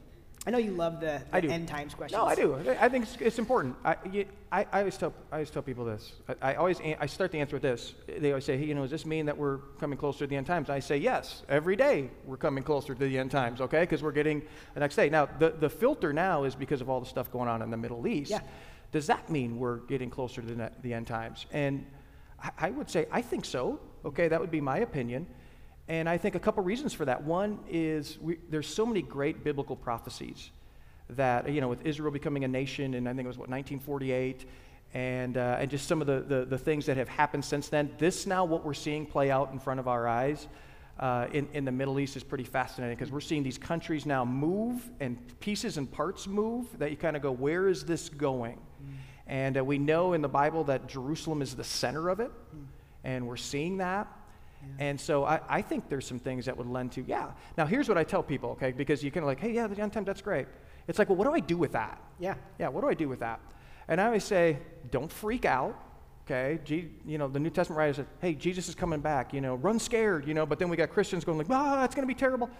I 0.46 0.50
know 0.52 0.58
you 0.58 0.70
love 0.70 1.00
the, 1.00 1.20
the 1.30 1.36
I 1.36 1.40
do. 1.40 1.50
end 1.50 1.66
times 1.66 1.92
questions. 1.94 2.16
No, 2.16 2.24
I 2.24 2.36
do. 2.36 2.56
I- 2.80 2.88
think 2.88 3.04
it's, 3.04 3.16
it's 3.20 3.38
important. 3.40 3.74
I, 3.84 3.96
you, 4.12 4.26
I, 4.52 4.64
I, 4.72 4.78
always 4.78 4.96
tell, 4.96 5.12
I 5.32 5.36
always 5.36 5.50
tell 5.50 5.62
people 5.62 5.84
this. 5.84 6.12
I, 6.28 6.52
I 6.52 6.54
always 6.54 6.78
an- 6.78 6.96
I 7.00 7.06
start 7.06 7.32
the 7.32 7.40
answer 7.40 7.56
with 7.56 7.62
this. 7.62 7.94
They 8.06 8.30
always 8.30 8.44
say, 8.44 8.56
hey, 8.56 8.64
you 8.64 8.74
know, 8.74 8.82
does 8.82 8.92
this 8.92 9.04
mean 9.04 9.26
that 9.26 9.36
we're 9.36 9.58
coming 9.80 9.98
closer 9.98 10.20
to 10.20 10.26
the 10.28 10.36
end 10.36 10.46
times? 10.46 10.70
I 10.70 10.78
say, 10.78 10.98
yes. 10.98 11.42
Every 11.48 11.74
day 11.74 12.10
we're 12.24 12.36
coming 12.36 12.62
closer 12.62 12.94
to 12.94 13.08
the 13.08 13.18
end 13.18 13.32
times, 13.32 13.60
okay? 13.60 13.80
Because 13.80 14.04
we're 14.04 14.12
getting 14.12 14.40
the 14.74 14.80
next 14.80 14.94
day. 14.94 15.08
Now, 15.08 15.26
the, 15.26 15.50
the 15.50 15.68
filter 15.68 16.12
now 16.12 16.44
is 16.44 16.54
because 16.54 16.80
of 16.80 16.88
all 16.88 17.00
the 17.00 17.06
stuff 17.06 17.32
going 17.32 17.48
on 17.48 17.60
in 17.60 17.70
the 17.70 17.76
Middle 17.76 18.06
East. 18.06 18.30
Yeah. 18.30 18.40
Does 18.92 19.08
that 19.08 19.28
mean 19.28 19.58
we're 19.58 19.78
getting 19.78 20.10
closer 20.10 20.42
to 20.42 20.46
the, 20.46 20.70
the 20.82 20.94
end 20.94 21.08
times? 21.08 21.46
And 21.50 21.84
I, 22.40 22.50
I 22.56 22.70
would 22.70 22.88
say, 22.88 23.06
I 23.10 23.20
think 23.20 23.44
so. 23.44 23.80
Okay, 24.04 24.28
that 24.28 24.40
would 24.40 24.52
be 24.52 24.60
my 24.60 24.78
opinion. 24.78 25.26
And 25.88 26.08
I 26.08 26.18
think 26.18 26.34
a 26.34 26.40
couple 26.40 26.62
reasons 26.64 26.92
for 26.92 27.04
that. 27.04 27.22
One 27.22 27.60
is 27.70 28.18
we, 28.20 28.38
there's 28.50 28.66
so 28.66 28.84
many 28.84 29.02
great 29.02 29.44
biblical 29.44 29.76
prophecies 29.76 30.50
that, 31.10 31.48
you 31.48 31.60
know, 31.60 31.68
with 31.68 31.86
Israel 31.86 32.10
becoming 32.10 32.44
a 32.44 32.48
nation 32.48 32.94
in, 32.94 33.06
I 33.06 33.10
think 33.10 33.24
it 33.24 33.28
was, 33.28 33.38
what, 33.38 33.48
1948, 33.48 34.44
and, 34.94 35.36
uh, 35.36 35.58
and 35.60 35.70
just 35.70 35.86
some 35.86 36.00
of 36.00 36.06
the, 36.06 36.20
the, 36.20 36.44
the 36.44 36.58
things 36.58 36.86
that 36.86 36.96
have 36.96 37.08
happened 37.08 37.44
since 37.44 37.68
then. 37.68 37.90
This 37.98 38.26
now, 38.26 38.44
what 38.44 38.64
we're 38.64 38.74
seeing 38.74 39.06
play 39.06 39.30
out 39.30 39.52
in 39.52 39.60
front 39.60 39.78
of 39.78 39.86
our 39.86 40.08
eyes 40.08 40.48
uh, 40.98 41.26
in, 41.32 41.48
in 41.52 41.64
the 41.64 41.72
Middle 41.72 42.00
East 42.00 42.16
is 42.16 42.24
pretty 42.24 42.44
fascinating 42.44 42.96
because 42.96 43.12
we're 43.12 43.20
seeing 43.20 43.42
these 43.42 43.58
countries 43.58 44.06
now 44.06 44.24
move 44.24 44.88
and 44.98 45.18
pieces 45.38 45.76
and 45.76 45.90
parts 45.90 46.26
move 46.26 46.66
that 46.78 46.90
you 46.90 46.96
kind 46.96 47.14
of 47.14 47.22
go, 47.22 47.30
where 47.30 47.68
is 47.68 47.84
this 47.84 48.08
going? 48.08 48.58
And 49.26 49.58
uh, 49.58 49.64
we 49.64 49.78
know 49.78 50.12
in 50.12 50.22
the 50.22 50.28
Bible 50.28 50.64
that 50.64 50.86
Jerusalem 50.86 51.42
is 51.42 51.54
the 51.54 51.64
center 51.64 52.08
of 52.08 52.20
it, 52.20 52.30
and 53.04 53.26
we're 53.26 53.36
seeing 53.36 53.78
that. 53.78 54.08
And 54.78 55.00
so 55.00 55.24
I, 55.24 55.40
I 55.48 55.62
think 55.62 55.88
there's 55.88 56.06
some 56.06 56.18
things 56.18 56.44
that 56.46 56.56
would 56.56 56.66
lend 56.66 56.92
to, 56.92 57.04
yeah. 57.06 57.30
Now, 57.56 57.66
here's 57.66 57.88
what 57.88 57.96
I 57.96 58.04
tell 58.04 58.22
people, 58.22 58.50
okay, 58.50 58.72
because 58.72 59.02
you 59.02 59.10
kind 59.10 59.22
of 59.22 59.28
like, 59.28 59.40
hey, 59.40 59.52
yeah, 59.52 59.66
the 59.66 59.80
end 59.80 59.92
time, 59.92 60.04
that's 60.04 60.22
great. 60.22 60.46
It's 60.88 60.98
like, 60.98 61.08
well, 61.08 61.16
what 61.16 61.24
do 61.24 61.32
I 61.34 61.40
do 61.40 61.56
with 61.56 61.72
that? 61.72 62.00
Yeah. 62.18 62.34
Yeah, 62.58 62.68
what 62.68 62.80
do 62.80 62.88
I 62.88 62.94
do 62.94 63.08
with 63.08 63.20
that? 63.20 63.40
And 63.88 64.00
I 64.00 64.06
always 64.06 64.24
say, 64.24 64.58
don't 64.90 65.10
freak 65.10 65.44
out, 65.44 65.76
okay? 66.24 66.58
G, 66.64 66.88
you 67.06 67.16
know, 67.18 67.28
the 67.28 67.38
New 67.38 67.50
Testament 67.50 67.78
writer 67.78 67.94
said, 67.94 68.06
hey, 68.20 68.34
Jesus 68.34 68.68
is 68.68 68.74
coming 68.74 69.00
back, 69.00 69.32
you 69.32 69.40
know, 69.40 69.54
run 69.54 69.78
scared, 69.78 70.26
you 70.26 70.34
know, 70.34 70.44
but 70.46 70.58
then 70.58 70.68
we 70.68 70.76
got 70.76 70.90
Christians 70.90 71.24
going 71.24 71.38
like, 71.38 71.46
ah, 71.50 71.84
it's 71.84 71.94
going 71.94 72.06
to 72.06 72.12
be 72.12 72.18
terrible. 72.18 72.50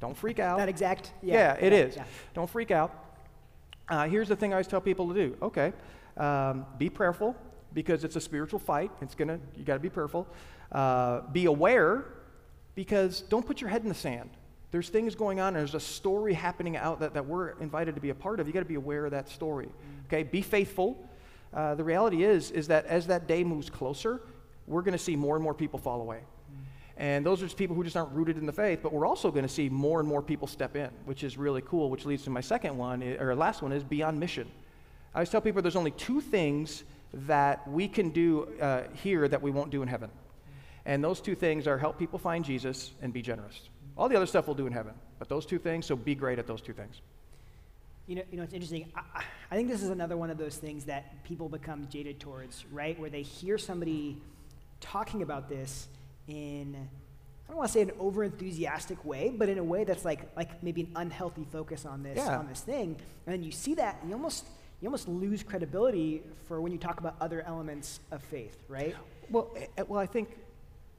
Don't 0.00 0.16
freak 0.16 0.38
out. 0.38 0.58
That 0.58 0.68
exact. 0.68 1.12
Yeah, 1.22 1.34
Yeah, 1.34 1.66
it 1.66 1.72
is. 1.72 1.96
yeah. 1.96 2.04
Don't 2.32 2.48
freak 2.48 2.70
out. 2.70 3.04
Uh, 3.88 4.08
here's 4.08 4.28
the 4.28 4.36
thing 4.36 4.52
I 4.52 4.56
always 4.56 4.66
tell 4.66 4.80
people 4.80 5.08
to 5.08 5.14
do. 5.14 5.36
Okay, 5.42 5.72
um, 6.16 6.64
be 6.78 6.88
prayerful 6.88 7.36
because 7.74 8.02
it's 8.04 8.16
a 8.16 8.20
spiritual 8.20 8.58
fight. 8.58 8.90
It's 9.02 9.14
gonna. 9.14 9.38
You 9.56 9.64
got 9.64 9.74
to 9.74 9.80
be 9.80 9.90
prayerful. 9.90 10.26
Uh, 10.74 11.20
be 11.32 11.46
aware 11.46 12.04
because 12.74 13.20
don't 13.20 13.46
put 13.46 13.60
your 13.60 13.70
head 13.70 13.82
in 13.82 13.88
the 13.88 13.94
sand. 13.94 14.28
There's 14.72 14.88
things 14.88 15.14
going 15.14 15.38
on. 15.38 15.54
There's 15.54 15.74
a 15.74 15.80
story 15.80 16.34
happening 16.34 16.76
out 16.76 16.98
that, 16.98 17.14
that 17.14 17.24
we're 17.24 17.50
invited 17.60 17.94
to 17.94 18.00
be 18.00 18.10
a 18.10 18.14
part 18.14 18.40
of. 18.40 18.48
You 18.48 18.52
got 18.52 18.60
to 18.60 18.64
be 18.66 18.74
aware 18.74 19.04
of 19.04 19.12
that 19.12 19.28
story. 19.28 19.68
Okay, 20.06 20.24
be 20.24 20.42
faithful. 20.42 21.08
Uh, 21.52 21.76
the 21.76 21.84
reality 21.84 22.24
is 22.24 22.50
is 22.50 22.66
that 22.66 22.84
as 22.86 23.06
that 23.06 23.28
day 23.28 23.44
moves 23.44 23.70
closer, 23.70 24.20
we're 24.66 24.82
going 24.82 24.98
to 24.98 24.98
see 24.98 25.14
more 25.14 25.36
and 25.36 25.44
more 25.44 25.54
people 25.54 25.78
fall 25.78 26.00
away. 26.00 26.20
And 26.96 27.24
those 27.26 27.40
are 27.42 27.46
just 27.46 27.56
people 27.56 27.74
who 27.74 27.84
just 27.84 27.96
aren't 27.96 28.12
rooted 28.12 28.38
in 28.38 28.46
the 28.46 28.52
faith, 28.52 28.80
but 28.82 28.92
we're 28.92 29.06
also 29.06 29.30
going 29.30 29.44
to 29.44 29.52
see 29.52 29.68
more 29.68 29.98
and 29.98 30.08
more 30.08 30.22
people 30.22 30.46
step 30.46 30.76
in, 30.76 30.90
which 31.06 31.24
is 31.24 31.36
really 31.36 31.62
cool, 31.62 31.90
which 31.90 32.04
leads 32.04 32.22
to 32.24 32.30
my 32.30 32.40
second 32.40 32.76
one, 32.76 33.02
or 33.18 33.34
last 33.34 33.62
one, 33.62 33.72
is 33.72 33.82
beyond 33.82 34.18
mission. 34.18 34.48
I 35.12 35.18
always 35.18 35.30
tell 35.30 35.40
people 35.40 35.60
there's 35.60 35.76
only 35.76 35.90
two 35.92 36.20
things 36.20 36.84
that 37.12 37.66
we 37.68 37.88
can 37.88 38.10
do 38.10 38.48
uh, 38.60 38.82
here 39.02 39.26
that 39.28 39.42
we 39.42 39.50
won't 39.50 39.70
do 39.70 39.82
in 39.82 39.88
heaven. 39.88 40.10
And 40.86 41.02
those 41.02 41.20
two 41.20 41.34
things 41.34 41.66
are 41.66 41.78
help 41.78 41.98
people 41.98 42.18
find 42.18 42.44
Jesus 42.44 42.92
and 43.02 43.12
be 43.12 43.22
generous. 43.22 43.68
All 43.96 44.08
the 44.08 44.16
other 44.16 44.26
stuff 44.26 44.46
we'll 44.46 44.56
do 44.56 44.66
in 44.66 44.72
heaven, 44.72 44.92
but 45.18 45.28
those 45.28 45.46
two 45.46 45.58
things, 45.58 45.86
so 45.86 45.96
be 45.96 46.14
great 46.14 46.38
at 46.38 46.46
those 46.46 46.60
two 46.60 46.72
things. 46.72 47.00
You 48.06 48.16
know, 48.16 48.22
you 48.30 48.36
know, 48.36 48.42
it's 48.42 48.52
interesting. 48.52 48.92
I, 48.94 49.22
I- 49.50 49.56
think 49.56 49.68
this 49.68 49.82
is 49.82 49.88
another 49.88 50.16
one 50.16 50.30
of 50.30 50.36
those 50.36 50.56
things 50.56 50.84
that 50.86 51.22
people 51.24 51.48
become 51.48 51.86
jaded 51.88 52.18
towards, 52.18 52.64
right? 52.72 52.98
Where 52.98 53.08
they 53.08 53.22
hear 53.22 53.56
somebody 53.56 54.20
talking 54.80 55.22
about 55.22 55.48
this 55.48 55.86
in, 56.26 56.76
I 57.46 57.48
don't 57.48 57.56
want 57.58 57.68
to 57.68 57.72
say 57.72 57.82
an 57.82 57.92
over 58.00 58.24
enthusiastic 58.24 59.02
way, 59.04 59.32
but 59.34 59.48
in 59.48 59.58
a 59.58 59.64
way 59.64 59.84
that's 59.84 60.04
like, 60.04 60.28
like 60.36 60.60
maybe 60.62 60.82
an 60.82 60.90
unhealthy 60.96 61.46
focus 61.52 61.86
on 61.86 62.02
this, 62.02 62.16
Yeah. 62.18 62.36
on 62.38 62.48
this 62.48 62.60
thing. 62.60 62.96
And 63.26 63.32
then 63.34 63.42
you 63.44 63.52
see 63.52 63.74
that, 63.76 63.98
and 64.02 64.10
you 64.10 64.16
almost, 64.16 64.44
you 64.80 64.88
almost 64.88 65.06
lose 65.08 65.42
credibility 65.44 66.22
for 66.48 66.60
when 66.60 66.72
you 66.72 66.78
talk 66.78 66.98
about 66.98 67.14
other 67.20 67.42
elements 67.46 68.00
of 68.10 68.20
faith, 68.24 68.58
right? 68.68 68.94
Well, 69.30 69.50
eh, 69.56 69.66
eh, 69.78 69.82
well, 69.86 70.00
I 70.00 70.06
think 70.06 70.36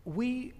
we 0.06 0.54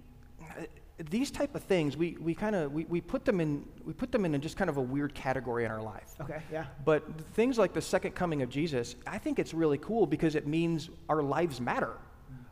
these 1.10 1.30
type 1.30 1.56
of 1.56 1.64
things 1.64 1.98
we, 1.98 2.16
we 2.22 2.34
kind 2.34 2.56
of 2.56 2.72
we, 2.72 2.86
we 2.86 3.02
put 3.02 3.26
them 3.26 3.42
in 3.42 3.66
we 3.84 3.92
put 3.92 4.12
them 4.12 4.24
in 4.24 4.34
a 4.34 4.40
just 4.40 4.56
kind 4.56 4.70
of 4.70 4.78
a 4.78 4.82
weird 4.82 5.14
category 5.14 5.66
in 5.66 5.72
our 5.72 5.82
life. 5.82 6.16
Okay, 6.22 6.42
yeah. 6.52 6.66
But 6.86 7.04
things 7.34 7.58
like 7.58 7.74
the 7.74 7.82
second 7.82 8.12
coming 8.12 8.42
of 8.42 8.50
Jesus, 8.50 8.96
I 9.06 9.18
think 9.18 9.38
it's 9.38 9.54
really 9.54 9.78
cool 9.78 10.06
because 10.06 10.36
it 10.36 10.48
means 10.48 10.90
our 11.10 11.22
lives 11.22 11.60
matter. 11.60 11.98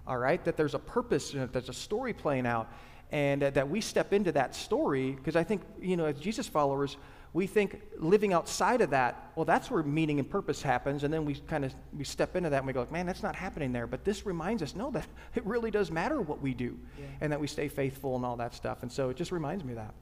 All 0.05 0.17
right, 0.17 0.43
that 0.43 0.57
there's 0.57 0.73
a 0.73 0.79
purpose, 0.79 1.31
that 1.31 1.53
there's 1.53 1.69
a 1.69 1.73
story 1.73 2.11
playing 2.11 2.45
out, 2.45 2.69
and 3.11 3.43
uh, 3.43 3.49
that 3.51 3.69
we 3.69 3.79
step 3.79 4.11
into 4.11 4.33
that 4.33 4.53
story 4.53 5.11
because 5.11 5.37
I 5.37 5.43
think 5.45 5.61
you 5.81 5.95
know 5.95 6.05
as 6.05 6.19
Jesus 6.19 6.47
followers, 6.47 6.97
we 7.33 7.47
think 7.47 7.81
living 7.97 8.31
outside 8.31 8.81
of 8.81 8.91
that, 8.91 9.31
well, 9.35 9.43
that's 9.45 9.71
where 9.71 9.81
meaning 9.81 10.19
and 10.19 10.29
purpose 10.29 10.61
happens, 10.61 11.03
and 11.03 11.11
then 11.11 11.25
we 11.25 11.33
kind 11.35 11.65
of 11.65 11.73
we 11.97 12.03
step 12.03 12.35
into 12.35 12.49
that 12.51 12.57
and 12.57 12.67
we 12.67 12.73
go, 12.73 12.81
like, 12.81 12.91
man, 12.91 13.07
that's 13.07 13.23
not 13.23 13.35
happening 13.35 13.71
there. 13.73 13.87
But 13.87 14.05
this 14.05 14.25
reminds 14.25 14.61
us, 14.61 14.75
no, 14.75 14.91
that 14.91 15.07
it 15.35 15.43
really 15.45 15.71
does 15.71 15.89
matter 15.91 16.21
what 16.21 16.41
we 16.41 16.53
do, 16.53 16.77
Yeah. 16.99 17.05
and 17.21 17.31
that 17.31 17.39
we 17.39 17.47
stay 17.47 17.67
faithful 17.67 18.15
and 18.15 18.23
all 18.25 18.37
that 18.37 18.53
stuff. 18.53 18.83
And 18.83 18.91
so 18.91 19.09
it 19.09 19.17
just 19.17 19.31
reminds 19.31 19.63
me 19.63 19.71
of 19.73 19.77
that. 19.77 19.93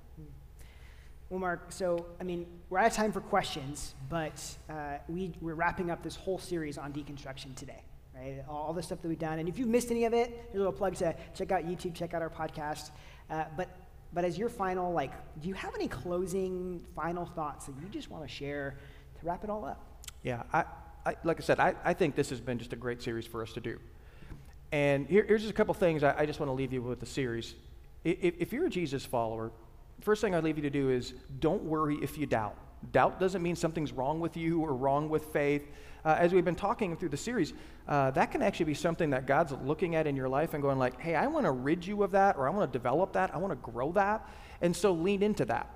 Well, 1.30 1.40
Mark, 1.40 1.68
so, 1.72 2.08
I 2.20 2.26
mean, 2.26 2.46
we're 2.70 2.80
out 2.80 2.88
of 2.88 2.94
time 2.94 3.14
for 3.14 3.22
questions, 3.22 3.96
but 4.10 4.44
uh, 4.70 4.98
we, 5.08 5.32
we're 5.40 5.54
wrapping 5.54 5.90
up 5.90 6.04
this 6.04 6.18
whole 6.18 6.38
series 6.38 6.78
on 6.78 6.92
deconstruction 6.92 7.56
today, 7.56 7.82
right? 8.14 8.44
All, 8.50 8.58
all 8.58 8.74
the 8.74 8.84
stuff 8.84 9.02
that 9.02 9.08
we've 9.08 9.18
done. 9.18 9.40
And 9.40 9.48
if 9.48 9.58
you've 9.58 9.70
missed 9.70 9.92
any 9.92 10.04
of 10.04 10.14
it, 10.14 10.28
here's 10.28 10.56
a 10.56 10.58
little 10.58 10.74
plug 10.74 10.96
to 10.96 11.16
check 11.34 11.54
out 11.54 11.64
YouTube, 11.64 11.96
check 11.96 12.14
out 12.14 12.22
our 12.22 12.30
podcast. 12.30 12.92
Uh, 13.30 13.46
but, 13.56 13.70
but 14.14 14.26
as 14.26 14.38
your 14.38 14.50
final, 14.50 14.92
like, 14.92 15.12
do 15.42 15.48
you 15.48 15.54
have 15.54 15.74
any 15.76 15.88
closing 15.88 16.86
final 16.96 17.26
thoughts 17.26 17.66
that 17.68 17.76
you 17.82 17.88
just 17.90 18.10
want 18.10 18.24
to 18.24 18.30
share 18.30 18.78
to 19.20 19.26
wrap 19.26 19.44
it 19.44 19.50
all 19.50 19.66
up? 19.66 20.02
Yeah, 20.24 20.44
I, 20.52 20.66
I, 21.06 21.16
like 21.24 21.38
I 21.38 21.44
said, 21.44 21.60
I, 21.60 21.76
I 21.84 21.94
think 21.94 22.16
this 22.16 22.30
has 22.30 22.42
been 22.42 22.60
just 22.60 22.74
a 22.74 22.76
great 22.76 23.02
series 23.02 23.26
for 23.26 23.42
us 23.42 23.54
to 23.54 23.62
do. 23.62 23.80
And 24.72 25.08
here, 25.08 25.26
here's 25.26 25.42
just 25.42 25.52
a 25.52 25.56
couple 25.56 25.74
things 25.74 26.04
I, 26.04 26.16
I 26.20 26.26
just 26.26 26.40
want 26.40 26.50
to 26.50 26.54
leave 26.54 26.74
you 26.74 26.82
with 26.82 27.00
the 27.00 27.06
series. 27.06 27.56
If, 28.04 28.36
if 28.40 28.54
you're 28.54 28.66
a 28.66 28.70
Jesus 28.70 29.06
follower, 29.06 29.52
first 30.02 30.22
thing 30.22 30.36
I'd 30.36 30.44
leave 30.44 30.58
you 30.58 30.64
to 30.64 30.70
do 30.70 30.90
is 30.90 31.14
don't 31.40 31.64
worry 31.64 31.98
if 32.02 32.18
you 32.18 32.26
doubt. 32.26 32.58
Doubt 32.92 33.20
doesn't 33.20 33.42
mean 33.42 33.56
something's 33.56 33.92
wrong 33.92 34.20
with 34.20 34.36
you 34.36 34.62
or 34.62 34.74
wrong 34.74 35.10
with 35.10 35.26
faith. 35.26 35.68
Uh, 36.04 36.16
as 36.18 36.34
we've 36.34 36.46
been 36.46 36.56
talking 36.56 36.98
through 36.98 37.10
the 37.10 37.18
series, 37.18 37.54
uh, 37.88 38.10
that 38.12 38.32
can 38.32 38.42
actually 38.42 38.66
be 38.66 38.74
something 38.74 39.12
that 39.12 39.28
God's 39.28 39.54
looking 39.64 39.96
at 39.96 40.08
in 40.08 40.16
your 40.16 40.28
life 40.28 40.54
and 40.54 40.64
going 40.64 40.80
like, 40.80 41.00
hey, 41.00 41.14
I 41.14 41.28
want 41.28 41.46
to 41.46 41.52
rid 41.52 41.86
you 41.86 42.02
of 42.02 42.12
that, 42.12 42.38
or 42.38 42.48
I 42.48 42.52
want 42.52 42.72
to 42.72 42.78
develop 42.78 43.14
that, 43.14 43.34
I 43.36 43.38
want 43.38 43.52
to 43.52 43.72
grow 43.72 43.92
that, 43.92 44.28
and 44.62 44.76
so 44.76 44.94
lean 44.94 45.22
into 45.22 45.46
that. 45.46 45.70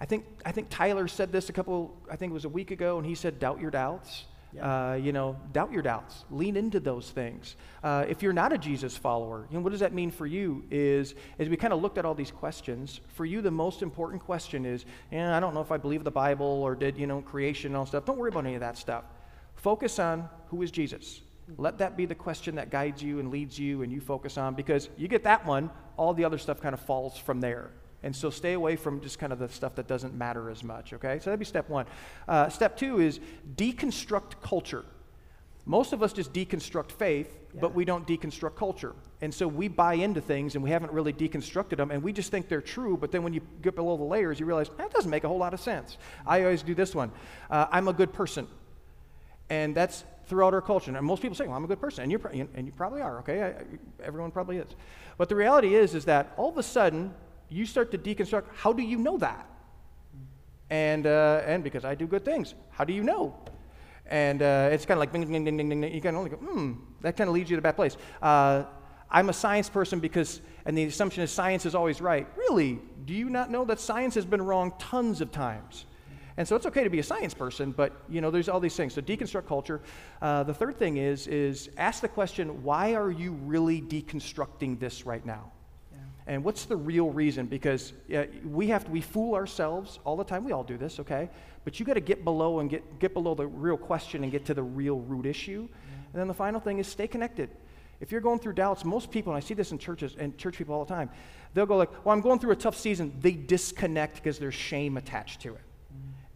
I 0.00 0.04
think, 0.04 0.24
I 0.44 0.52
think 0.52 0.68
Tyler 0.70 1.08
said 1.08 1.32
this 1.32 1.48
a 1.48 1.52
couple, 1.52 1.96
I 2.10 2.16
think 2.16 2.30
it 2.30 2.34
was 2.34 2.44
a 2.44 2.48
week 2.48 2.70
ago, 2.70 2.98
and 2.98 3.06
he 3.06 3.14
said, 3.14 3.38
doubt 3.38 3.60
your 3.60 3.70
doubts. 3.70 4.26
Uh, 4.60 4.98
you 5.00 5.12
know, 5.12 5.36
doubt 5.52 5.72
your 5.72 5.82
doubts. 5.82 6.24
Lean 6.30 6.56
into 6.56 6.78
those 6.78 7.08
things. 7.10 7.56
Uh, 7.82 8.04
if 8.08 8.22
you're 8.22 8.34
not 8.34 8.52
a 8.52 8.58
Jesus 8.58 8.96
follower, 8.96 9.46
you 9.50 9.56
know, 9.56 9.62
what 9.62 9.70
does 9.70 9.80
that 9.80 9.94
mean 9.94 10.10
for 10.10 10.26
you? 10.26 10.64
Is 10.70 11.14
as 11.38 11.48
we 11.48 11.56
kind 11.56 11.72
of 11.72 11.80
looked 11.80 11.96
at 11.96 12.04
all 12.04 12.14
these 12.14 12.30
questions, 12.30 13.00
for 13.14 13.24
you 13.24 13.40
the 13.40 13.50
most 13.50 13.82
important 13.82 14.22
question 14.22 14.66
is, 14.66 14.84
yeah, 15.10 15.34
I 15.34 15.40
don't 15.40 15.54
know 15.54 15.62
if 15.62 15.72
I 15.72 15.78
believe 15.78 16.04
the 16.04 16.10
Bible 16.10 16.46
or 16.46 16.74
did 16.74 16.98
you 16.98 17.06
know 17.06 17.22
creation 17.22 17.68
and 17.68 17.76
all 17.76 17.86
stuff. 17.86 18.04
Don't 18.04 18.18
worry 18.18 18.28
about 18.28 18.44
any 18.44 18.54
of 18.54 18.60
that 18.60 18.76
stuff. 18.76 19.04
Focus 19.56 19.98
on 19.98 20.28
who 20.48 20.60
is 20.62 20.70
Jesus. 20.70 21.20
Let 21.56 21.78
that 21.78 21.96
be 21.96 22.06
the 22.06 22.14
question 22.14 22.56
that 22.56 22.70
guides 22.70 23.02
you 23.02 23.20
and 23.20 23.30
leads 23.30 23.58
you, 23.58 23.82
and 23.82 23.92
you 23.92 24.00
focus 24.00 24.38
on 24.38 24.54
because 24.54 24.88
you 24.96 25.08
get 25.08 25.24
that 25.24 25.46
one, 25.46 25.70
all 25.96 26.14
the 26.14 26.24
other 26.24 26.38
stuff 26.38 26.60
kind 26.60 26.74
of 26.74 26.80
falls 26.80 27.16
from 27.16 27.40
there. 27.40 27.70
And 28.02 28.14
so 28.14 28.30
stay 28.30 28.54
away 28.54 28.76
from 28.76 29.00
just 29.00 29.18
kind 29.18 29.32
of 29.32 29.38
the 29.38 29.48
stuff 29.48 29.76
that 29.76 29.86
doesn't 29.86 30.14
matter 30.14 30.50
as 30.50 30.64
much, 30.64 30.92
okay? 30.92 31.18
So 31.18 31.26
that'd 31.26 31.38
be 31.38 31.44
step 31.44 31.68
one. 31.68 31.86
Uh, 32.26 32.48
step 32.48 32.76
two 32.76 33.00
is 33.00 33.20
deconstruct 33.56 34.40
culture. 34.42 34.84
Most 35.64 35.92
of 35.92 36.02
us 36.02 36.12
just 36.12 36.32
deconstruct 36.32 36.90
faith, 36.90 37.38
but 37.60 37.72
we 37.72 37.84
don't 37.84 38.06
deconstruct 38.06 38.56
culture. 38.56 38.94
And 39.20 39.32
so 39.32 39.46
we 39.46 39.68
buy 39.68 39.94
into 39.94 40.20
things 40.20 40.56
and 40.56 40.64
we 40.64 40.70
haven't 40.70 40.92
really 40.92 41.12
deconstructed 41.12 41.76
them, 41.76 41.92
and 41.92 42.02
we 42.02 42.12
just 42.12 42.32
think 42.32 42.48
they're 42.48 42.60
true, 42.60 42.96
but 42.96 43.12
then 43.12 43.22
when 43.22 43.32
you 43.32 43.40
get 43.62 43.76
below 43.76 43.96
the 43.96 44.02
layers, 44.02 44.40
you 44.40 44.46
realize 44.46 44.68
that 44.78 44.90
doesn't 44.90 45.10
make 45.10 45.22
a 45.22 45.28
whole 45.28 45.38
lot 45.38 45.54
of 45.54 45.60
sense. 45.60 45.96
I 46.26 46.42
always 46.42 46.62
do 46.62 46.74
this 46.74 46.94
one 46.94 47.12
uh, 47.50 47.66
I'm 47.70 47.86
a 47.86 47.92
good 47.92 48.12
person. 48.12 48.48
And 49.48 49.74
that's 49.74 50.04
throughout 50.26 50.54
our 50.54 50.62
culture. 50.62 50.96
And 50.96 51.06
most 51.06 51.20
people 51.20 51.36
say, 51.36 51.46
well, 51.46 51.56
I'm 51.56 51.64
a 51.64 51.68
good 51.68 51.80
person. 51.80 52.02
And, 52.02 52.10
you're, 52.10 52.48
and 52.54 52.66
you 52.66 52.72
probably 52.72 53.02
are, 53.02 53.18
okay? 53.18 53.42
I- 53.42 53.54
everyone 54.02 54.30
probably 54.30 54.56
is. 54.56 54.68
But 55.18 55.28
the 55.28 55.36
reality 55.36 55.74
is, 55.74 55.94
is 55.94 56.06
that 56.06 56.32
all 56.36 56.48
of 56.48 56.58
a 56.58 56.62
sudden, 56.62 57.12
you 57.52 57.66
start 57.66 57.90
to 57.92 57.98
deconstruct, 57.98 58.44
how 58.54 58.72
do 58.72 58.82
you 58.82 58.98
know 58.98 59.18
that? 59.18 59.46
And, 60.70 61.06
uh, 61.06 61.42
and 61.44 61.62
because 61.62 61.84
I 61.84 61.94
do 61.94 62.06
good 62.06 62.24
things, 62.24 62.54
how 62.70 62.84
do 62.84 62.92
you 62.92 63.02
know? 63.02 63.36
And 64.06 64.42
uh, 64.42 64.70
it's 64.72 64.86
kind 64.86 64.96
of 64.96 65.00
like 65.00 65.12
ding, 65.12 65.30
ding, 65.30 65.44
ding, 65.44 65.56
ding, 65.56 65.68
ding. 65.68 65.94
You 65.94 66.00
can 66.00 66.16
only 66.16 66.30
go, 66.30 66.36
hmm, 66.36 66.72
that 67.02 67.16
kind 67.16 67.28
of 67.28 67.34
leads 67.34 67.50
you 67.50 67.56
to 67.56 67.58
a 67.58 67.62
bad 67.62 67.76
place. 67.76 67.96
Uh, 68.20 68.64
I'm 69.10 69.28
a 69.28 69.32
science 69.32 69.68
person 69.68 70.00
because, 70.00 70.40
and 70.64 70.76
the 70.76 70.84
assumption 70.84 71.22
is 71.22 71.30
science 71.30 71.66
is 71.66 71.74
always 71.74 72.00
right. 72.00 72.26
Really? 72.36 72.80
Do 73.04 73.12
you 73.12 73.28
not 73.28 73.50
know 73.50 73.64
that 73.66 73.80
science 73.80 74.14
has 74.14 74.24
been 74.24 74.40
wrong 74.40 74.72
tons 74.78 75.20
of 75.20 75.30
times? 75.30 75.84
And 76.38 76.48
so 76.48 76.56
it's 76.56 76.64
okay 76.64 76.82
to 76.82 76.90
be 76.90 76.98
a 76.98 77.02
science 77.02 77.34
person, 77.34 77.72
but 77.72 77.92
you 78.08 78.22
know, 78.22 78.30
there's 78.30 78.48
all 78.48 78.60
these 78.60 78.74
things. 78.74 78.94
So 78.94 79.02
deconstruct 79.02 79.46
culture. 79.46 79.82
Uh, 80.22 80.42
the 80.42 80.54
third 80.54 80.78
thing 80.78 80.96
is, 80.96 81.26
is 81.26 81.68
ask 81.76 82.00
the 82.00 82.08
question, 82.08 82.62
why 82.62 82.94
are 82.94 83.10
you 83.10 83.32
really 83.32 83.82
deconstructing 83.82 84.80
this 84.80 85.04
right 85.04 85.24
now? 85.26 85.52
And 86.26 86.44
what's 86.44 86.64
the 86.66 86.76
real 86.76 87.10
reason? 87.10 87.46
Because 87.46 87.92
we 88.44 88.68
have 88.68 88.84
to, 88.84 88.90
we 88.90 89.00
fool 89.00 89.34
ourselves 89.34 89.98
all 90.04 90.16
the 90.16 90.24
time. 90.24 90.44
We 90.44 90.52
all 90.52 90.64
do 90.64 90.76
this, 90.76 91.00
okay? 91.00 91.28
But 91.64 91.80
you 91.80 91.86
got 91.86 91.94
to 91.94 92.00
get 92.00 92.24
below 92.24 92.60
and 92.60 92.70
get, 92.70 92.98
get 92.98 93.12
below 93.12 93.34
the 93.34 93.46
real 93.46 93.76
question 93.76 94.22
and 94.22 94.30
get 94.30 94.44
to 94.46 94.54
the 94.54 94.62
real 94.62 95.00
root 95.00 95.26
issue. 95.26 95.68
And 96.12 96.20
then 96.20 96.28
the 96.28 96.34
final 96.34 96.60
thing 96.60 96.78
is 96.78 96.86
stay 96.86 97.08
connected. 97.08 97.50
If 98.00 98.10
you're 98.10 98.20
going 98.20 98.38
through 98.38 98.54
doubts, 98.54 98.84
most 98.84 99.10
people, 99.10 99.32
and 99.32 99.42
I 99.42 99.46
see 99.46 99.54
this 99.54 99.72
in 99.72 99.78
churches 99.78 100.16
and 100.18 100.36
church 100.36 100.58
people 100.58 100.74
all 100.74 100.84
the 100.84 100.92
time, 100.92 101.10
they'll 101.54 101.66
go 101.66 101.76
like, 101.76 102.04
"Well, 102.04 102.12
I'm 102.12 102.20
going 102.20 102.40
through 102.40 102.50
a 102.50 102.56
tough 102.56 102.76
season." 102.76 103.16
They 103.20 103.32
disconnect 103.32 104.16
because 104.16 104.40
there's 104.40 104.54
shame 104.54 104.96
attached 104.96 105.40
to 105.42 105.54
it. 105.54 105.60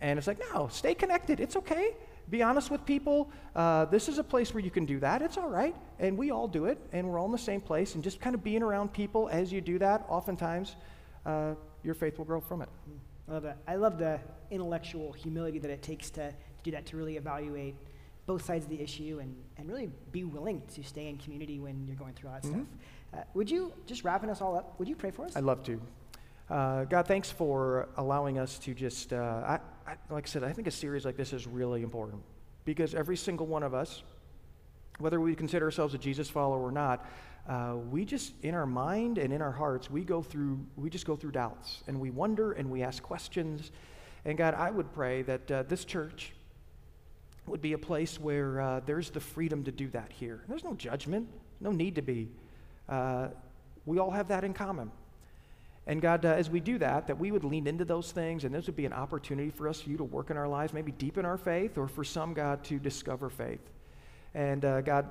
And 0.01 0.19
it's 0.19 0.27
like, 0.27 0.39
no, 0.53 0.69
stay 0.69 0.95
connected. 0.95 1.41
It's 1.41 1.57
okay. 1.57 1.97
Be 2.31 2.43
honest 2.43 2.71
with 2.71 2.85
people. 2.85 3.31
Uh, 3.55 3.85
this 3.87 4.09
is 4.09 4.19
a 4.19 4.25
place 4.25 4.53
where 4.53 4.63
you 4.63 4.71
can 4.71 4.85
do 4.85 4.99
that. 5.01 5.23
It's 5.23 5.37
all 5.37 5.49
right. 5.49 5.75
And 5.99 6.19
we 6.19 6.31
all 6.31 6.49
do 6.49 6.65
it. 6.67 6.79
And 6.93 7.09
we're 7.09 7.19
all 7.19 7.27
in 7.27 7.33
the 7.33 7.39
same 7.39 7.61
place. 7.61 7.95
And 7.95 8.03
just 8.05 8.21
kind 8.21 8.35
of 8.35 8.43
being 8.43 8.63
around 8.63 8.93
people 8.93 9.29
as 9.31 9.53
you 9.53 9.61
do 9.61 9.79
that, 9.79 10.05
oftentimes 10.09 10.77
uh, 11.25 11.55
your 11.83 11.95
faith 11.95 12.19
will 12.19 12.25
grow 12.25 12.41
from 12.41 12.63
it. 12.63 12.69
I 13.29 13.33
love 13.33 13.43
that. 13.43 13.59
I 13.67 13.75
love 13.77 13.99
the 13.99 14.21
intellectual 14.51 15.13
humility 15.13 15.59
that 15.59 15.71
it 15.71 15.83
takes 15.83 16.11
to, 16.11 16.31
to 16.31 16.35
do 16.63 16.71
that, 16.73 16.87
to 16.87 16.97
really 16.97 17.17
evaluate 17.17 17.75
both 18.27 18.45
sides 18.45 18.65
of 18.65 18.71
the 18.71 18.81
issue 18.81 19.19
and, 19.21 19.37
and 19.57 19.69
really 19.69 19.89
be 20.11 20.25
willing 20.25 20.61
to 20.75 20.83
stay 20.83 21.09
in 21.09 21.17
community 21.19 21.61
when 21.61 21.87
you're 21.87 21.97
going 21.97 22.13
through 22.15 22.31
all 22.31 22.35
that 22.41 22.43
Mhm. 22.49 22.51
stuff. 22.51 22.67
Uh, 23.15 23.19
would 23.35 23.49
you, 23.49 23.73
just 23.87 24.03
wrapping 24.05 24.29
us 24.31 24.41
all 24.41 24.57
up, 24.57 24.79
would 24.81 24.89
you 24.89 24.97
pray 24.97 25.13
for 25.13 25.25
us? 25.25 25.37
I'd 25.37 25.45
love 25.45 25.63
to. 25.65 25.81
Uh, 26.49 26.85
God, 26.85 27.09
thanks 27.09 27.29
for 27.29 27.89
allowing 27.97 28.39
us 28.39 28.59
to 28.61 28.73
just, 28.73 29.13
uh, 29.13 29.17
I, 29.17 29.59
I, 29.85 29.97
like 30.11 30.29
I 30.29 30.31
said, 30.31 30.45
I 30.45 30.53
think 30.53 30.69
a 30.69 30.71
series 30.71 31.05
like 31.05 31.17
this 31.17 31.33
is 31.33 31.45
really 31.45 31.83
important 31.83 32.23
because 32.65 32.95
every 32.95 33.17
single 33.17 33.47
one 33.47 33.65
of 33.65 33.75
us, 33.75 34.05
whether 34.99 35.21
we 35.21 35.35
consider 35.35 35.65
ourselves 35.65 35.95
a 35.95 35.99
Jesus 35.99 36.31
follower 36.31 36.63
or 36.63 36.71
not, 36.71 37.05
uh, 37.49 37.75
we 37.91 38.05
just, 38.05 38.33
in 38.43 38.55
our 38.55 38.67
mind 38.67 39.19
and 39.19 39.33
in 39.33 39.43
our 39.43 39.51
hearts, 39.51 39.91
we 39.91 40.05
go 40.05 40.23
through, 40.23 40.61
we 40.77 40.89
just 40.89 41.05
go 41.05 41.17
through 41.17 41.33
doubts 41.33 41.83
and 41.89 42.01
we 42.01 42.11
wonder 42.11 42.53
and 42.53 42.71
we 42.71 42.81
ask 42.81 43.03
questions. 43.03 43.73
And 44.25 44.39
God, 44.39 44.55
I 44.55 44.71
would 44.71 44.93
pray 44.93 45.23
that 45.23 45.51
uh, 45.51 45.63
this 45.65 45.85
church 45.85 46.33
would 47.47 47.61
be 47.61 47.73
a 47.73 47.79
place 47.79 48.21
where 48.21 48.61
uh, 48.61 48.81
there's 48.87 49.11
the 49.11 49.21
freedom 49.21 49.65
to 49.65 49.73
do 49.73 49.89
that 49.89 50.13
here. 50.13 50.45
There's 50.49 50.65
no 50.65 50.75
judgment, 50.75 51.29
no 51.61 51.73
need 51.73 51.97
to 51.97 52.03
be. 52.03 52.29
Uh, 52.89 53.29
we 53.85 53.99
all 53.99 54.13
have 54.13 54.29
that 54.29 54.45
in 54.45 54.55
common. 54.55 54.93
And 55.87 56.03
God, 56.03 56.25
uh, 56.25 56.31
as 56.31 56.51
we 56.51 56.59
do 56.59 56.79
that, 56.79 57.07
that 57.07 57.19
we 57.19 57.31
would 57.31 57.45
lean 57.45 57.67
into 57.67 57.85
those 57.85 58.11
things, 58.11 58.45
and 58.45 58.55
this 58.55 58.67
would 58.67 58.75
be 58.75 58.87
an 58.87 58.93
opportunity 58.93 59.51
for 59.51 59.69
us, 59.69 59.81
for 59.81 59.91
you 59.91 59.97
to 59.99 60.05
work 60.05 60.31
in 60.31 60.37
our 60.37 60.49
lives, 60.49 60.73
maybe 60.73 60.91
deepen 60.91 61.25
our 61.25 61.39
faith, 61.39 61.79
or 61.79 61.87
for 61.87 62.03
some, 62.03 62.35
God, 62.35 62.65
to 62.65 62.79
discover 62.79 63.31
faith. 63.31 63.61
And 64.35 64.65
uh, 64.65 64.81
God, 64.81 65.07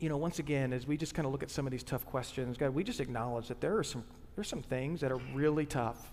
you 0.00 0.08
know, 0.08 0.16
once 0.16 0.40
again, 0.40 0.72
as 0.72 0.86
we 0.86 0.96
just 0.96 1.14
kind 1.14 1.24
of 1.24 1.32
look 1.32 1.42
at 1.42 1.50
some 1.50 1.66
of 1.66 1.70
these 1.70 1.84
tough 1.84 2.04
questions, 2.04 2.56
God, 2.56 2.74
we 2.74 2.82
just 2.82 3.00
acknowledge 3.00 3.48
that 3.48 3.60
there 3.60 3.76
are 3.76 3.84
some 3.84 4.04
there's 4.36 4.48
some 4.48 4.62
things 4.62 5.00
that 5.00 5.12
are 5.12 5.20
really 5.34 5.66
tough, 5.66 6.12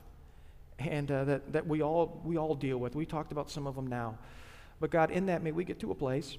and 0.80 1.10
uh, 1.10 1.24
that 1.24 1.54
that 1.54 1.66
we 1.66 1.82
all 1.82 2.22
we 2.24 2.38
all 2.38 2.54
deal 2.54 2.78
with. 2.78 2.96
We 2.96 3.06
talked 3.06 3.32
about 3.32 3.50
some 3.50 3.66
of 3.66 3.76
them 3.76 3.88
now, 3.88 4.18
but 4.80 4.92
God, 4.92 5.10
in 5.10 5.26
that, 5.28 5.42
may 5.42 5.52
we 5.52 5.64
get 5.64 5.80
to 5.80 5.92
a 5.92 5.96
place 5.96 6.38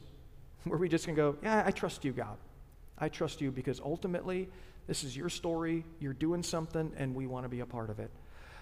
where 0.65 0.79
we 0.79 0.89
just 0.89 1.05
can 1.05 1.15
go, 1.15 1.37
yeah, 1.43 1.63
I 1.65 1.71
trust 1.71 2.05
you, 2.05 2.13
God. 2.13 2.37
I 2.99 3.09
trust 3.09 3.41
you 3.41 3.51
because 3.51 3.81
ultimately, 3.81 4.49
this 4.89 5.05
is 5.05 5.17
your 5.17 5.29
story. 5.29 5.85
You're 6.01 6.15
doing 6.15 6.43
something, 6.43 6.93
and 6.97 7.15
we 7.15 7.29
want 7.29 7.45
to 7.45 7.49
be 7.49 7.61
a 7.61 7.67
part 7.67 7.91
of 7.91 8.01
it. 8.01 8.11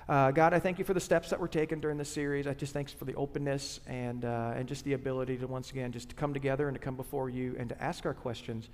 Uh, 0.09 0.31
God, 0.31 0.53
I 0.53 0.59
thank 0.61 0.79
you 0.79 0.85
for 0.85 0.93
the 0.93 1.01
steps 1.01 1.31
that 1.31 1.41
were 1.41 1.49
taken 1.49 1.81
during 1.81 1.97
this 1.97 2.09
series. 2.09 2.47
I 2.47 2.53
just 2.53 2.73
thanks 2.73 2.93
for 2.93 3.07
the 3.07 3.15
openness 3.15 3.81
and, 3.87 4.25
uh, 4.25 4.53
and 4.55 4.69
just 4.69 4.85
the 4.85 4.93
ability 4.93 5.39
to 5.39 5.47
once 5.47 5.71
again 5.71 5.91
just 5.91 6.11
to 6.11 6.15
come 6.15 6.35
together 6.35 6.69
and 6.69 6.77
to 6.77 6.81
come 6.81 6.97
before 6.97 7.31
you 7.31 7.57
and 7.59 7.69
to 7.71 7.83
ask 7.83 8.05
our 8.05 8.15
questions, 8.15 8.69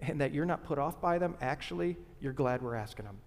and 0.00 0.20
that 0.20 0.32
you're 0.32 0.46
not 0.46 0.64
put 0.64 0.78
off 0.78 1.00
by 1.00 1.18
them. 1.18 1.36
Actually, 1.40 1.96
you're 2.20 2.32
glad 2.32 2.60
we're 2.60 2.74
asking 2.74 3.06
them. 3.06 3.18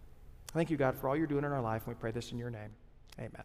Thank 0.53 0.70
you, 0.70 0.78
God, 0.78 0.95
for 0.95 1.09
all 1.09 1.18
you're 1.18 1.28
doing 1.28 1.43
in 1.43 1.51
our 1.51 1.61
life, 1.61 1.82
and 1.86 1.95
we 1.95 1.99
pray 1.99 2.11
this 2.11 2.32
in 2.32 2.38
your 2.38 2.49
name. 2.49 2.70
Amen. 3.18 3.43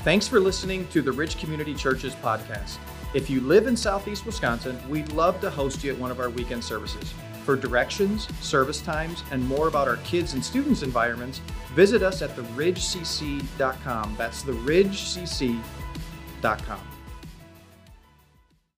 Thanks 0.00 0.28
for 0.28 0.40
listening 0.40 0.86
to 0.88 1.02
the 1.02 1.12
Ridge 1.12 1.38
Community 1.38 1.74
Church's 1.74 2.14
podcast. 2.16 2.78
If 3.14 3.30
you 3.30 3.40
live 3.40 3.66
in 3.66 3.76
southeast 3.76 4.26
Wisconsin, 4.26 4.78
we'd 4.90 5.10
love 5.12 5.40
to 5.40 5.48
host 5.48 5.82
you 5.82 5.90
at 5.92 5.98
one 5.98 6.10
of 6.10 6.20
our 6.20 6.28
weekend 6.28 6.62
services. 6.62 7.14
For 7.44 7.56
directions, 7.56 8.28
service 8.42 8.82
times, 8.82 9.24
and 9.30 9.46
more 9.48 9.68
about 9.68 9.88
our 9.88 9.96
kids 9.98 10.34
and 10.34 10.44
students' 10.44 10.82
environments, 10.82 11.38
visit 11.74 12.02
us 12.02 12.20
at 12.20 12.36
theridgecc.com. 12.36 14.16
That's 14.18 14.42
theridgecc.com. 14.42 16.97